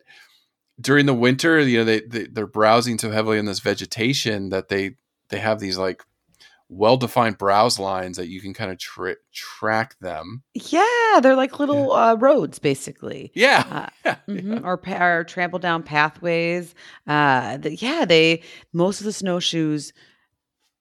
during 0.80 1.06
the 1.06 1.14
winter, 1.14 1.58
you 1.60 1.78
know, 1.78 1.84
they, 1.84 2.00
they 2.00 2.24
they're 2.26 2.46
browsing 2.46 2.98
so 2.98 3.10
heavily 3.10 3.38
in 3.38 3.44
this 3.46 3.60
vegetation 3.60 4.50
that 4.50 4.68
they 4.68 4.96
they 5.28 5.38
have 5.38 5.58
these 5.60 5.76
like 5.76 6.02
well 6.68 6.96
defined 6.96 7.38
browse 7.38 7.78
lines 7.78 8.16
that 8.16 8.28
you 8.28 8.40
can 8.40 8.52
kind 8.52 8.70
of 8.72 8.78
tra- 8.78 9.14
track 9.32 9.96
them. 10.00 10.42
Yeah, 10.54 11.20
they're 11.22 11.36
like 11.36 11.58
little 11.60 11.92
uh, 11.92 12.14
roads, 12.16 12.58
basically. 12.58 13.30
Yeah. 13.34 13.64
Uh, 13.70 13.86
yeah. 14.04 14.16
mhm, 14.28 14.64
Or, 14.64 14.76
pa- 14.76 15.04
or 15.04 15.24
trample 15.24 15.60
down 15.60 15.82
pathways. 15.84 16.74
Uh, 17.06 17.56
the, 17.58 17.76
yeah, 17.76 18.04
they 18.04 18.42
most 18.72 19.00
of 19.00 19.04
the 19.04 19.12
snowshoes 19.12 19.92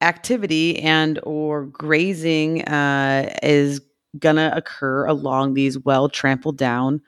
activity 0.02 0.80
and 0.82 1.20
or 1.24 1.66
grazing 1.66 2.64
uh, 2.64 3.32
is 3.44 3.82
gonna 4.20 4.52
occur 4.56 5.06
along 5.06 5.54
these 5.54 5.78
well 5.80 6.10
trampled 6.10 6.58
down 6.58 7.02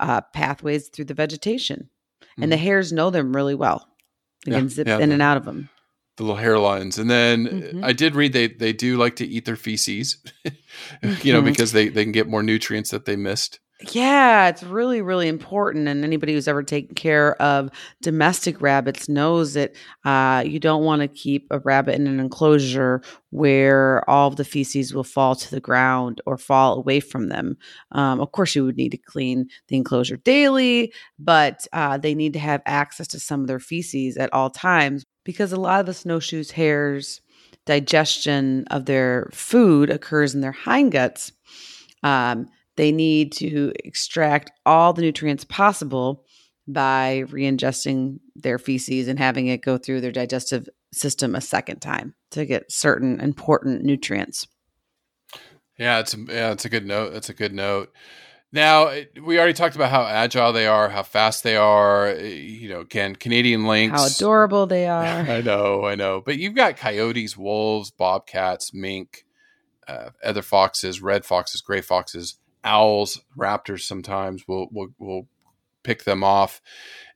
uh, 0.00 0.20
pathways 0.32 0.88
through 0.88 1.04
the 1.06 1.14
vegetation, 1.14 1.88
and 2.38 2.50
the 2.50 2.56
hares 2.56 2.92
know 2.92 3.10
them 3.10 3.34
really 3.34 3.54
well. 3.54 3.88
They 4.44 4.50
Mm-hmm. 4.50 4.52
Yeah, 4.52 4.58
can 4.60 4.68
zip 4.68 4.86
yeah, 4.88 4.98
in 4.98 5.08
the- 5.08 5.12
and 5.14 5.22
out 5.22 5.36
of 5.38 5.44
them. 5.44 5.68
the 6.16 6.22
little 6.24 6.36
hairlines. 6.40 6.98
And 6.98 7.08
then 7.10 7.46
uh, 7.46 7.50
Mhm. 7.50 7.84
I 7.84 7.92
did 7.92 8.14
read 8.14 8.32
they 8.32 8.48
they 8.48 8.72
do 8.72 8.96
like 8.98 9.16
to 9.16 9.26
eat 9.26 9.44
their 9.46 9.56
feces, 9.56 10.18
you 11.22 11.32
know, 11.32 11.40
Mhm. 11.42 11.46
because 11.46 11.72
they 11.72 11.88
they 11.88 12.04
can 12.04 12.12
get 12.12 12.28
more 12.28 12.42
nutrients 12.42 12.90
that 12.90 13.04
they 13.04 13.16
missed. 13.16 13.58
Yeah, 13.92 14.48
it's 14.48 14.62
really, 14.62 15.02
really 15.02 15.26
important. 15.28 15.88
And 15.88 16.04
anybody 16.04 16.32
who's 16.32 16.46
ever 16.46 16.62
taken 16.62 16.94
care 16.94 17.34
of 17.42 17.70
domestic 18.02 18.60
rabbits 18.62 19.08
knows 19.08 19.54
that 19.54 19.74
uh, 20.04 20.44
you 20.46 20.60
don't 20.60 20.84
want 20.84 21.02
to 21.02 21.08
keep 21.08 21.48
a 21.50 21.58
rabbit 21.58 21.96
in 21.96 22.06
an 22.06 22.20
enclosure 22.20 23.02
where 23.30 24.08
all 24.08 24.28
of 24.28 24.36
the 24.36 24.44
feces 24.44 24.94
will 24.94 25.02
fall 25.04 25.34
to 25.34 25.50
the 25.50 25.60
ground 25.60 26.20
or 26.24 26.38
fall 26.38 26.76
away 26.78 27.00
from 27.00 27.28
them. 27.28 27.56
Um, 27.92 28.20
of 28.20 28.30
course, 28.30 28.54
you 28.54 28.64
would 28.64 28.76
need 28.76 28.90
to 28.92 28.96
clean 28.96 29.48
the 29.68 29.76
enclosure 29.76 30.18
daily, 30.18 30.92
but 31.18 31.66
uh, 31.72 31.98
they 31.98 32.14
need 32.14 32.32
to 32.34 32.38
have 32.38 32.62
access 32.66 33.08
to 33.08 33.18
some 33.20 33.40
of 33.40 33.48
their 33.48 33.58
feces 33.60 34.16
at 34.16 34.32
all 34.32 34.50
times 34.50 35.04
because 35.24 35.52
a 35.52 35.60
lot 35.60 35.80
of 35.80 35.86
the 35.86 35.94
snowshoes 35.94 36.52
hares 36.52 37.20
digestion 37.66 38.64
of 38.70 38.84
their 38.84 39.28
food 39.32 39.90
occurs 39.90 40.34
in 40.34 40.42
their 40.42 40.52
hindguts 40.52 41.32
um, 42.02 42.48
they 42.76 42.92
need 42.92 43.32
to 43.32 43.72
extract 43.84 44.50
all 44.66 44.92
the 44.92 45.02
nutrients 45.02 45.44
possible 45.44 46.24
by 46.66 47.18
re-ingesting 47.30 48.18
their 48.34 48.58
feces 48.58 49.06
and 49.08 49.18
having 49.18 49.46
it 49.48 49.62
go 49.62 49.76
through 49.76 50.00
their 50.00 50.12
digestive 50.12 50.68
system 50.92 51.34
a 51.34 51.40
second 51.40 51.80
time 51.80 52.14
to 52.30 52.46
get 52.46 52.70
certain 52.72 53.20
important 53.20 53.82
nutrients. 53.82 54.46
Yeah, 55.78 55.98
it's 56.00 56.14
yeah, 56.14 56.52
it's 56.52 56.64
a 56.64 56.68
good 56.68 56.86
note. 56.86 57.12
That's 57.12 57.28
a 57.28 57.34
good 57.34 57.52
note. 57.52 57.92
Now 58.52 58.92
we 59.20 59.36
already 59.38 59.52
talked 59.52 59.74
about 59.74 59.90
how 59.90 60.06
agile 60.06 60.52
they 60.52 60.68
are, 60.68 60.88
how 60.88 61.02
fast 61.02 61.42
they 61.42 61.56
are. 61.56 62.06
eh, 62.06 62.22
You 62.28 62.68
know, 62.68 62.80
again, 62.80 63.16
Canadian 63.16 63.66
lynx. 63.66 64.00
How 64.00 64.06
adorable 64.06 64.66
they 64.66 64.86
are. 64.88 65.02
I 65.02 65.40
know, 65.40 65.84
I 65.84 65.96
know. 65.96 66.22
But 66.24 66.38
you've 66.38 66.54
got 66.54 66.76
coyotes, 66.76 67.36
wolves, 67.36 67.90
bobcats, 67.90 68.72
mink, 68.72 69.24
uh, 69.88 70.10
other 70.22 70.42
foxes, 70.42 71.02
red 71.02 71.24
foxes, 71.24 71.60
gray 71.60 71.80
foxes, 71.80 72.38
owls, 72.64 73.20
raptors. 73.38 73.82
Sometimes 73.82 74.48
will 74.48 74.68
will 74.72 74.88
will 74.98 75.28
pick 75.82 76.04
them 76.04 76.24
off, 76.24 76.60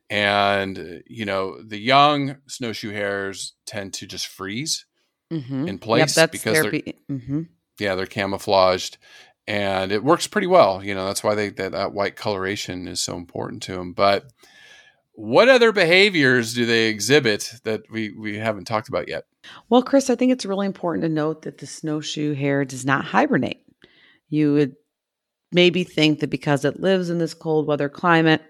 and 0.09 1.03
you 1.07 1.25
know 1.25 1.61
the 1.61 1.79
young 1.79 2.37
snowshoe 2.47 2.91
hares 2.91 3.53
tend 3.65 3.93
to 3.95 4.07
just 4.07 4.27
freeze. 4.27 4.85
Mhm. 5.31 5.67
in 5.67 5.77
place 5.77 6.15
because 6.31 6.53
their 6.53 6.71
they're- 6.71 6.93
mhm. 7.07 7.47
Yeah, 7.79 7.93
they're 7.93 8.07
camouflaged, 8.07 8.97
and 9.45 9.91
it 9.91 10.03
works 10.03 10.25
pretty 10.25 10.47
well. 10.47 10.83
You 10.83 10.95
know 10.95 11.05
that's 11.05 11.23
why 11.23 11.35
they 11.35 11.49
that, 11.49 11.71
that 11.73 11.93
white 11.93 12.15
coloration 12.15 12.87
is 12.87 12.99
so 12.99 13.15
important 13.15 13.61
to 13.63 13.73
them. 13.73 13.93
But 13.93 14.25
what 15.11 15.49
other 15.49 15.71
behaviors 15.71 16.55
do 16.55 16.65
they 16.65 16.87
exhibit 16.87 17.53
that 17.63 17.83
we 17.91 18.09
we 18.11 18.37
haven't 18.39 18.65
talked 18.65 18.89
about 18.89 19.07
yet? 19.07 19.25
Well, 19.69 19.83
Chris, 19.83 20.09
I 20.09 20.15
think 20.15 20.31
it's 20.31 20.45
really 20.47 20.65
important 20.65 21.03
to 21.03 21.09
note 21.09 21.43
that 21.43 21.59
the 21.59 21.67
snowshoe 21.67 22.33
hare 22.33 22.65
does 22.65 22.83
not 22.83 23.05
hibernate. 23.05 23.61
You 24.29 24.53
would 24.53 24.75
maybe 25.51 25.83
think 25.83 26.19
that 26.19 26.29
because 26.29 26.65
it 26.65 26.79
lives 26.79 27.09
in 27.09 27.17
this 27.17 27.33
cold 27.33 27.67
weather 27.67 27.89
climate 27.89 28.41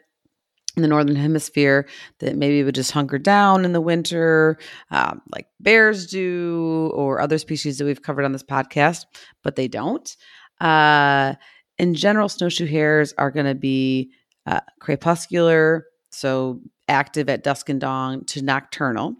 in 0.75 0.81
the 0.81 0.87
northern 0.87 1.15
hemisphere, 1.15 1.87
that 2.19 2.35
maybe 2.35 2.59
it 2.59 2.63
would 2.63 2.75
just 2.75 2.91
hunker 2.91 3.17
down 3.17 3.65
in 3.65 3.73
the 3.73 3.81
winter, 3.81 4.57
um, 4.91 5.21
like 5.33 5.47
bears 5.59 6.07
do, 6.07 6.91
or 6.93 7.19
other 7.19 7.37
species 7.37 7.77
that 7.77 7.85
we've 7.85 8.01
covered 8.03 8.23
on 8.23 8.31
this 8.31 8.43
podcast, 8.43 9.05
but 9.43 9.55
they 9.55 9.67
don't. 9.67 10.15
Uh, 10.61 11.33
in 11.77 11.93
general, 11.95 12.29
snowshoe 12.29 12.65
hares 12.65 13.13
are 13.17 13.31
going 13.31 13.45
to 13.45 13.55
be 13.55 14.11
uh, 14.45 14.59
crepuscular, 14.79 15.85
so 16.11 16.61
active 16.87 17.29
at 17.29 17.43
dusk 17.43 17.69
and 17.69 17.81
dawn, 17.81 18.25
to 18.25 18.41
nocturnal. 18.41 19.15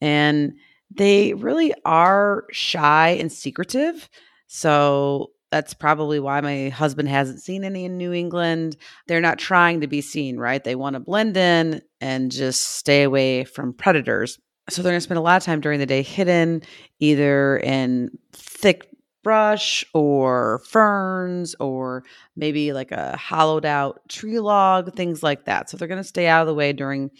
And 0.00 0.54
they 0.90 1.34
really 1.34 1.72
are 1.84 2.44
shy 2.50 3.10
and 3.10 3.32
secretive. 3.32 4.08
So 4.46 5.30
that's 5.52 5.74
probably 5.74 6.18
why 6.18 6.40
my 6.40 6.70
husband 6.70 7.10
hasn't 7.10 7.42
seen 7.42 7.62
any 7.62 7.84
in 7.84 7.98
New 7.98 8.12
England. 8.14 8.78
They're 9.06 9.20
not 9.20 9.38
trying 9.38 9.82
to 9.82 9.86
be 9.86 10.00
seen, 10.00 10.38
right? 10.38 10.64
They 10.64 10.74
want 10.74 10.94
to 10.94 11.00
blend 11.00 11.36
in 11.36 11.82
and 12.00 12.32
just 12.32 12.62
stay 12.62 13.02
away 13.02 13.44
from 13.44 13.74
predators. 13.74 14.40
So 14.70 14.80
they're 14.80 14.92
going 14.92 14.96
to 14.96 15.02
spend 15.02 15.18
a 15.18 15.22
lot 15.22 15.36
of 15.36 15.44
time 15.44 15.60
during 15.60 15.78
the 15.78 15.86
day 15.86 16.00
hidden, 16.00 16.62
either 17.00 17.58
in 17.58 18.16
thick 18.32 18.88
brush 19.22 19.84
or 19.92 20.62
ferns 20.66 21.54
or 21.60 22.02
maybe 22.34 22.72
like 22.72 22.90
a 22.90 23.14
hollowed 23.18 23.66
out 23.66 24.00
tree 24.08 24.40
log, 24.40 24.94
things 24.94 25.22
like 25.22 25.44
that. 25.44 25.68
So 25.68 25.76
they're 25.76 25.86
going 25.86 26.02
to 26.02 26.08
stay 26.08 26.28
out 26.28 26.40
of 26.40 26.46
the 26.46 26.54
way 26.54 26.72
during 26.72 27.10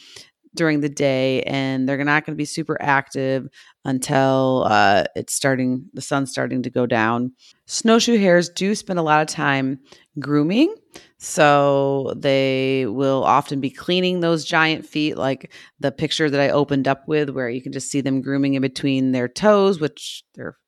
during 0.55 0.81
the 0.81 0.89
day 0.89 1.43
and 1.43 1.89
they're 1.89 2.03
not 2.05 2.27
going 2.27 2.35
to 2.35 2.41
be 2.41 2.45
super 2.45 2.77
active 2.81 3.49
until 3.85 4.67
uh, 4.69 5.05
it's 5.17 5.35
starting 5.35 5.87
the 5.95 6.03
sun's 6.03 6.31
starting 6.31 6.63
to 6.63 6.71
go 6.71 6.87
down 6.87 7.33
snowshoe 7.73 8.19
hares 8.19 8.51
do 8.51 8.75
spend 8.75 8.99
a 8.99 9.03
lot 9.03 9.23
of 9.23 9.29
time 9.29 9.79
grooming 10.19 10.75
so 11.17 12.13
they 12.17 12.85
will 12.87 13.25
often 13.25 13.61
be 13.61 13.71
cleaning 13.71 14.21
those 14.21 14.45
giant 14.45 14.85
feet 14.85 15.17
like 15.17 15.51
the 15.81 15.91
picture 15.91 16.29
that 16.29 16.41
i 16.41 16.51
opened 16.51 16.87
up 16.87 17.09
with 17.09 17.31
where 17.31 17.49
you 17.49 17.63
can 17.63 17.73
just 17.73 17.91
see 17.91 18.03
them 18.03 18.21
grooming 18.21 18.55
in 18.55 18.61
between 18.61 19.13
their 19.13 19.27
toes 19.27 19.81
which 19.81 20.23
their 20.35 20.59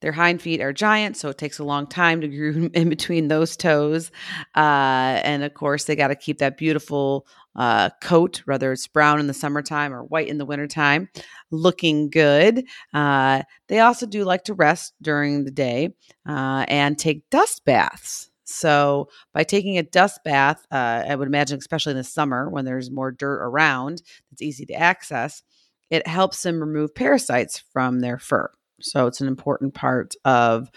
their 0.00 0.12
hind 0.12 0.42
feet 0.42 0.60
are 0.60 0.72
giant 0.72 1.16
so 1.16 1.30
it 1.30 1.38
takes 1.38 1.58
a 1.58 1.64
long 1.64 1.86
time 1.86 2.20
to 2.20 2.28
groom 2.36 2.70
in 2.74 2.90
between 2.90 3.28
those 3.28 3.56
toes. 3.56 4.10
Uh, 4.54 5.18
and 5.24 5.42
of 5.42 5.54
course 5.54 5.84
they 5.84 5.96
got 5.96 6.08
to 6.08 6.14
keep 6.14 6.38
that 6.38 6.58
beautiful 6.58 7.26
uh, 7.56 7.90
coat, 8.00 8.42
whether 8.46 8.72
it's 8.72 8.86
brown 8.86 9.20
in 9.20 9.26
the 9.26 9.34
summertime 9.34 9.92
or 9.92 10.04
white 10.04 10.28
in 10.28 10.38
the 10.38 10.46
wintertime, 10.46 11.08
looking 11.50 12.10
good. 12.10 12.64
Uh, 12.92 13.42
they 13.68 13.80
also 13.80 14.06
do 14.06 14.24
like 14.24 14.44
to 14.44 14.54
rest 14.54 14.94
during 15.02 15.44
the 15.44 15.50
day 15.50 15.94
uh, 16.28 16.64
and 16.68 16.98
take 16.98 17.28
dust 17.30 17.64
baths. 17.64 18.30
So, 18.46 19.08
by 19.32 19.42
taking 19.42 19.78
a 19.78 19.82
dust 19.82 20.20
bath, 20.22 20.66
uh, 20.70 21.04
I 21.08 21.14
would 21.16 21.28
imagine, 21.28 21.58
especially 21.58 21.92
in 21.92 21.96
the 21.96 22.04
summer 22.04 22.50
when 22.50 22.66
there's 22.66 22.90
more 22.90 23.10
dirt 23.10 23.40
around 23.42 24.02
that's 24.30 24.42
easy 24.42 24.66
to 24.66 24.74
access, 24.74 25.42
it 25.90 26.06
helps 26.06 26.42
them 26.42 26.60
remove 26.60 26.94
parasites 26.94 27.62
from 27.72 28.00
their 28.00 28.18
fur. 28.18 28.50
So, 28.80 29.06
it's 29.06 29.22
an 29.22 29.28
important 29.28 29.72
part 29.72 30.14
of, 30.26 30.70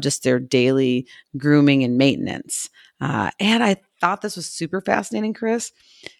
just 0.00 0.24
their 0.24 0.38
daily 0.38 1.06
grooming 1.38 1.84
and 1.84 1.96
maintenance. 1.96 2.68
Uh, 3.00 3.30
and 3.40 3.62
I 3.64 3.76
thought 4.00 4.20
this 4.20 4.36
was 4.36 4.46
super 4.46 4.80
fascinating, 4.80 5.32
Chris. 5.32 5.72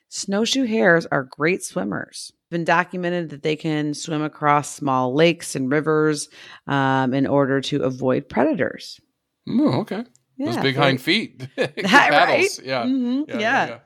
Snowshoe 0.09 0.65
hares 0.65 1.07
are 1.07 1.25
great 1.25 1.63
swimmers. 1.65 2.33
It's 2.35 2.51
been 2.51 2.65
documented 2.65 3.31
that 3.31 3.43
they 3.43 3.57
can 3.57 3.93
swim 3.95 4.23
across 4.23 4.75
small 4.75 5.15
lakes 5.15 5.57
and 5.57 5.71
rivers 5.71 6.29
um, 6.67 7.13
in 7.13 7.27
order 7.27 7.61
to 7.63 7.83
avoid 7.83 8.29
predators. 8.29 9.01
Okay. 9.49 10.05
Those 10.39 10.57
big 10.59 10.77
hind 10.77 11.01
feet. 11.03 11.49
Good 11.57 11.83
right? 11.93 12.59
Yeah. 12.63 12.85
Mhm, 12.85 13.25
Yeah, 13.29 13.39
yeah. 13.39 13.79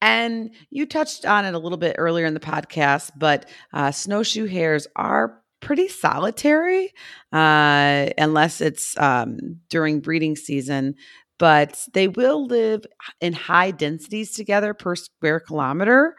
And 0.00 0.50
you 0.70 0.86
touched 0.86 1.24
on 1.24 1.44
it 1.44 1.54
a 1.54 1.58
little 1.58 1.78
bit 1.78 1.96
earlier 1.98 2.26
in 2.26 2.34
the 2.34 2.40
podcast, 2.40 3.12
but 3.16 3.48
uh, 3.72 3.90
snowshoe 3.92 4.46
hares 4.46 4.86
are 4.96 5.40
pretty 5.60 5.86
solitary 5.86 6.92
uh, 7.32 8.08
unless 8.18 8.60
it's 8.60 8.98
um, 8.98 9.60
during 9.68 10.00
breeding 10.00 10.34
season. 10.34 10.96
But 11.42 11.88
they 11.92 12.06
will 12.06 12.46
live 12.46 12.84
in 13.20 13.32
high 13.32 13.72
densities 13.72 14.30
together 14.30 14.74
per 14.74 14.94
square 14.94 15.40
kilometer, 15.40 16.14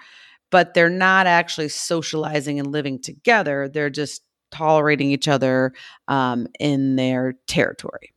but 0.51 0.74
they're 0.74 0.89
not 0.89 1.28
actually 1.28 1.69
socializing 1.69 2.59
and 2.59 2.74
living 2.74 2.99
together. 3.01 3.69
They're 3.69 3.89
just 3.89 4.21
tolerating 4.51 5.11
each 5.11 5.30
other 5.30 5.71
um, 6.09 6.47
in 6.59 6.97
their 6.97 7.36
territory, 7.47 8.13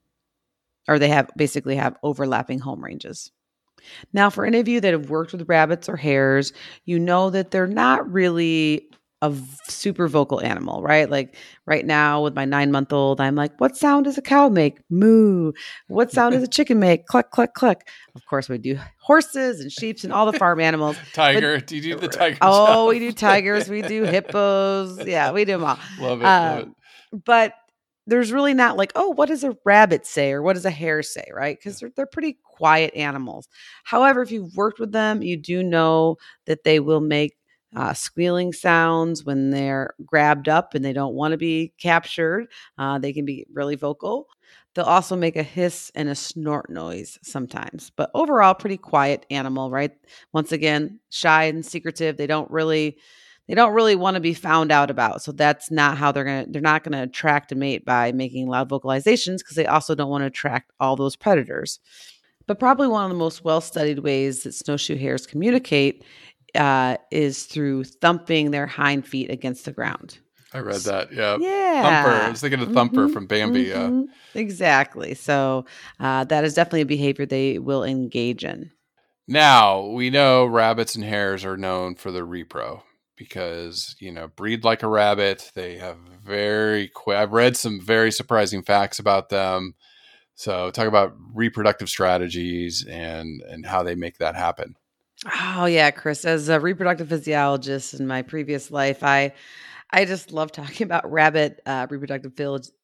or 0.89 0.99
they 0.99 1.07
have 1.07 1.31
basically 1.37 1.77
have 1.77 1.97
overlapping 2.03 2.59
home 2.59 2.83
ranges. 2.83 3.31
Now, 4.13 4.29
for 4.29 4.45
any 4.45 4.59
of 4.59 4.67
you 4.67 4.81
that 4.81 4.93
have 4.93 5.09
worked 5.09 5.31
with 5.31 5.49
rabbits 5.49 5.89
or 5.89 5.97
hares, 5.97 6.53
you 6.87 6.99
know 6.99 7.31
that 7.31 7.53
they're 7.53 7.69
not 7.69 8.13
really 8.13 8.91
a 9.23 9.31
v- 9.31 9.45
super 9.69 10.09
vocal 10.09 10.41
animal, 10.43 10.83
right? 10.83 11.09
Like 11.09 11.37
right 11.67 11.85
now 11.87 12.23
with 12.23 12.35
my 12.35 12.45
nine 12.45 12.71
month 12.71 12.93
old, 12.93 13.21
I'm 13.21 13.35
like, 13.35 13.59
what 13.61 13.77
sound 13.77 14.05
does 14.05 14.19
a 14.19 14.23
cow 14.23 14.49
make? 14.49 14.79
Moo. 14.91 15.53
What 15.89 16.13
sound 16.13 16.35
does 16.35 16.43
a 16.43 16.49
chicken 16.49 16.79
make? 16.79 17.07
Cluck, 17.07 17.31
cluck, 17.31 17.55
cluck. 17.55 17.83
Of 18.15 18.27
course, 18.27 18.49
we 18.49 18.59
do 18.59 18.79
horses 19.01 19.61
and 19.61 19.73
sheep 19.73 19.99
and 20.05 20.13
all 20.13 20.31
the 20.31 20.39
farm 20.39 20.61
animals. 20.61 20.97
Tiger. 21.15 21.61
do 21.61 21.77
you 21.77 21.83
do 21.83 21.97
the 21.97 22.09
tiger? 22.09 22.37
Oh, 22.43 22.67
job? 22.67 22.89
we 22.91 22.99
do 22.99 23.13
tigers, 23.13 23.69
we 23.69 23.83
do 23.83 24.03
hippos. 24.05 25.05
Yeah, 25.07 25.33
we 25.33 25.45
do 25.45 25.53
them 25.53 25.65
all. 25.65 25.79
Love 25.99 26.21
it. 26.21 26.25
Uh, 26.25 26.55
love 26.57 26.69
it. 27.13 27.25
but 27.25 27.55
there's 28.07 28.33
really 28.33 28.55
not 28.55 28.77
like, 28.77 28.93
oh, 28.95 29.09
what 29.11 29.29
does 29.29 29.45
a 29.45 29.57
rabbit 29.65 30.07
say 30.07 30.33
or 30.33 30.43
what 30.43 30.55
does 30.55 30.65
a 30.65 30.71
hare 30.71 31.03
say, 31.03 31.25
right? 31.35 31.59
Because 31.59 31.81
they're, 31.81 31.91
they're 31.97 32.07
pretty 32.07 32.39
quiet 32.45 32.95
animals. 32.95 33.49
However, 33.85 34.23
if 34.23 34.31
you've 34.31 34.55
worked 34.55 34.79
with 34.79 34.93
them, 34.93 35.23
you 35.23 35.37
do 35.37 35.63
know 35.63 36.17
that 36.47 36.65
they 36.65 36.81
will 36.81 37.01
make 37.01 37.37
uh, 37.77 37.93
squealing 37.93 38.53
sounds 38.53 39.25
when 39.25 39.51
they're 39.51 39.95
grabbed 40.05 40.49
up 40.49 40.75
and 40.75 40.85
they 40.85 40.95
don't 40.95 41.15
want 41.15 41.33
to 41.33 41.39
be 41.39 41.75
captured. 41.79 42.47
Uh, 42.79 42.99
they 42.99 43.13
can 43.13 43.27
be 43.27 43.47
really 43.53 43.77
vocal. 43.77 44.27
They'll 44.75 44.87
also 44.87 45.15
make 45.15 45.37
a 45.37 45.43
hiss 45.43 45.93
and 45.95 46.09
a 46.09 46.15
snort 46.15 46.71
noise 46.71 47.19
sometimes, 47.23 47.91
but 47.97 48.11
overall, 48.15 48.55
pretty 48.55 48.77
quiet 48.77 49.25
animal, 49.31 49.71
right? 49.71 49.93
Once 50.33 50.53
again, 50.53 51.01
shy 51.11 51.45
and 51.45 51.65
secretive. 51.65 52.17
They 52.17 52.27
don't 52.27 52.51
really 52.51 52.99
they 53.49 53.55
don't 53.55 53.75
really 53.75 53.95
want 53.95 54.17
to 54.17 54.21
be 54.21 54.35
found 54.35 54.73
out 54.73 54.91
about. 54.91 55.23
So 55.23 55.31
that's 55.33 55.71
not 55.71 55.97
how 55.97 56.13
they're 56.13 56.25
going 56.25 56.45
to 56.47 56.51
they're 56.51 56.63
not 56.63 56.83
going 56.83 56.93
to 56.93 57.03
attract 57.03 57.53
a 57.53 57.55
mate 57.55 57.85
by 57.85 58.13
making 58.13 58.49
loud 58.49 58.69
vocalizations 58.69 59.39
because 59.39 59.57
they 59.57 59.67
also 59.67 59.95
don't 59.95 60.11
want 60.11 60.23
to 60.23 60.27
attract 60.27 60.73
all 60.81 60.97
those 60.97 61.17
predators. 61.17 61.79
But 62.47 62.61
probably 62.61 62.87
one 62.87 63.05
of 63.05 63.11
the 63.11 63.19
most 63.19 63.45
well-studied 63.45 64.01
ways 64.01 64.45
that 64.45 64.55
snowshoe 64.55 64.97
hares 64.97 65.27
communicate 65.27 66.05
uh, 66.57 66.97
is 67.11 67.45
through 67.45 67.85
thumping 67.85 68.51
their 68.51 68.67
hind 68.67 69.07
feet 69.07 69.31
against 69.31 69.65
the 69.65 69.73
ground. 69.73 70.19
I 70.53 70.61
read 70.61 70.81
that. 70.83 71.13
Yeah. 71.13 71.37
Yeah. 71.39 71.83
Thumper. 71.83 72.23
I 72.25 72.31
was 72.31 72.41
thinking 72.41 72.61
of 72.61 72.73
Thumper 72.73 73.09
Mhm, 73.09 73.13
from 73.13 73.27
Bambi. 73.27 73.73
Uh, 73.73 73.91
mhm. 73.91 74.07
Exactly. 74.35 75.15
So 75.15 75.67
uh, 76.01 76.25
that 76.25 76.45
is 76.45 76.55
definitely 76.55 76.83
a 76.83 76.87
behavior 76.87 77.27
they 77.27 77.59
will 77.59 77.85
engage 77.85 78.45
in. 78.45 78.71
Now 79.29 79.87
we 79.87 80.11
know 80.11 80.47
rabbits 80.47 80.95
and 80.95 81.05
hares 81.05 81.45
are 81.45 81.57
known 81.57 81.97
for 81.97 82.13
their 82.13 82.25
repro 82.27 82.83
because 83.17 83.97
you 83.99 84.13
know 84.13 84.29
breed 84.29 84.65
like 84.65 84.83
a 84.83 84.89
rabbit. 84.89 85.51
They 85.55 85.79
have 85.79 85.99
very 86.25 86.89
quick. 86.89 87.17
I've 87.17 87.33
read 87.33 87.57
some 87.57 87.81
very 87.81 88.13
surprising 88.13 88.63
facts 88.63 88.99
about 88.99 89.29
them. 89.29 89.75
So 90.37 90.71
talk 90.71 90.87
about 90.87 91.15
reproductive 91.35 91.89
strategies 91.89 92.85
and 92.89 93.43
and 93.43 93.67
how 93.67 93.83
they 93.83 93.95
make 93.95 94.19
that 94.19 94.37
happen. 94.37 94.77
Oh 95.33 95.67
yeah, 95.67 95.91
Chris. 95.91 96.25
As 96.25 96.49
a 96.49 96.61
reproductive 96.61 97.09
physiologist 97.09 97.95
in 97.95 98.07
my 98.07 98.23
previous 98.23 98.71
life, 98.71 99.03
I 99.03 99.33
I 99.91 100.05
just 100.05 100.33
love 100.33 100.53
talking 100.53 100.85
about 100.87 101.11
rabbit 101.11 101.61
uh, 101.67 101.87
reproductive 101.91 102.33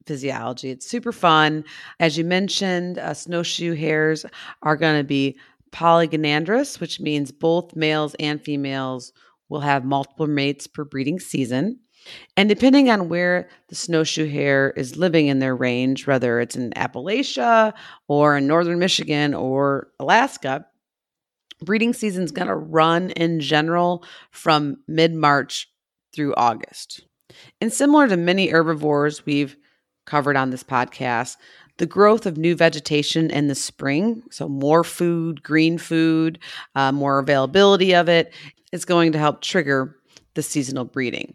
physiology. 0.07 0.70
It's 0.70 0.86
super 0.88 1.12
fun. 1.12 1.64
As 2.01 2.18
you 2.18 2.24
mentioned, 2.24 2.99
uh, 2.99 3.14
snowshoe 3.14 3.74
hares 3.74 4.26
are 4.62 4.76
going 4.76 4.99
to 4.99 5.05
be 5.05 5.38
polygynandrous, 5.72 6.80
which 6.80 7.01
means 7.01 7.32
both 7.32 7.76
males 7.76 8.14
and 8.18 8.40
females 8.43 9.12
will 9.49 9.61
have 9.61 9.84
multiple 9.84 10.26
mates 10.26 10.66
per 10.66 10.84
breeding 10.84 11.18
season. 11.18 11.78
And 12.36 12.49
depending 12.49 12.90
on 12.90 13.09
where 13.09 13.49
the 13.68 13.74
snowshoe 13.76 14.28
hare 14.28 14.72
is 14.72 14.97
living 14.97 15.28
in 15.28 15.38
their 15.38 15.55
range, 15.55 16.07
whether 16.07 16.40
it's 16.40 16.57
in 16.57 16.70
Appalachia 16.72 17.72
or 18.09 18.36
in 18.36 18.47
northern 18.47 18.80
Michigan 18.80 19.34
or 19.34 19.88
Alaska, 20.01 20.66
breeding 21.63 21.93
season 21.93 22.25
is 22.25 22.33
going 22.33 22.49
to 22.49 22.55
run 22.55 23.11
in 23.11 23.41
general 23.41 24.05
from 24.31 24.79
mid 24.87 25.15
March 25.15 25.71
through 26.15 26.35
August. 26.35 27.07
And 27.61 27.73
similar 27.73 28.09
to 28.09 28.17
many 28.17 28.49
herbivores 28.49 29.25
we've 29.25 29.57
covered 30.05 30.37
on 30.37 30.51
this 30.51 30.65
podcast, 30.65 31.37
the 31.79 31.87
growth 31.87 32.27
of 32.27 32.37
new 32.37 32.55
vegetation 32.55 33.31
in 33.31 33.49
the 33.49 33.55
spring, 33.55 34.23
so 34.31 34.49
more 34.49 34.85
food, 34.85 35.43
green 35.43 35.79
food, 35.79 36.39
uh, 36.75 36.93
more 36.93 37.19
availability 37.19 37.95
of 37.95 38.09
it, 38.09 38.35
is 38.73 38.85
going 38.85 39.13
to 39.13 39.19
help 39.19 39.41
trigger 39.41 39.97
the 40.35 40.43
seasonal 40.43 40.85
breeding. 40.85 41.35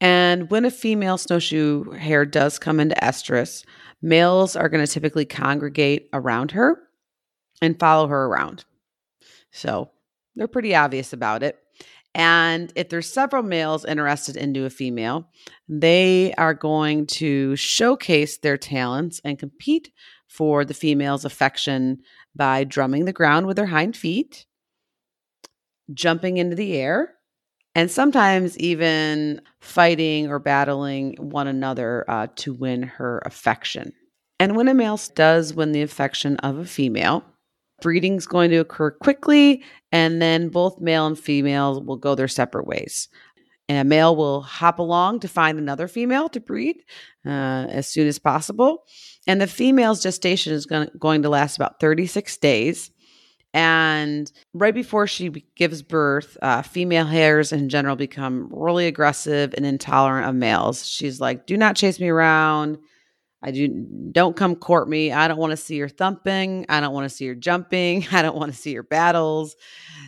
And 0.00 0.50
when 0.50 0.64
a 0.64 0.70
female 0.70 1.18
snowshoe 1.18 1.90
hare 1.92 2.24
does 2.24 2.58
come 2.58 2.80
into 2.80 2.94
estrus, 2.96 3.64
males 4.00 4.56
are 4.56 4.68
going 4.68 4.84
to 4.84 4.90
typically 4.90 5.26
congregate 5.26 6.08
around 6.12 6.52
her 6.52 6.80
and 7.60 7.78
follow 7.78 8.08
her 8.08 8.26
around. 8.26 8.64
So 9.52 9.90
they're 10.36 10.48
pretty 10.48 10.74
obvious 10.74 11.12
about 11.12 11.42
it. 11.42 11.58
And 12.14 12.72
if 12.74 12.88
there's 12.88 13.12
several 13.12 13.42
males 13.42 13.84
interested 13.84 14.36
into 14.36 14.64
a 14.64 14.70
female, 14.70 15.28
they 15.68 16.34
are 16.34 16.54
going 16.54 17.06
to 17.06 17.54
showcase 17.54 18.38
their 18.38 18.56
talents 18.58 19.20
and 19.24 19.38
compete 19.38 19.92
for 20.26 20.64
the 20.64 20.74
female's 20.74 21.24
affection 21.24 21.98
by 22.34 22.64
drumming 22.64 23.04
the 23.04 23.12
ground 23.12 23.46
with 23.46 23.56
their 23.56 23.66
hind 23.66 23.96
feet, 23.96 24.46
jumping 25.92 26.36
into 26.36 26.56
the 26.56 26.76
air, 26.76 27.14
and 27.74 27.90
sometimes 27.90 28.58
even 28.58 29.40
fighting 29.60 30.28
or 30.28 30.38
battling 30.38 31.16
one 31.18 31.46
another 31.46 32.04
uh, 32.08 32.26
to 32.36 32.52
win 32.52 32.82
her 32.82 33.22
affection. 33.24 33.92
And 34.38 34.56
when 34.56 34.68
a 34.68 34.74
male 34.74 34.98
does 35.14 35.54
win 35.54 35.72
the 35.72 35.82
affection 35.82 36.36
of 36.38 36.58
a 36.58 36.64
female, 36.64 37.24
breeding 37.80 38.16
is 38.16 38.26
going 38.26 38.50
to 38.50 38.56
occur 38.56 38.90
quickly, 38.90 39.62
and 39.92 40.20
then 40.20 40.48
both 40.48 40.80
male 40.80 41.06
and 41.06 41.18
female 41.18 41.82
will 41.82 41.96
go 41.96 42.14
their 42.14 42.28
separate 42.28 42.66
ways. 42.66 43.08
And 43.68 43.78
a 43.78 43.88
male 43.88 44.16
will 44.16 44.40
hop 44.40 44.80
along 44.80 45.20
to 45.20 45.28
find 45.28 45.58
another 45.58 45.86
female 45.86 46.28
to 46.30 46.40
breed 46.40 46.78
uh, 47.24 47.28
as 47.68 47.86
soon 47.86 48.08
as 48.08 48.18
possible. 48.18 48.84
And 49.28 49.40
the 49.40 49.46
female's 49.46 50.02
gestation 50.02 50.52
is 50.52 50.66
going 50.66 50.88
going 50.98 51.22
to 51.22 51.28
last 51.28 51.56
about 51.56 51.78
36 51.78 52.36
days. 52.38 52.90
And 53.52 54.30
right 54.54 54.74
before 54.74 55.06
she 55.08 55.28
gives 55.56 55.82
birth, 55.82 56.36
uh, 56.40 56.62
female 56.62 57.06
hares 57.06 57.52
in 57.52 57.68
general 57.68 57.96
become 57.96 58.48
really 58.52 58.86
aggressive 58.86 59.52
and 59.56 59.66
intolerant 59.66 60.28
of 60.28 60.34
males. 60.36 60.86
She's 60.86 61.20
like, 61.20 61.46
"Do 61.46 61.56
not 61.56 61.74
chase 61.76 61.98
me 61.98 62.08
around. 62.08 62.78
I 63.42 63.52
do 63.52 63.68
don't 64.12 64.36
come 64.36 64.54
court 64.54 64.88
me. 64.88 65.12
I 65.12 65.26
don't 65.26 65.38
want 65.38 65.52
to 65.52 65.56
see 65.56 65.76
your 65.76 65.88
thumping. 65.88 66.66
I 66.68 66.80
don't 66.80 66.92
want 66.92 67.08
to 67.08 67.14
see 67.14 67.24
your 67.24 67.34
jumping. 67.34 68.06
I 68.12 68.22
don't 68.22 68.36
want 68.36 68.52
to 68.52 68.58
see 68.58 68.72
your 68.72 68.82
battles." 68.82 69.56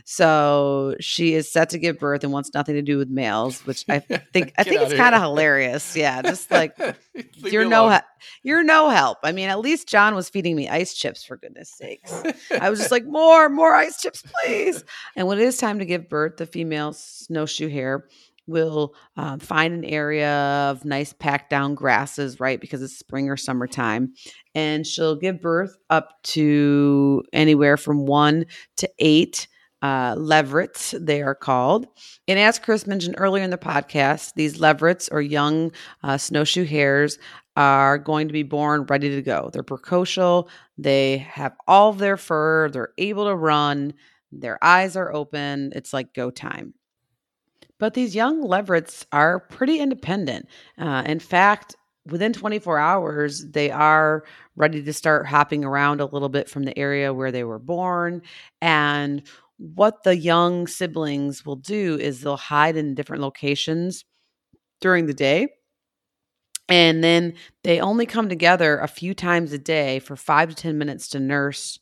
So 0.05 0.97
she 1.01 1.35
is 1.35 1.51
set 1.51 1.71
to 1.71 1.79
give 1.79 1.99
birth 1.99 2.25
and 2.25 2.33
wants 2.33 2.53
nothing 2.55 2.75
to 2.75 2.83
do 2.83 2.99
with 2.99 3.09
males, 3.09 3.65
which 3.67 3.85
I 3.89 3.99
think 4.33 4.53
I 4.59 4.65
think 4.65 4.81
it's 4.83 4.95
kind 4.95 5.15
of 5.15 5.23
hilarious. 5.23 5.97
Yeah, 5.97 6.21
just 6.23 6.51
like 6.51 6.77
you're 7.37 7.65
no 7.65 7.89
he- 7.89 7.99
you're 8.43 8.63
no 8.65 8.89
help. 8.91 9.19
I 9.23 9.33
mean, 9.33 9.49
at 9.49 9.61
least 9.61 9.89
John 9.89 10.15
was 10.15 10.29
feeding 10.29 10.55
me 10.57 10.69
ice 10.69 10.95
chips 10.95 11.25
for 11.25 11.37
goodness 11.37 11.71
sakes. 11.71 12.13
I 12.61 12.71
was 12.71 12.79
just 12.79 12.91
like, 12.93 13.05
more, 13.05 13.49
more 13.49 13.75
ice 13.75 14.01
chips, 14.01 14.23
please. 14.43 14.85
And 15.17 15.27
when 15.27 15.39
it 15.39 15.45
is 15.45 15.57
time 15.59 15.79
to 15.81 15.85
give 15.85 16.09
birth, 16.09 16.37
the 16.37 16.47
female 16.47 16.93
snowshoe 16.93 17.69
hare 17.69 18.07
will 18.47 18.95
um, 19.17 19.39
find 19.39 19.75
an 19.75 19.85
area 19.85 20.31
of 20.71 20.85
nice 20.85 21.13
packed 21.13 21.51
down 21.51 21.75
grasses, 21.75 22.41
right? 22.41 22.61
Because 22.61 22.83
it's 22.83 22.99
spring 22.99 23.29
or 23.29 23.37
summertime. 23.37 24.15
And 24.55 24.87
she'll 24.87 25.17
give 25.17 25.41
birth 25.41 25.77
up 25.91 26.23
to 26.25 27.23
anywhere 27.33 27.77
from 27.77 28.07
one 28.07 28.47
to 28.79 28.91
eight 28.99 29.47
uh, 29.83 30.15
leverets, 30.15 30.95
they 31.05 31.23
are 31.23 31.35
called. 31.35 31.87
And 32.29 32.39
as 32.39 32.59
Chris 32.61 32.87
mentioned 32.87 33.17
earlier 33.19 33.43
in 33.43 33.51
the 33.51 33.59
podcast, 33.59 34.35
these 34.37 34.59
leverets 34.59 35.09
or 35.11 35.21
young 35.21 35.73
uh, 36.05 36.19
snowshoe 36.19 36.65
hares 36.65 37.19
are 37.57 37.99
going 37.99 38.29
to 38.29 38.33
be 38.33 38.45
born 38.45 38.85
ready 38.85 39.11
to 39.11 39.23
go. 39.23 39.51
They're 39.53 39.65
precocial. 39.65 40.49
They 40.79 41.19
have 41.19 41.55
all 41.67 41.93
their 41.93 42.17
fur. 42.17 42.71
They're 42.71 42.95
able 42.97 43.27
to 43.27 43.35
run. 43.35 43.95
Their 44.31 44.63
eyes 44.65 44.97
are 44.97 45.13
open. 45.13 45.73
It's 45.75 45.93
like 45.93 46.15
go 46.15 46.31
time. 46.31 46.75
But 47.83 47.95
these 47.95 48.15
young 48.15 48.45
leverets 48.45 49.05
are 49.11 49.41
pretty 49.41 49.81
independent. 49.81 50.47
Uh, 50.79 51.03
in 51.05 51.19
fact, 51.19 51.75
within 52.07 52.33
24 52.33 52.79
hours, 52.79 53.45
they 53.51 53.73
are 53.73 54.23
ready 54.55 54.85
to 54.85 54.93
start 54.93 55.27
hopping 55.27 55.65
around 55.65 56.01
a 56.01 56.05
little 56.05 56.29
bit 56.29 56.49
from 56.49 56.63
the 56.63 56.79
area 56.79 57.13
where 57.13 57.33
they 57.33 57.43
were 57.43 57.59
born. 57.59 58.23
And 58.61 59.25
what 59.57 60.05
the 60.05 60.17
young 60.17 60.69
siblings 60.69 61.45
will 61.45 61.57
do 61.57 61.99
is 61.99 62.21
they'll 62.21 62.37
hide 62.37 62.77
in 62.77 62.95
different 62.95 63.21
locations 63.21 64.05
during 64.81 65.07
the 65.07 65.13
day. 65.13 65.49
And 66.69 67.03
then 67.03 67.35
they 67.65 67.81
only 67.81 68.07
come 68.07 68.29
together 68.29 68.79
a 68.79 68.87
few 68.87 69.13
times 69.13 69.53
a 69.53 69.59
day 69.59 69.99
for 69.99 70.15
five 70.15 70.51
to 70.51 70.55
10 70.55 70.79
minutes 70.79 71.09
to 71.09 71.19
nurse 71.19 71.81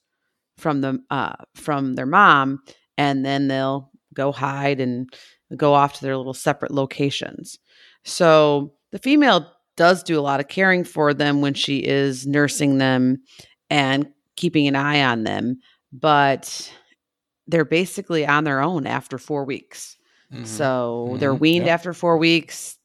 from 0.57 0.81
the 0.81 0.99
uh, 1.11 1.35
from 1.57 1.95
their 1.95 2.07
mom, 2.07 2.61
and 2.97 3.23
then 3.23 3.49
they'll 3.49 3.91
go 4.15 4.33
hide 4.33 4.81
and 4.81 5.15
go 5.57 5.75
off 5.75 5.95
to 5.95 6.03
their 6.03 6.17
little 6.17 6.35
separate 6.35 6.71
locations. 6.71 7.59
So 8.05 8.75
the 8.93 8.99
female 8.99 9.51
does 9.77 10.03
do 10.03 10.19
a 10.19 10.23
lot 10.23 10.41
of 10.41 10.49
caring 10.49 10.85
for 10.85 11.15
them 11.15 11.41
when 11.41 11.55
she 11.55 11.79
is 11.79 12.27
nursing 12.27 12.79
them 12.79 13.19
and 13.71 14.07
keeping 14.37 14.67
an 14.67 14.77
eye 14.77 15.03
on 15.03 15.25
them, 15.25 15.59
but 15.93 16.73
they're 17.47 17.65
basically 17.65 18.27
on 18.27 18.45
their 18.45 18.61
own 18.61 18.87
after 18.87 19.19
four 19.19 19.45
weeks. 19.45 19.97
Mm-hmm. 20.33 20.45
So 20.45 21.07
mm-hmm. 21.09 21.19
they're 21.19 21.35
weaned 21.35 21.67
yep. 21.67 21.75
after 21.75 21.93
four 21.93 22.17
weeks. 22.17 22.77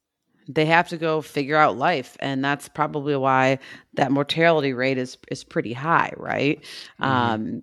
They 0.48 0.66
have 0.66 0.90
to 0.90 0.98
go 0.98 1.22
figure 1.22 1.58
out 1.58 1.78
life, 1.78 2.16
and 2.20 2.46
that's 2.46 2.70
probably 2.70 3.16
why 3.16 3.58
that 3.96 4.12
mortality 4.12 4.74
rate 4.74 5.00
is 5.00 5.18
is 5.32 5.44
pretty 5.44 5.74
high, 5.74 6.14
right? 6.18 6.64
Mm-hmm. 7.02 7.04
Um, 7.04 7.62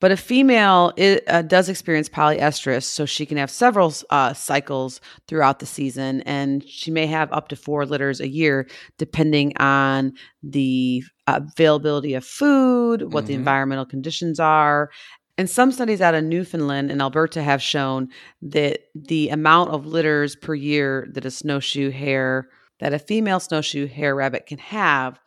but 0.00 0.12
a 0.12 0.16
female 0.16 0.92
uh, 1.26 1.42
does 1.42 1.68
experience 1.68 2.08
polyestrus, 2.08 2.84
so 2.84 3.04
she 3.04 3.26
can 3.26 3.36
have 3.36 3.50
several 3.50 3.92
uh, 4.10 4.32
cycles 4.32 5.00
throughout 5.26 5.58
the 5.58 5.66
season, 5.66 6.22
and 6.22 6.66
she 6.68 6.90
may 6.90 7.06
have 7.06 7.32
up 7.32 7.48
to 7.48 7.56
four 7.56 7.84
litters 7.84 8.20
a 8.20 8.28
year, 8.28 8.68
depending 8.96 9.56
on 9.58 10.12
the 10.42 11.02
availability 11.26 12.14
of 12.14 12.24
food, 12.24 13.12
what 13.12 13.22
mm-hmm. 13.22 13.26
the 13.28 13.34
environmental 13.34 13.86
conditions 13.86 14.38
are. 14.38 14.90
And 15.36 15.48
some 15.48 15.70
studies 15.70 16.00
out 16.00 16.14
of 16.14 16.24
Newfoundland 16.24 16.90
and 16.90 17.00
Alberta 17.00 17.42
have 17.42 17.62
shown 17.62 18.08
that 18.42 18.80
the 18.94 19.28
amount 19.28 19.70
of 19.70 19.86
litters 19.86 20.34
per 20.34 20.54
year 20.54 21.06
that 21.12 21.24
a 21.24 21.30
snowshoe 21.30 21.90
hare, 21.90 22.48
that 22.80 22.92
a 22.92 22.98
female 22.98 23.38
snowshoe 23.38 23.86
hare 23.86 24.16
rabbit 24.16 24.46
can 24.46 24.58
have 24.58 25.20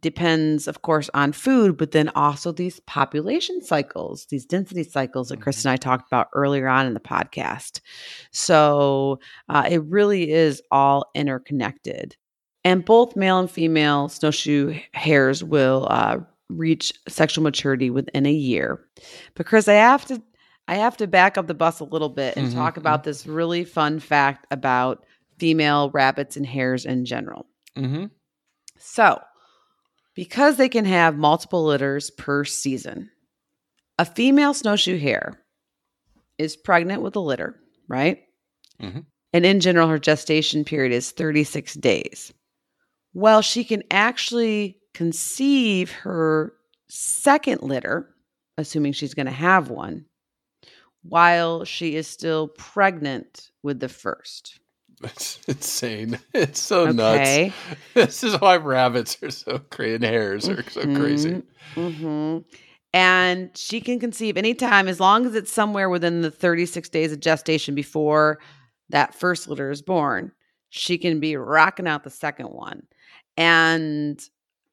depends, 0.00 0.68
of 0.68 0.82
course, 0.82 1.10
on 1.14 1.32
food, 1.32 1.76
but 1.76 1.90
then 1.90 2.10
also 2.14 2.52
these 2.52 2.80
population 2.80 3.62
cycles, 3.62 4.26
these 4.26 4.44
density 4.44 4.84
cycles 4.84 5.28
that 5.28 5.40
Chris 5.40 5.60
mm-hmm. 5.60 5.68
and 5.68 5.72
I 5.74 5.76
talked 5.76 6.06
about 6.10 6.28
earlier 6.32 6.68
on 6.68 6.86
in 6.86 6.94
the 6.94 7.00
podcast. 7.00 7.80
So 8.30 9.18
uh, 9.48 9.66
it 9.68 9.82
really 9.84 10.30
is 10.30 10.62
all 10.70 11.10
interconnected. 11.14 12.16
And 12.62 12.84
both 12.84 13.16
male 13.16 13.38
and 13.38 13.50
female 13.50 14.08
snowshoe 14.08 14.78
hares 14.92 15.42
will 15.42 15.86
uh, 15.90 16.18
reach 16.48 16.92
sexual 17.08 17.42
maturity 17.42 17.90
within 17.90 18.26
a 18.26 18.32
year. 18.32 18.84
But 19.34 19.46
Chris, 19.46 19.66
I 19.66 19.74
have 19.74 20.04
to 20.06 20.22
I 20.68 20.76
have 20.76 20.96
to 20.98 21.08
back 21.08 21.36
up 21.36 21.48
the 21.48 21.54
bus 21.54 21.80
a 21.80 21.84
little 21.84 22.10
bit 22.10 22.36
and 22.36 22.46
mm-hmm. 22.46 22.56
talk 22.56 22.76
about 22.76 23.02
this 23.02 23.26
really 23.26 23.64
fun 23.64 23.98
fact 23.98 24.46
about 24.52 25.04
female 25.38 25.90
rabbits 25.90 26.36
and 26.36 26.46
hares 26.46 26.84
in 26.84 27.04
general. 27.04 27.46
Mm-hmm. 27.76 28.04
So, 28.78 29.20
because 30.14 30.56
they 30.56 30.68
can 30.68 30.84
have 30.84 31.16
multiple 31.16 31.64
litters 31.64 32.10
per 32.10 32.44
season. 32.44 33.10
A 33.98 34.04
female 34.04 34.54
snowshoe 34.54 34.98
hare 34.98 35.40
is 36.38 36.56
pregnant 36.56 37.02
with 37.02 37.16
a 37.16 37.20
litter, 37.20 37.56
right? 37.88 38.18
Mm-hmm. 38.80 39.00
And 39.32 39.46
in 39.46 39.60
general, 39.60 39.88
her 39.88 39.98
gestation 39.98 40.64
period 40.64 40.92
is 40.92 41.12
36 41.12 41.74
days. 41.74 42.32
Well, 43.12 43.42
she 43.42 43.64
can 43.64 43.82
actually 43.90 44.78
conceive 44.94 45.90
her 45.90 46.54
second 46.88 47.62
litter, 47.62 48.14
assuming 48.58 48.92
she's 48.92 49.14
going 49.14 49.26
to 49.26 49.32
have 49.32 49.70
one, 49.70 50.06
while 51.02 51.64
she 51.64 51.94
is 51.94 52.08
still 52.08 52.48
pregnant 52.48 53.50
with 53.62 53.80
the 53.80 53.88
first. 53.88 54.58
It's 55.02 55.40
insane. 55.46 56.18
It's 56.34 56.60
so 56.60 56.88
okay. 56.88 56.92
nuts. 57.46 57.56
This 57.94 58.24
is 58.24 58.40
why 58.40 58.56
rabbits 58.56 59.22
are 59.22 59.30
so 59.30 59.58
crazy 59.70 59.94
and 59.96 60.04
hares 60.04 60.48
are 60.48 60.62
so 60.70 60.82
mm-hmm. 60.82 60.96
crazy. 60.96 61.42
Mm-hmm. 61.74 62.38
And 62.92 63.56
she 63.56 63.80
can 63.80 64.00
conceive 64.00 64.36
anytime 64.36 64.88
as 64.88 65.00
long 65.00 65.26
as 65.26 65.34
it's 65.34 65.52
somewhere 65.52 65.88
within 65.88 66.22
the 66.22 66.30
36 66.30 66.88
days 66.88 67.12
of 67.12 67.20
gestation 67.20 67.74
before 67.74 68.40
that 68.88 69.14
first 69.14 69.48
litter 69.48 69.70
is 69.70 69.82
born. 69.82 70.32
She 70.70 70.98
can 70.98 71.20
be 71.20 71.36
rocking 71.36 71.86
out 71.86 72.04
the 72.04 72.10
second 72.10 72.46
one. 72.46 72.82
And 73.36 74.20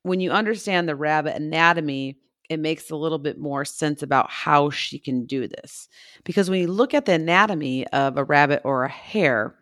when 0.04 0.20
you 0.20 0.32
understand 0.32 0.88
the 0.88 0.96
rabbit 0.96 1.36
anatomy, 1.36 2.18
it 2.50 2.60
makes 2.60 2.90
a 2.90 2.96
little 2.96 3.20
bit 3.20 3.38
more 3.38 3.66
sense 3.66 4.02
about 4.02 4.30
how 4.30 4.70
she 4.70 5.00
can 5.00 5.26
do 5.26 5.48
this. 5.48 5.88
Because 6.24 6.50
when 6.50 6.62
you 6.62 6.68
look 6.68 6.94
at 6.94 7.06
the 7.06 7.14
anatomy 7.14 7.86
of 7.88 8.18
a 8.18 8.24
rabbit 8.24 8.62
or 8.64 8.84
a 8.84 8.90
hare, 8.90 9.56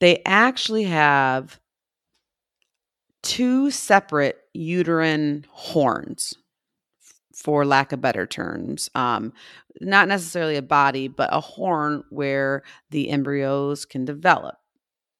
they 0.00 0.22
actually 0.24 0.84
have 0.84 1.60
two 3.22 3.70
separate 3.70 4.38
uterine 4.54 5.44
horns 5.50 6.34
for 7.34 7.64
lack 7.64 7.92
of 7.92 8.00
better 8.00 8.26
terms 8.26 8.90
um, 8.94 9.32
not 9.80 10.08
necessarily 10.08 10.56
a 10.56 10.62
body 10.62 11.08
but 11.08 11.28
a 11.32 11.40
horn 11.40 12.02
where 12.10 12.62
the 12.90 13.08
embryos 13.10 13.84
can 13.84 14.04
develop. 14.04 14.56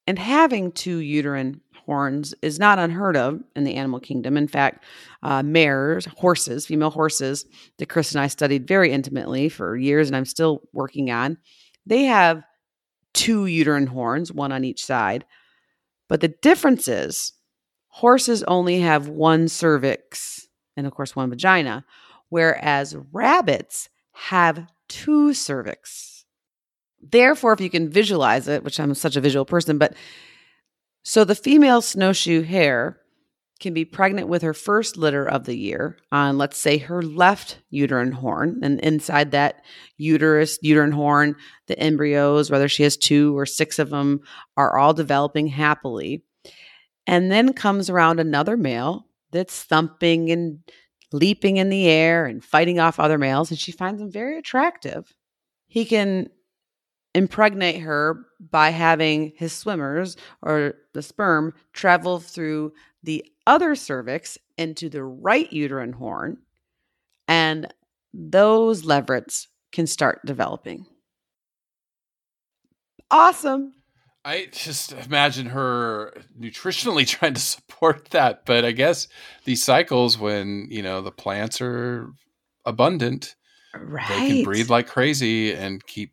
And 0.07 0.19
having 0.19 0.73
two 0.73 0.99
uterine 0.99 1.61
horns 1.87 2.35
is 2.43 2.59
not 2.59 2.79
unheard 2.79 3.17
of 3.17 3.41
in 3.55 3.65
the 3.65 3.77
animal 3.77 4.01
kingdom. 4.01 4.37
In 4.37 4.49
fact 4.49 4.85
uh, 5.23 5.43
mares 5.43 6.07
horses 6.17 6.67
female 6.67 6.91
horses 6.91 7.47
that 7.79 7.89
chris 7.89 8.13
and 8.13 8.21
i 8.21 8.27
studied 8.27 8.67
very 8.67 8.91
intimately 8.91 9.49
for 9.49 9.77
years 9.77 10.09
and 10.09 10.17
i'm 10.17 10.25
still 10.25 10.63
working 10.73 11.11
on 11.11 11.37
they 11.87 12.05
have 12.05 12.43
two 13.15 13.47
uterine 13.47 13.89
horns, 13.89 14.33
one 14.33 14.53
on 14.53 14.65
each 14.65 14.85
side. 14.85 15.25
But 16.09 16.21
the 16.21 16.29
difference 16.29 16.89
is 16.89 17.33
horses 17.89 18.43
only 18.45 18.81
have 18.81 19.09
one 19.09 19.49
cervix 19.49 20.49
and, 20.77 20.87
of 20.87 20.95
course, 20.95 21.15
one 21.15 21.31
vagina, 21.31 21.85
whereas 22.29 22.97
rabbits 23.13 23.89
have 24.13 24.67
two 24.89 25.35
cervix. 25.35 26.25
Therefore, 27.01 27.53
if 27.53 27.61
you 27.61 27.71
can 27.71 27.89
visualize 27.89 28.49
it, 28.49 28.63
which 28.63 28.79
I'm 28.79 28.95
such 28.95 29.17
a 29.17 29.21
visual 29.21 29.45
person, 29.45 29.79
but 29.79 29.95
so 31.03 31.25
the 31.25 31.35
female 31.35 31.81
snowshoe 31.81 32.43
hare 32.43 33.00
can 33.61 33.75
be 33.75 33.85
pregnant 33.85 34.27
with 34.27 34.43
her 34.43 34.55
first 34.55 34.97
litter 34.97 35.25
of 35.29 35.45
the 35.45 35.57
year 35.57 35.99
on, 36.11 36.39
let's 36.39 36.59
say, 36.59 36.79
her 36.79 37.03
left 37.03 37.59
uterine 37.69 38.13
horn. 38.13 38.59
And 38.63 38.81
inside 38.81 39.31
that 39.33 39.63
uterus, 39.99 40.59
uterine 40.63 40.93
horn, 40.93 41.37
the 41.67 41.79
embryos, 41.79 42.51
whether 42.51 42.69
she 42.69 42.83
has 42.83 42.97
two 42.97 43.37
or 43.39 43.47
six 43.47 43.79
of 43.79 43.91
them, 43.91 44.21
are 44.57 44.79
all 44.79 44.95
developing 44.95 45.47
happily. 45.47 46.25
And 47.07 47.31
then 47.31 47.53
comes 47.53 47.91
around 47.91 48.19
another 48.19 48.57
male 48.57 49.07
that's 49.31 49.63
thumping 49.63 50.31
and 50.31 50.61
leaping 51.13 51.59
in 51.59 51.69
the 51.69 51.87
air 51.87 52.25
and 52.25 52.43
fighting 52.43 52.81
off 52.81 52.99
other 52.99 53.19
males. 53.19 53.51
And 53.51 53.59
she 53.59 53.73
finds 53.73 54.01
him 54.01 54.11
very 54.11 54.39
attractive. 54.39 55.15
He 55.67 55.85
can 55.85 56.31
impregnate 57.15 57.81
her 57.81 58.25
by 58.39 58.71
having 58.71 59.33
his 59.37 59.53
swimmers 59.53 60.17
or 60.43 60.75
the 60.95 61.03
sperm 61.03 61.53
travel 61.73 62.21
through 62.21 62.73
the 63.03 63.25
other 63.47 63.75
cervix 63.75 64.39
into 64.57 64.89
the 64.89 65.03
right 65.03 65.53
uterine 65.53 65.93
horn, 65.93 66.39
and 67.29 67.73
those 68.13 68.83
leverets 68.83 69.47
can 69.73 69.87
start 69.87 70.21
developing. 70.25 70.87
Awesome. 73.11 73.73
I 74.25 74.49
just 74.53 74.93
imagine 74.93 75.47
her 75.47 76.13
nutritionally 76.39 77.07
trying 77.07 77.35
to 77.35 77.41
support 77.41 78.11
that, 78.11 78.45
but 78.45 78.65
I 78.65 78.73
guess 78.73 79.09
these 79.45 79.65
cycles 79.65 80.19
when, 80.19 80.69
you 80.71 80.83
know, 80.83 81.01
the 81.01 81.11
plants 81.11 81.61
are 81.61 82.11
abundant, 82.67 83.35
right. 83.75 84.07
they 84.09 84.29
can 84.29 84.45
breathe 84.45 84.69
like 84.69 84.87
crazy 84.87 85.55
and 85.55 85.85
keep 85.87 86.13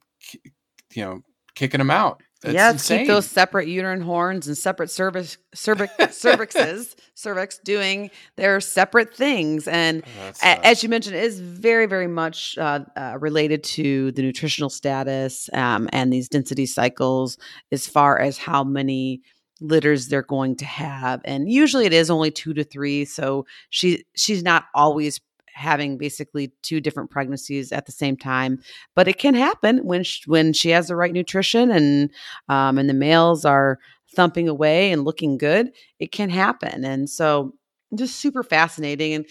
you 0.94 1.04
know, 1.04 1.22
kicking 1.56 1.80
them 1.80 1.92
out. 1.92 2.22
That's 2.42 2.54
yeah, 2.54 2.72
insane. 2.72 3.00
keep 3.00 3.08
those 3.08 3.26
separate 3.26 3.68
uterine 3.68 4.02
horns 4.02 4.48
and 4.48 4.56
separate 4.56 4.92
cervix, 4.92 5.38
cervix 5.56 5.94
cervixes, 5.98 6.96
cervix 7.16 7.58
doing 7.58 8.12
their 8.36 8.62
separate 8.62 9.16
things. 9.16 9.68
And 9.68 10.04
oh, 10.22 10.32
a, 10.44 10.66
as 10.66 10.84
you 10.84 10.90
mentioned, 10.90 11.16
it 11.16 11.24
is 11.24 11.40
very, 11.40 11.88
very 11.88 12.08
much 12.08 12.56
uh, 12.60 12.82
uh, 12.96 13.18
related 13.20 13.64
to 13.64 14.12
the 14.12 14.22
nutritional 14.22 14.70
status 14.70 15.50
um, 15.54 15.90
and 15.92 16.14
these 16.14 16.30
density 16.30 16.68
cycles 16.68 17.38
as 17.72 17.88
far 17.88 18.20
as 18.20 18.38
how 18.38 18.64
many 18.64 19.22
litters 19.60 20.08
they're 20.08 20.22
going 20.22 20.56
to 20.56 20.66
have 20.66 21.20
and 21.26 21.52
usually 21.52 21.88
it 21.88 21.94
is 21.94 22.12
only 22.12 22.30
2 22.30 22.54
to 22.54 22.64
3 22.64 23.06
so 23.06 23.44
she 23.72 24.06
she's 24.16 24.44
not 24.44 24.66
always 24.76 25.20
having 25.58 25.97
basically 25.97 26.53
two 26.62 26.80
different 26.80 27.10
pregnancies 27.10 27.72
at 27.72 27.86
the 27.86 27.91
same 27.91 28.16
time. 28.16 28.60
But 28.95 29.08
it 29.08 29.18
can 29.18 29.34
happen 29.34 29.80
when 29.80 30.03
she, 30.03 30.22
when 30.28 30.53
she 30.53 30.70
has 30.70 30.88
the 30.88 30.95
right 30.95 31.12
nutrition 31.12 31.72
and 31.72 32.12
um, 32.47 32.78
and 32.78 32.89
the 32.89 32.93
males 32.93 33.43
are 33.43 33.80
thumping 34.16 34.47
away 34.47 34.91
and 34.91 35.03
looking 35.03 35.38
good, 35.38 35.72
it 35.99 36.12
can 36.12 36.30
happen. 36.30 36.86
And 36.86 37.10
so, 37.10 37.53
just 37.95 38.18
super 38.18 38.43
fascinating. 38.43 39.14
And 39.14 39.26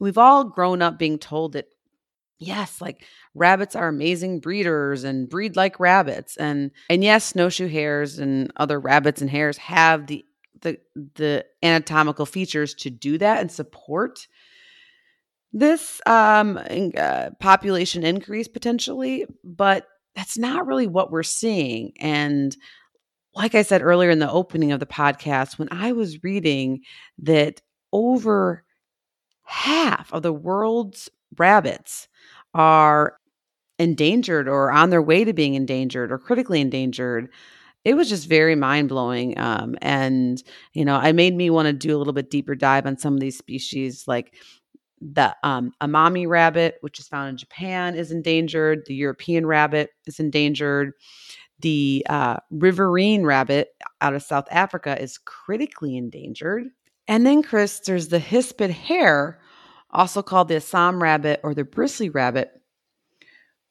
we've 0.00 0.18
all 0.18 0.44
grown 0.44 0.82
up 0.82 0.98
being 0.98 1.18
told 1.18 1.52
that 1.52 1.66
yes 2.38 2.80
like 2.80 3.04
rabbits 3.34 3.74
are 3.74 3.88
amazing 3.88 4.40
breeders 4.40 5.04
and 5.04 5.28
breed 5.28 5.56
like 5.56 5.80
rabbits 5.80 6.36
and 6.36 6.70
and 6.88 7.02
yes 7.02 7.24
snowshoe 7.24 7.66
hares 7.66 8.18
and 8.18 8.52
other 8.56 8.78
rabbits 8.78 9.20
and 9.20 9.28
hares 9.28 9.56
have 9.56 10.06
the 10.06 10.24
the 10.60 10.78
the 11.14 11.44
anatomical 11.62 12.26
features 12.26 12.74
to 12.74 12.90
do 12.90 13.18
that 13.18 13.40
and 13.40 13.50
support 13.50 14.26
this 15.52 16.00
um 16.06 16.58
uh, 16.96 17.30
population 17.40 18.04
increase 18.04 18.48
potentially 18.48 19.26
but 19.42 19.86
that's 20.14 20.36
not 20.36 20.66
really 20.66 20.86
what 20.86 21.10
we're 21.10 21.22
seeing 21.22 21.92
and 22.00 22.56
like 23.34 23.54
i 23.54 23.62
said 23.62 23.82
earlier 23.82 24.10
in 24.10 24.18
the 24.18 24.30
opening 24.30 24.72
of 24.72 24.80
the 24.80 24.86
podcast 24.86 25.58
when 25.58 25.68
i 25.70 25.92
was 25.92 26.22
reading 26.22 26.80
that 27.18 27.62
over 27.92 28.64
half 29.44 30.12
of 30.12 30.22
the 30.22 30.32
world's 30.32 31.08
rabbits 31.38 32.08
are 32.52 33.16
endangered 33.78 34.48
or 34.48 34.70
on 34.70 34.90
their 34.90 35.02
way 35.02 35.24
to 35.24 35.32
being 35.32 35.54
endangered 35.54 36.12
or 36.12 36.18
critically 36.18 36.60
endangered 36.60 37.30
it 37.84 37.94
was 37.96 38.08
just 38.08 38.28
very 38.28 38.54
mind 38.54 38.88
blowing. 38.88 39.38
Um, 39.38 39.76
and, 39.80 40.42
you 40.74 40.84
know, 40.84 40.96
I 40.96 41.12
made 41.12 41.34
me 41.34 41.48
want 41.48 41.66
to 41.66 41.72
do 41.72 41.96
a 41.96 41.98
little 41.98 42.12
bit 42.12 42.30
deeper 42.30 42.54
dive 42.54 42.86
on 42.86 42.98
some 42.98 43.14
of 43.14 43.20
these 43.20 43.38
species, 43.38 44.06
like 44.06 44.34
the 45.00 45.36
um, 45.42 45.72
amami 45.80 46.28
rabbit, 46.28 46.76
which 46.80 46.98
is 46.98 47.08
found 47.08 47.30
in 47.30 47.36
Japan, 47.36 47.94
is 47.94 48.10
endangered. 48.10 48.82
The 48.86 48.94
European 48.94 49.46
rabbit 49.46 49.90
is 50.06 50.20
endangered. 50.20 50.92
The 51.60 52.06
uh, 52.08 52.36
riverine 52.50 53.24
rabbit 53.24 53.70
out 54.00 54.14
of 54.14 54.22
South 54.22 54.46
Africa 54.50 55.00
is 55.00 55.18
critically 55.18 55.96
endangered. 55.96 56.66
And 57.08 57.26
then, 57.26 57.42
Chris, 57.42 57.80
there's 57.80 58.08
the 58.08 58.20
hispid 58.20 58.70
hare, 58.70 59.40
also 59.90 60.22
called 60.22 60.48
the 60.48 60.56
Assam 60.56 61.02
rabbit 61.02 61.40
or 61.42 61.54
the 61.54 61.64
bristly 61.64 62.10
rabbit, 62.10 62.50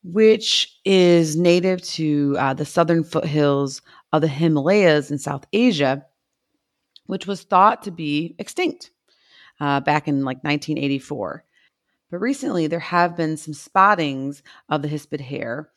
which 0.03 0.79
is 0.83 1.35
native 1.35 1.81
to 1.83 2.35
uh, 2.39 2.53
the 2.53 2.65
southern 2.65 3.03
foothills 3.03 3.81
of 4.11 4.21
the 4.21 4.27
Himalayas 4.27 5.11
in 5.11 5.19
South 5.19 5.45
Asia, 5.53 6.05
which 7.05 7.27
was 7.27 7.43
thought 7.43 7.83
to 7.83 7.91
be 7.91 8.35
extinct 8.39 8.91
uh, 9.59 9.79
back 9.81 10.07
in 10.07 10.23
like 10.23 10.43
1984. 10.43 11.43
But 12.09 12.19
recently, 12.19 12.67
there 12.67 12.79
have 12.79 13.17
been 13.17 13.37
some 13.37 13.53
spottings 13.53 14.41
of 14.69 14.81
the 14.81 14.87
hispid 14.87 15.19
hare, 15.19 15.69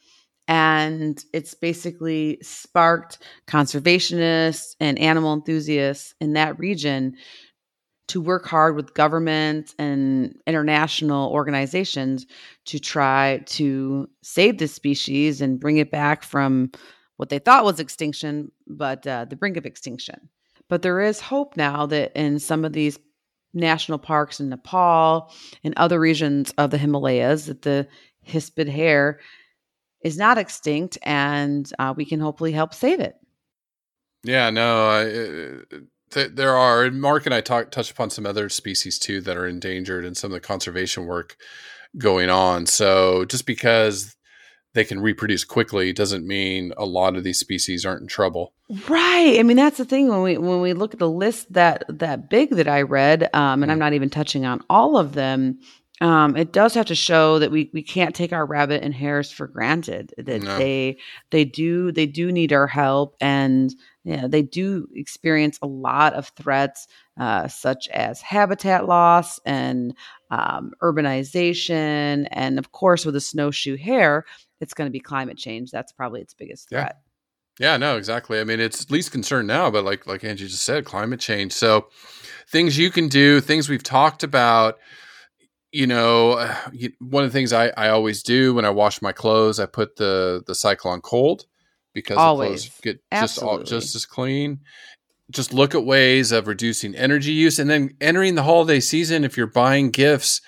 and 0.47 1.23
it's 1.33 1.55
basically 1.55 2.39
sparked 2.43 3.19
conservationists 3.47 4.77
and 4.81 4.99
animal 4.99 5.35
enthusiasts 5.35 6.15
in 6.21 6.35
that 6.35 6.59
region 6.59 7.17
to 8.11 8.21
work 8.21 8.45
hard 8.45 8.75
with 8.75 8.95
government 8.95 9.73
and 9.79 10.37
international 10.45 11.31
organizations 11.31 12.27
to 12.65 12.81
try 12.81 13.41
to 13.47 14.09
save 14.23 14.59
this 14.59 14.75
species 14.75 15.41
and 15.41 15.61
bring 15.61 15.77
it 15.77 15.93
back 15.93 16.25
from 16.25 16.73
what 17.19 17.29
they 17.29 17.39
thought 17.39 17.65
was 17.65 17.79
extinction, 17.79 18.51
but 18.67 19.07
uh, 19.07 19.27
the 19.27 19.37
brink 19.37 19.57
of 19.57 19.65
extinction. 19.65 20.29
But 20.69 20.83
there 20.83 21.01
is 21.01 21.21
hope 21.21 21.57
now 21.57 21.87
that 21.87 22.11
in 22.17 22.41
some 22.41 22.65
of 22.65 22.73
these 22.73 22.99
national 23.53 23.99
parks 23.99 24.41
in 24.41 24.49
Nepal 24.49 25.33
and 25.65 25.75
other 25.77 25.99
regions 25.99 26.53
of 26.59 26.71
the 26.71 26.79
Himalayas, 26.79 27.47
that 27.47 27.63
the 27.63 27.89
hispid 28.23 28.69
hare 28.69 29.21
is 30.03 30.17
not 30.17 30.39
extinct, 30.39 30.97
and 31.03 31.71
uh, 31.79 31.93
we 31.97 32.05
can 32.05 32.21
hopefully 32.21 32.53
help 32.53 32.75
save 32.75 33.01
it. 33.01 33.17
Yeah, 34.25 34.51
no, 34.51 34.89
I, 34.89 36.27
there 36.29 36.57
are. 36.57 36.91
Mark 36.91 37.27
and 37.27 37.35
I 37.35 37.41
touched 37.41 37.91
upon 37.91 38.11
some 38.11 38.27
other 38.27 38.49
species 38.49 38.99
too 38.99 39.21
that 39.23 39.37
are 39.37 39.47
endangered 39.47 40.05
and 40.05 40.17
some 40.17 40.31
of 40.31 40.35
the 40.35 40.41
conservation 40.41 41.07
work 41.07 41.37
going 41.99 42.31
on. 42.31 42.67
So 42.67 43.25
just 43.25 43.47
because 43.47 44.17
they 44.73 44.85
can 44.85 45.01
reproduce 45.01 45.45
quickly 45.45 45.93
doesn't 45.93 46.27
mean 46.27 46.73
a 46.77 46.85
lot 46.85 47.17
of 47.17 47.25
these 47.25 47.39
species 47.39 47.85
aren't 47.85 48.03
in 48.03 48.09
trouble. 48.09 48.53
Right. 48.89 49.37
I 49.39 49.43
mean, 49.43 49.57
that's 49.57 49.79
the 49.79 49.85
thing 49.85 50.09
when 50.09 50.23
we 50.23 50.39
when 50.39 50.61
we 50.61 50.73
look 50.75 50.93
at 50.93 51.01
the 51.01 51.11
list 51.11 51.53
that 51.53 51.85
that 51.89 52.31
big 52.31 52.51
that 52.51 52.69
I 52.69 52.83
read, 52.83 53.29
um, 53.35 53.63
and 53.63 53.71
mm 53.71 53.73
I'm 53.73 53.79
not 53.79 53.95
even 53.95 54.11
touching 54.11 54.47
on 54.47 54.63
all 54.71 54.97
of 54.97 55.15
them. 55.15 55.59
Um, 56.03 56.35
it 56.35 56.53
does 56.53 56.73
have 56.75 56.87
to 56.87 56.95
show 56.95 57.39
that 57.41 57.51
we 57.51 57.71
we 57.75 57.83
can't 57.83 58.15
take 58.15 58.33
our 58.33 58.47
rabbit 58.47 58.83
and 58.83 58.95
hares 58.95 59.31
for 59.31 59.47
granted. 59.47 60.15
That 60.17 60.43
no. 60.43 60.57
they 60.57 60.99
they 61.31 61.45
do 61.45 61.93
they 61.93 62.07
do 62.07 62.33
need 62.33 62.53
our 62.53 62.67
help, 62.67 63.17
and 63.21 63.75
yeah, 64.05 64.27
they 64.27 64.43
do 64.43 64.89
experience 64.95 65.59
a 65.61 65.67
lot 65.67 66.15
of 66.15 66.29
threats, 66.29 66.87
uh, 67.19 67.49
such 67.49 67.89
as 67.89 68.23
habitat 68.23 68.87
loss 68.87 69.41
and 69.45 69.95
um, 70.31 70.73
urbanization, 70.81 72.27
and 72.31 72.59
of 72.59 72.73
course, 72.73 73.05
with 73.05 73.15
the 73.15 73.21
snowshoe 73.21 73.77
hare, 73.77 74.25
it's 74.61 74.75
going 74.75 74.87
to 74.87 74.93
be 74.93 75.01
climate 75.01 75.39
change. 75.39 75.71
That's 75.71 75.93
probably 75.93 76.21
its 76.21 76.35
biggest 76.35 76.69
threat. 76.69 76.99
Yeah. 77.59 77.73
yeah, 77.73 77.77
no, 77.77 77.97
exactly. 77.97 78.41
I 78.41 78.45
mean, 78.45 78.61
it's 78.61 78.91
least 78.91 79.11
concern 79.13 79.47
now, 79.47 79.71
but 79.71 79.85
like 79.85 80.07
like 80.07 80.25
Angie 80.25 80.47
just 80.47 80.65
said, 80.65 80.85
climate 80.85 81.21
change. 81.21 81.53
So, 81.53 81.89
things 82.49 82.79
you 82.79 82.91
can 82.91 83.09
do, 83.09 83.41
things 83.41 83.69
we've 83.69 83.83
talked 83.83 84.23
about. 84.23 84.79
You 85.73 85.87
know, 85.87 86.37
one 87.01 87.25
of 87.25 87.31
the 87.31 87.39
things 87.39 87.53
I, 87.53 87.69
I 87.77 87.89
always 87.89 88.23
do 88.23 88.55
when 88.55 88.65
I 88.65 88.71
wash 88.71 89.03
my 89.03 89.13
clothes, 89.13 89.59
I 89.59 89.67
put 89.67 89.97
the 89.97 90.43
the 90.47 90.55
cycle 90.55 90.91
on 90.91 91.01
cold 91.01 91.47
because 91.93 92.19
Always. 92.19 92.65
the 92.65 92.71
clothes 92.71 92.81
get 92.83 93.01
just 93.13 93.43
all, 93.43 93.63
just 93.63 93.95
as 93.95 94.07
clean. 94.07 94.61
Just 95.31 95.53
look 95.53 95.77
at 95.77 95.85
ways 95.85 96.33
of 96.33 96.49
reducing 96.49 96.95
energy 96.97 97.33
use, 97.33 97.59
and 97.61 97.71
then 97.71 97.95
entering 98.01 98.35
the 98.35 98.43
holiday 98.43 98.81
season. 98.81 99.23
If 99.25 99.37
you're 99.37 99.47
buying 99.47 99.91
gifts, 99.91 100.41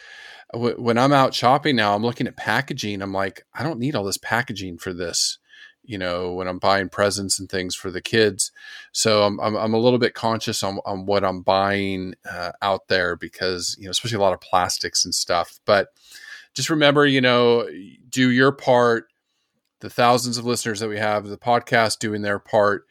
when 0.54 0.98
I'm 0.98 1.12
out 1.12 1.34
shopping 1.34 1.76
now, 1.76 1.94
I'm 1.94 2.02
looking 2.02 2.26
at 2.26 2.36
packaging. 2.36 3.02
I'm 3.02 3.12
like, 3.12 3.44
I 3.54 3.62
don't 3.62 3.78
need 3.78 3.94
all 3.94 4.04
this 4.04 4.18
packaging 4.18 4.78
for 4.78 4.92
this. 4.92 5.38
You 5.84 5.98
know, 5.98 6.32
when 6.32 6.46
I'm 6.46 6.58
buying 6.58 6.88
presents 6.88 7.40
and 7.40 7.48
things 7.48 7.74
for 7.74 7.90
the 7.90 8.00
kids, 8.00 8.52
so 8.92 9.24
I'm 9.24 9.40
I'm, 9.40 9.56
I'm 9.56 9.74
a 9.74 9.78
little 9.78 9.98
bit 9.98 10.14
conscious 10.14 10.62
on 10.62 10.78
on 10.86 11.06
what 11.06 11.24
I'm 11.24 11.42
buying 11.42 12.14
uh, 12.30 12.52
out 12.62 12.86
there 12.86 13.16
because 13.16 13.74
you 13.78 13.86
know, 13.86 13.90
especially 13.90 14.18
a 14.18 14.20
lot 14.20 14.32
of 14.32 14.40
plastics 14.40 15.04
and 15.04 15.12
stuff. 15.12 15.58
But 15.64 15.88
just 16.54 16.70
remember, 16.70 17.04
you 17.04 17.20
know, 17.20 17.68
do 18.08 18.30
your 18.30 18.52
part 18.52 19.06
the 19.82 19.90
thousands 19.90 20.38
of 20.38 20.46
listeners 20.46 20.78
that 20.78 20.88
we 20.88 20.98
have, 20.98 21.26
the 21.26 21.36
podcast 21.36 21.98
doing 21.98 22.22
their 22.22 22.38
part, 22.38 22.86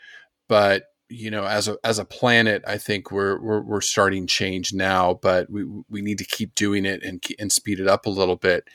but 0.49 0.83
you 1.11 1.29
know, 1.29 1.45
as 1.45 1.67
a 1.67 1.77
as 1.83 1.99
a 1.99 2.05
planet, 2.05 2.63
I 2.65 2.77
think 2.77 3.11
we're 3.11 3.39
we're, 3.39 3.61
we're 3.61 3.81
starting 3.81 4.27
change 4.27 4.73
now, 4.73 5.19
but 5.21 5.49
we 5.49 5.65
we 5.89 6.01
need 6.01 6.17
to 6.19 6.25
keep 6.25 6.55
doing 6.55 6.85
it 6.85 7.03
and 7.03 7.23
and 7.37 7.51
speed 7.51 7.79
it 7.79 7.87
up 7.87 8.05
a 8.05 8.09
little 8.09 8.37
bit. 8.37 8.67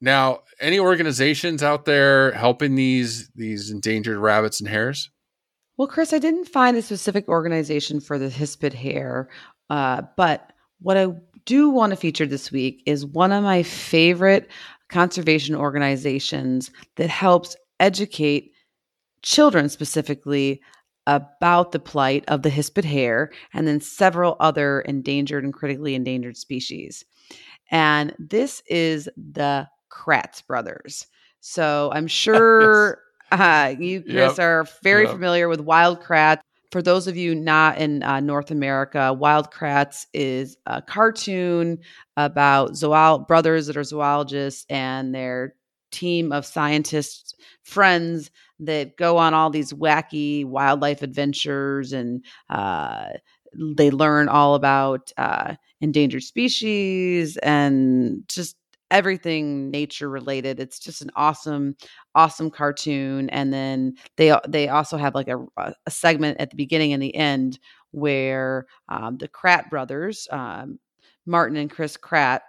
Now, 0.00 0.40
any 0.60 0.78
organizations 0.78 1.62
out 1.62 1.84
there 1.84 2.32
helping 2.32 2.74
these 2.74 3.30
these 3.34 3.70
endangered 3.70 4.18
rabbits 4.18 4.60
and 4.60 4.68
hares? 4.68 5.10
Well, 5.76 5.88
Chris, 5.88 6.12
I 6.12 6.18
didn't 6.18 6.44
find 6.44 6.76
a 6.76 6.82
specific 6.82 7.26
organization 7.28 8.00
for 8.00 8.18
the 8.18 8.28
hispid 8.28 8.74
hare, 8.74 9.30
uh, 9.70 10.02
but 10.16 10.52
what 10.80 10.98
I 10.98 11.08
do 11.46 11.70
want 11.70 11.90
to 11.90 11.96
feature 11.96 12.26
this 12.26 12.52
week 12.52 12.82
is 12.84 13.06
one 13.06 13.32
of 13.32 13.42
my 13.42 13.62
favorite 13.62 14.50
conservation 14.90 15.54
organizations 15.54 16.70
that 16.96 17.08
helps 17.08 17.56
educate 17.78 18.52
children 19.22 19.68
specifically 19.68 20.60
about 21.06 21.72
the 21.72 21.78
plight 21.78 22.24
of 22.28 22.42
the 22.42 22.50
hispid 22.50 22.84
hare 22.84 23.30
and 23.52 23.66
then 23.66 23.80
several 23.80 24.36
other 24.40 24.80
endangered 24.82 25.44
and 25.44 25.52
critically 25.52 25.94
endangered 25.94 26.36
species. 26.36 27.04
And 27.70 28.14
this 28.18 28.62
is 28.68 29.08
the 29.16 29.68
Kratts 29.90 30.46
brothers. 30.46 31.06
So 31.40 31.90
I'm 31.92 32.06
sure 32.06 32.98
yes. 33.32 33.40
uh, 33.40 33.74
you, 33.80 34.00
guys 34.00 34.14
yep. 34.14 34.38
are 34.38 34.66
very 34.82 35.04
yep. 35.04 35.12
familiar 35.12 35.48
with 35.48 35.60
wild 35.60 36.00
kratts 36.02 36.40
for 36.70 36.82
those 36.82 37.08
of 37.08 37.16
you 37.16 37.34
not 37.34 37.78
in 37.78 38.02
uh, 38.02 38.20
North 38.20 38.50
America, 38.50 39.12
Wild 39.12 39.50
Kratts 39.50 40.06
is 40.14 40.56
a 40.66 40.80
cartoon 40.80 41.78
about 42.16 42.72
zool- 42.72 43.26
brothers 43.26 43.66
that 43.66 43.76
are 43.76 43.84
zoologists 43.84 44.66
and 44.70 45.14
their 45.14 45.54
team 45.90 46.30
of 46.30 46.46
scientists 46.46 47.34
friends 47.64 48.30
that 48.60 48.96
go 48.96 49.16
on 49.16 49.34
all 49.34 49.50
these 49.50 49.72
wacky 49.72 50.44
wildlife 50.44 51.02
adventures 51.02 51.92
and 51.92 52.24
uh, 52.48 53.08
they 53.76 53.90
learn 53.90 54.28
all 54.28 54.54
about 54.54 55.12
uh, 55.16 55.54
endangered 55.80 56.22
species 56.22 57.36
and 57.38 58.22
just 58.28 58.56
everything 58.90 59.70
nature 59.70 60.08
related. 60.08 60.58
It's 60.58 60.78
just 60.78 61.00
an 61.02 61.10
awesome, 61.16 61.76
awesome 62.14 62.50
cartoon. 62.50 63.30
And 63.30 63.52
then 63.52 63.94
they 64.16 64.36
they 64.48 64.68
also 64.68 64.96
have 64.96 65.14
like 65.14 65.28
a, 65.28 65.44
a 65.56 65.90
segment 65.90 66.40
at 66.40 66.50
the 66.50 66.56
beginning 66.56 66.92
and 66.92 67.02
the 67.02 67.14
end 67.14 67.58
where 67.92 68.66
um, 68.88 69.18
the 69.18 69.28
Kratt 69.28 69.70
brothers, 69.70 70.28
um, 70.30 70.78
Martin 71.26 71.56
and 71.56 71.70
Chris 71.70 71.96
Kratt, 71.96 72.40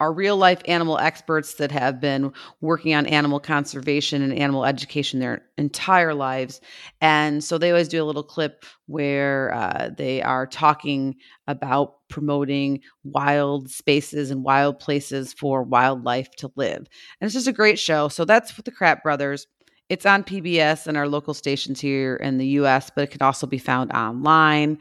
are 0.00 0.12
real 0.12 0.36
life 0.36 0.60
animal 0.66 0.98
experts 0.98 1.54
that 1.54 1.70
have 1.70 2.00
been 2.00 2.32
working 2.60 2.94
on 2.94 3.06
animal 3.06 3.40
conservation 3.40 4.22
and 4.22 4.32
animal 4.32 4.64
education 4.64 5.20
their 5.20 5.42
entire 5.56 6.14
lives. 6.14 6.60
And 7.00 7.42
so 7.42 7.58
they 7.58 7.70
always 7.70 7.88
do 7.88 8.02
a 8.02 8.06
little 8.06 8.22
clip 8.22 8.64
where 8.86 9.54
uh, 9.54 9.90
they 9.96 10.22
are 10.22 10.46
talking 10.46 11.16
about 11.46 11.96
promoting 12.08 12.80
wild 13.04 13.70
spaces 13.70 14.30
and 14.30 14.44
wild 14.44 14.78
places 14.78 15.32
for 15.32 15.62
wildlife 15.62 16.30
to 16.36 16.50
live. 16.56 16.78
And 16.78 17.26
it's 17.26 17.34
just 17.34 17.46
a 17.46 17.52
great 17.52 17.78
show. 17.78 18.08
So 18.08 18.24
that's 18.24 18.56
with 18.56 18.66
the 18.66 18.72
Kratt 18.72 19.02
Brothers. 19.02 19.46
It's 19.88 20.06
on 20.06 20.22
PBS 20.22 20.86
and 20.86 20.96
our 20.96 21.08
local 21.08 21.32
stations 21.32 21.80
here 21.80 22.16
in 22.16 22.36
the 22.38 22.46
US, 22.60 22.90
but 22.94 23.04
it 23.04 23.10
can 23.10 23.22
also 23.22 23.46
be 23.46 23.58
found 23.58 23.92
online 23.92 24.78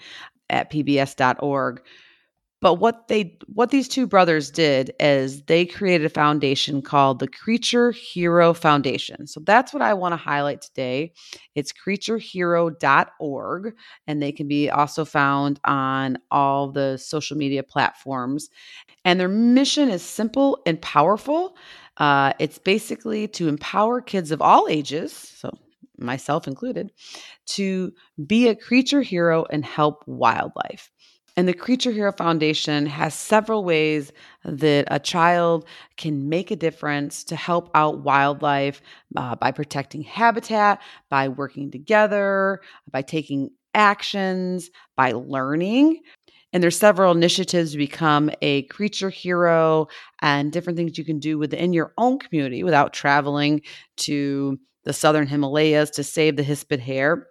at 0.49 0.71
pbs.org. 0.71 1.81
But 2.59 2.75
what 2.75 3.07
they 3.07 3.37
what 3.53 3.69
these 3.69 3.87
two 3.87 4.07
brothers 4.07 4.49
did 4.49 4.91
is 4.99 5.43
they 5.43 5.65
created 5.65 6.05
a 6.05 6.09
foundation 6.09 6.81
called 6.81 7.19
the 7.19 7.27
Creature 7.27 7.91
Hero 7.91 8.53
Foundation. 8.53 9.27
So 9.27 9.41
that's 9.41 9.73
what 9.73 9.83
I 9.83 9.93
want 9.93 10.13
to 10.13 10.17
highlight 10.17 10.61
today. 10.61 11.13
It's 11.53 11.71
creaturehero.org 11.71 13.75
and 14.07 14.21
they 14.21 14.31
can 14.31 14.47
be 14.47 14.71
also 14.71 15.05
found 15.05 15.59
on 15.65 16.17
all 16.31 16.71
the 16.71 16.97
social 16.97 17.37
media 17.37 17.61
platforms. 17.61 18.49
And 19.05 19.19
their 19.19 19.29
mission 19.29 19.89
is 19.89 20.01
simple 20.01 20.59
and 20.65 20.81
powerful. 20.81 21.55
Uh, 21.97 22.33
it's 22.39 22.57
basically 22.57 23.27
to 23.29 23.47
empower 23.47 24.01
kids 24.01 24.31
of 24.31 24.41
all 24.41 24.67
ages, 24.69 25.13
so 25.13 25.51
myself 25.97 26.47
included, 26.47 26.91
to 27.45 27.91
be 28.25 28.47
a 28.47 28.55
creature 28.55 29.01
hero 29.01 29.45
and 29.49 29.65
help 29.65 30.03
wildlife. 30.07 30.91
And 31.37 31.47
the 31.47 31.53
Creature 31.53 31.91
Hero 31.91 32.11
Foundation 32.11 32.87
has 32.87 33.13
several 33.13 33.63
ways 33.63 34.11
that 34.43 34.87
a 34.87 34.99
child 34.99 35.67
can 35.95 36.27
make 36.27 36.49
a 36.49 36.55
difference 36.55 37.23
to 37.25 37.35
help 37.35 37.69
out 37.75 37.99
wildlife 37.99 38.81
uh, 39.15 39.35
by 39.35 39.51
protecting 39.51 40.01
habitat, 40.01 40.81
by 41.11 41.27
working 41.27 41.69
together, 41.69 42.59
by 42.91 43.03
taking 43.03 43.51
actions, 43.75 44.71
by 44.95 45.11
learning. 45.11 46.01
And 46.53 46.63
there's 46.63 46.77
several 46.77 47.11
initiatives 47.11 47.73
to 47.73 47.77
become 47.77 48.31
a 48.41 48.63
creature 48.63 49.11
hero 49.11 49.89
and 50.23 50.51
different 50.51 50.75
things 50.75 50.97
you 50.97 51.05
can 51.05 51.19
do 51.19 51.37
within 51.37 51.71
your 51.71 51.93
own 51.99 52.17
community 52.17 52.63
without 52.63 52.93
traveling 52.93 53.61
to 53.97 54.57
the 54.85 54.93
southern 54.93 55.27
Himalayas 55.27 55.91
to 55.91 56.03
save 56.03 56.35
the 56.35 56.43
hispid 56.43 56.79
hare 56.79 57.27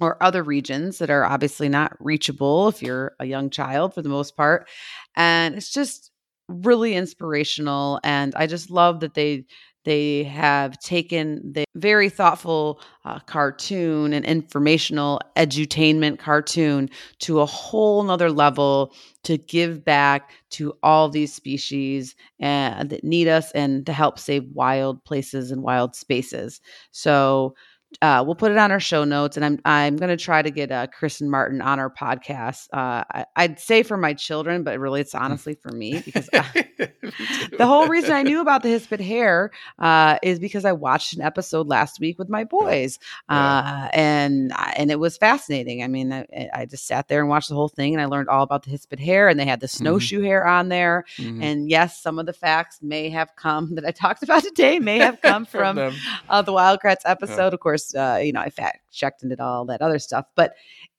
or 0.00 0.22
other 0.22 0.42
regions 0.42 0.98
that 0.98 1.10
are 1.10 1.24
obviously 1.24 1.68
not 1.68 1.96
reachable 2.00 2.68
if 2.68 2.82
you're 2.82 3.12
a 3.20 3.26
young 3.26 3.50
child 3.50 3.94
for 3.94 4.02
the 4.02 4.08
most 4.08 4.36
part. 4.36 4.68
And 5.16 5.54
it's 5.54 5.70
just 5.70 6.10
really 6.48 6.94
inspirational. 6.94 8.00
And 8.02 8.34
I 8.34 8.46
just 8.46 8.70
love 8.70 9.00
that 9.00 9.14
they 9.14 9.44
they 9.84 10.24
have 10.24 10.78
taken 10.78 11.52
the 11.52 11.64
very 11.74 12.10
thoughtful 12.10 12.80
uh, 13.04 13.18
cartoon 13.20 14.12
and 14.12 14.26
informational 14.26 15.20
edutainment 15.36 16.18
cartoon 16.18 16.90
to 17.20 17.40
a 17.40 17.46
whole 17.46 18.02
nother 18.02 18.30
level 18.30 18.92
to 19.22 19.38
give 19.38 19.82
back 19.82 20.32
to 20.50 20.74
all 20.82 21.08
these 21.08 21.32
species 21.32 22.14
uh, 22.42 22.84
that 22.84 23.04
need 23.04 23.26
us 23.26 23.50
and 23.52 23.86
to 23.86 23.92
help 23.92 24.18
save 24.18 24.44
wild 24.52 25.02
places 25.04 25.50
and 25.50 25.62
wild 25.62 25.96
spaces. 25.96 26.60
So 26.90 27.54
uh, 28.02 28.22
we'll 28.24 28.36
put 28.36 28.52
it 28.52 28.56
on 28.58 28.70
our 28.70 28.80
show 28.80 29.04
notes, 29.04 29.36
and 29.36 29.44
I'm 29.44 29.58
I'm 29.64 29.96
going 29.96 30.16
to 30.16 30.22
try 30.22 30.40
to 30.40 30.50
get 30.50 30.70
uh, 30.70 30.86
Chris 30.86 31.20
and 31.20 31.30
Martin 31.30 31.60
on 31.60 31.80
our 31.80 31.90
podcast. 31.90 32.68
Uh, 32.72 33.04
I, 33.36 33.46
would 33.48 33.58
say 33.58 33.82
for 33.82 33.96
my 33.96 34.14
children, 34.14 34.62
but 34.62 34.78
really 34.78 35.00
it's 35.00 35.14
honestly 35.14 35.54
for 35.54 35.70
me 35.72 36.00
because 36.04 36.28
I, 36.32 36.66
the 36.78 37.66
whole 37.66 37.88
reason 37.88 38.12
I 38.12 38.22
knew 38.22 38.40
about 38.40 38.62
the 38.62 38.68
hispid 38.68 39.00
hare 39.00 39.50
uh, 39.80 40.18
is 40.22 40.38
because 40.38 40.64
I 40.64 40.72
watched 40.72 41.14
an 41.14 41.20
episode 41.20 41.66
last 41.66 41.98
week 41.98 42.18
with 42.18 42.28
my 42.28 42.44
boys, 42.44 42.98
yeah. 43.28 43.58
Uh, 43.58 43.88
and 43.92 44.52
and 44.76 44.90
it 44.90 45.00
was 45.00 45.18
fascinating. 45.18 45.82
I 45.82 45.88
mean, 45.88 46.12
I, 46.12 46.48
I, 46.54 46.66
just 46.66 46.86
sat 46.86 47.08
there 47.08 47.20
and 47.20 47.28
watched 47.28 47.48
the 47.48 47.56
whole 47.56 47.68
thing, 47.68 47.92
and 47.92 48.00
I 48.00 48.06
learned 48.06 48.28
all 48.28 48.44
about 48.44 48.62
the 48.62 48.70
hispid 48.70 49.00
hare, 49.00 49.28
and 49.28 49.38
they 49.38 49.44
had 49.44 49.60
the 49.60 49.66
mm-hmm. 49.66 49.82
snowshoe 49.82 50.18
mm-hmm. 50.18 50.26
hare 50.26 50.46
on 50.46 50.68
there. 50.68 51.04
Mm-hmm. 51.18 51.42
And 51.42 51.68
yes, 51.68 52.00
some 52.00 52.20
of 52.20 52.26
the 52.26 52.32
facts 52.32 52.78
may 52.82 53.10
have 53.10 53.34
come 53.34 53.74
that 53.74 53.84
I 53.84 53.90
talked 53.90 54.22
about 54.22 54.44
today 54.44 54.78
may 54.78 54.98
have 54.98 55.20
come 55.20 55.44
from, 55.50 55.76
from 55.76 55.94
uh, 56.28 56.42
the 56.42 56.52
Wild 56.52 56.78
Kratts 56.80 57.02
episode, 57.04 57.36
yeah. 57.36 57.54
of 57.54 57.60
course 57.60 57.79
course, 57.80 57.94
uh, 57.94 58.20
you 58.22 58.32
know, 58.32 58.40
I 58.40 58.50
fact 58.50 58.80
checked 58.92 59.22
and 59.22 59.30
did 59.30 59.40
all 59.40 59.64
that 59.66 59.82
other 59.82 59.98
stuff, 59.98 60.26
but 60.36 60.54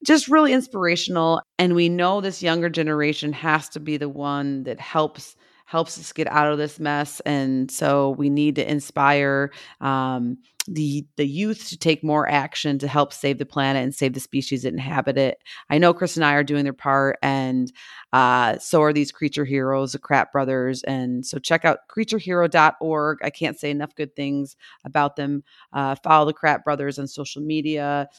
just 0.05 0.27
really 0.27 0.53
inspirational. 0.53 1.41
And 1.57 1.75
we 1.75 1.89
know 1.89 2.21
this 2.21 2.43
younger 2.43 2.69
generation 2.69 3.33
has 3.33 3.69
to 3.69 3.79
be 3.79 3.97
the 3.97 4.09
one 4.09 4.63
that 4.63 4.79
helps 4.79 5.35
helps 5.71 5.97
us 5.97 6.11
get 6.11 6.27
out 6.27 6.51
of 6.51 6.57
this 6.57 6.81
mess. 6.81 7.21
And 7.21 7.71
so 7.71 8.09
we 8.09 8.29
need 8.29 8.55
to 8.55 8.69
inspire 8.69 9.51
um, 9.79 10.37
the 10.67 11.05
the 11.15 11.25
youth 11.25 11.69
to 11.69 11.77
take 11.77 12.03
more 12.03 12.29
action 12.29 12.77
to 12.79 12.89
help 12.89 13.13
save 13.13 13.37
the 13.37 13.45
planet 13.45 13.81
and 13.81 13.95
save 13.95 14.11
the 14.11 14.19
species 14.19 14.63
that 14.63 14.73
inhabit 14.73 15.17
it. 15.17 15.37
I 15.69 15.77
know 15.77 15.93
Chris 15.93 16.17
and 16.17 16.25
I 16.25 16.33
are 16.33 16.43
doing 16.43 16.65
their 16.65 16.73
part, 16.73 17.17
and 17.23 17.71
uh, 18.11 18.57
so 18.57 18.81
are 18.81 18.91
these 18.91 19.13
creature 19.13 19.45
heroes, 19.45 19.93
the 19.93 19.99
Kratt 19.99 20.33
Brothers. 20.33 20.83
And 20.83 21.25
so 21.25 21.39
check 21.39 21.63
out 21.63 21.79
creaturehero.org. 21.89 23.19
I 23.23 23.29
can't 23.29 23.57
say 23.57 23.71
enough 23.71 23.95
good 23.95 24.13
things 24.13 24.57
about 24.83 25.15
them. 25.15 25.41
Uh, 25.71 25.95
follow 26.03 26.25
the 26.25 26.33
Kratt 26.33 26.65
Brothers 26.65 26.99
on 26.99 27.07
social 27.07 27.41
media. 27.41 28.09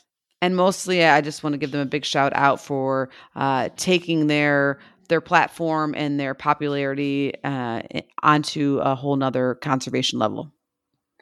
And 0.40 0.56
mostly, 0.56 1.04
I 1.04 1.20
just 1.20 1.44
want 1.44 1.52
to 1.52 1.58
give 1.58 1.70
them 1.70 1.82
a 1.82 1.86
big 1.86 2.06
shout 2.06 2.32
out 2.34 2.60
for 2.60 3.10
uh, 3.36 3.68
taking 3.76 4.26
their 4.26 4.80
their 5.12 5.20
platform 5.20 5.94
and 5.94 6.18
their 6.18 6.32
popularity 6.32 7.34
uh, 7.44 7.82
onto 8.22 8.78
a 8.82 8.94
whole 8.94 9.14
nother 9.14 9.56
conservation 9.56 10.18
level. 10.18 10.50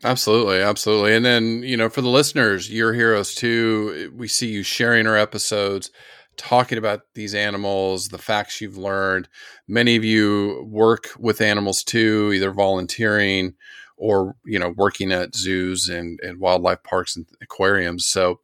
Absolutely, 0.05 0.61
absolutely. 0.61 1.12
And 1.12 1.24
then, 1.24 1.64
you 1.64 1.76
know, 1.76 1.88
for 1.88 2.01
the 2.01 2.09
listeners, 2.09 2.70
your 2.70 2.93
heroes 2.95 3.34
too, 3.34 4.12
we 4.14 4.28
see 4.28 4.47
you 4.47 4.62
sharing 4.62 5.09
our 5.09 5.16
episodes, 5.16 5.91
talking 6.36 6.78
about 6.78 7.01
these 7.14 7.34
animals, 7.34 8.09
the 8.09 8.18
facts 8.18 8.61
you've 8.61 8.78
learned. 8.78 9.28
Many 9.66 9.97
of 9.97 10.05
you 10.05 10.64
work 10.70 11.09
with 11.18 11.41
animals 11.41 11.82
too, 11.82 12.30
either 12.32 12.53
volunteering 12.53 13.55
or, 13.97 14.36
you 14.47 14.61
know, 14.61 14.72
working 14.76 15.11
at 15.11 15.34
zoos 15.34 15.88
and, 15.88 16.20
and 16.22 16.38
wildlife 16.38 16.84
parks 16.84 17.16
and 17.16 17.26
aquariums. 17.43 18.07
So 18.07 18.38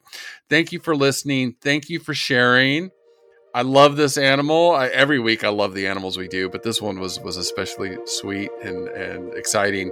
thank 0.49 0.73
you 0.73 0.79
for 0.81 0.93
listening. 0.93 1.55
Thank 1.61 1.89
you 1.89 1.99
for 1.99 2.13
sharing. 2.13 2.91
I 3.53 3.61
love 3.61 3.95
this 3.95 4.17
animal. 4.17 4.71
I, 4.71 4.87
every 4.87 5.19
week 5.19 5.43
I 5.43 5.49
love 5.49 5.73
the 5.73 5.87
animals 5.87 6.17
we 6.17 6.27
do, 6.27 6.49
but 6.49 6.63
this 6.63 6.81
one 6.81 6.99
was 6.99 7.19
was 7.21 7.37
especially 7.37 7.97
sweet 8.05 8.51
and 8.63 8.87
and 8.89 9.33
exciting. 9.33 9.91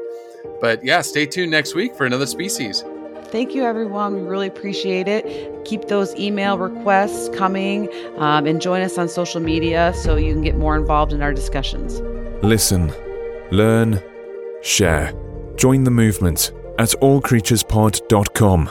But 0.62 0.84
yeah, 0.84 1.02
stay 1.02 1.26
tuned 1.26 1.52
next 1.52 1.74
week 1.74 1.96
for 1.96 2.06
another 2.06 2.26
species. 2.28 2.84
Thank 3.26 3.56
you, 3.56 3.64
everyone. 3.64 4.14
We 4.14 4.22
really 4.22 4.48
appreciate 4.48 5.08
it. 5.08 5.66
Keep 5.66 5.88
those 5.88 6.16
email 6.16 6.58
requests 6.58 7.28
coming 7.36 7.90
um, 8.18 8.46
and 8.46 8.62
join 8.62 8.82
us 8.82 8.98
on 8.98 9.10
social 9.10 9.42
media 9.42 9.94
so 9.96 10.16
you 10.16 10.32
can 10.32 10.44
get 10.44 10.56
more 10.56 10.76
involved 10.76 11.12
in 11.12 11.22
our 11.22 11.34
discussions. 11.34 12.00
Listen, 12.44 12.94
learn, 13.52 14.02
share. 14.62 15.12
Join 15.56 15.84
the 15.84 15.92
movement 15.92 16.52
at 16.78 16.90
allcreaturespod.com. 16.90 18.70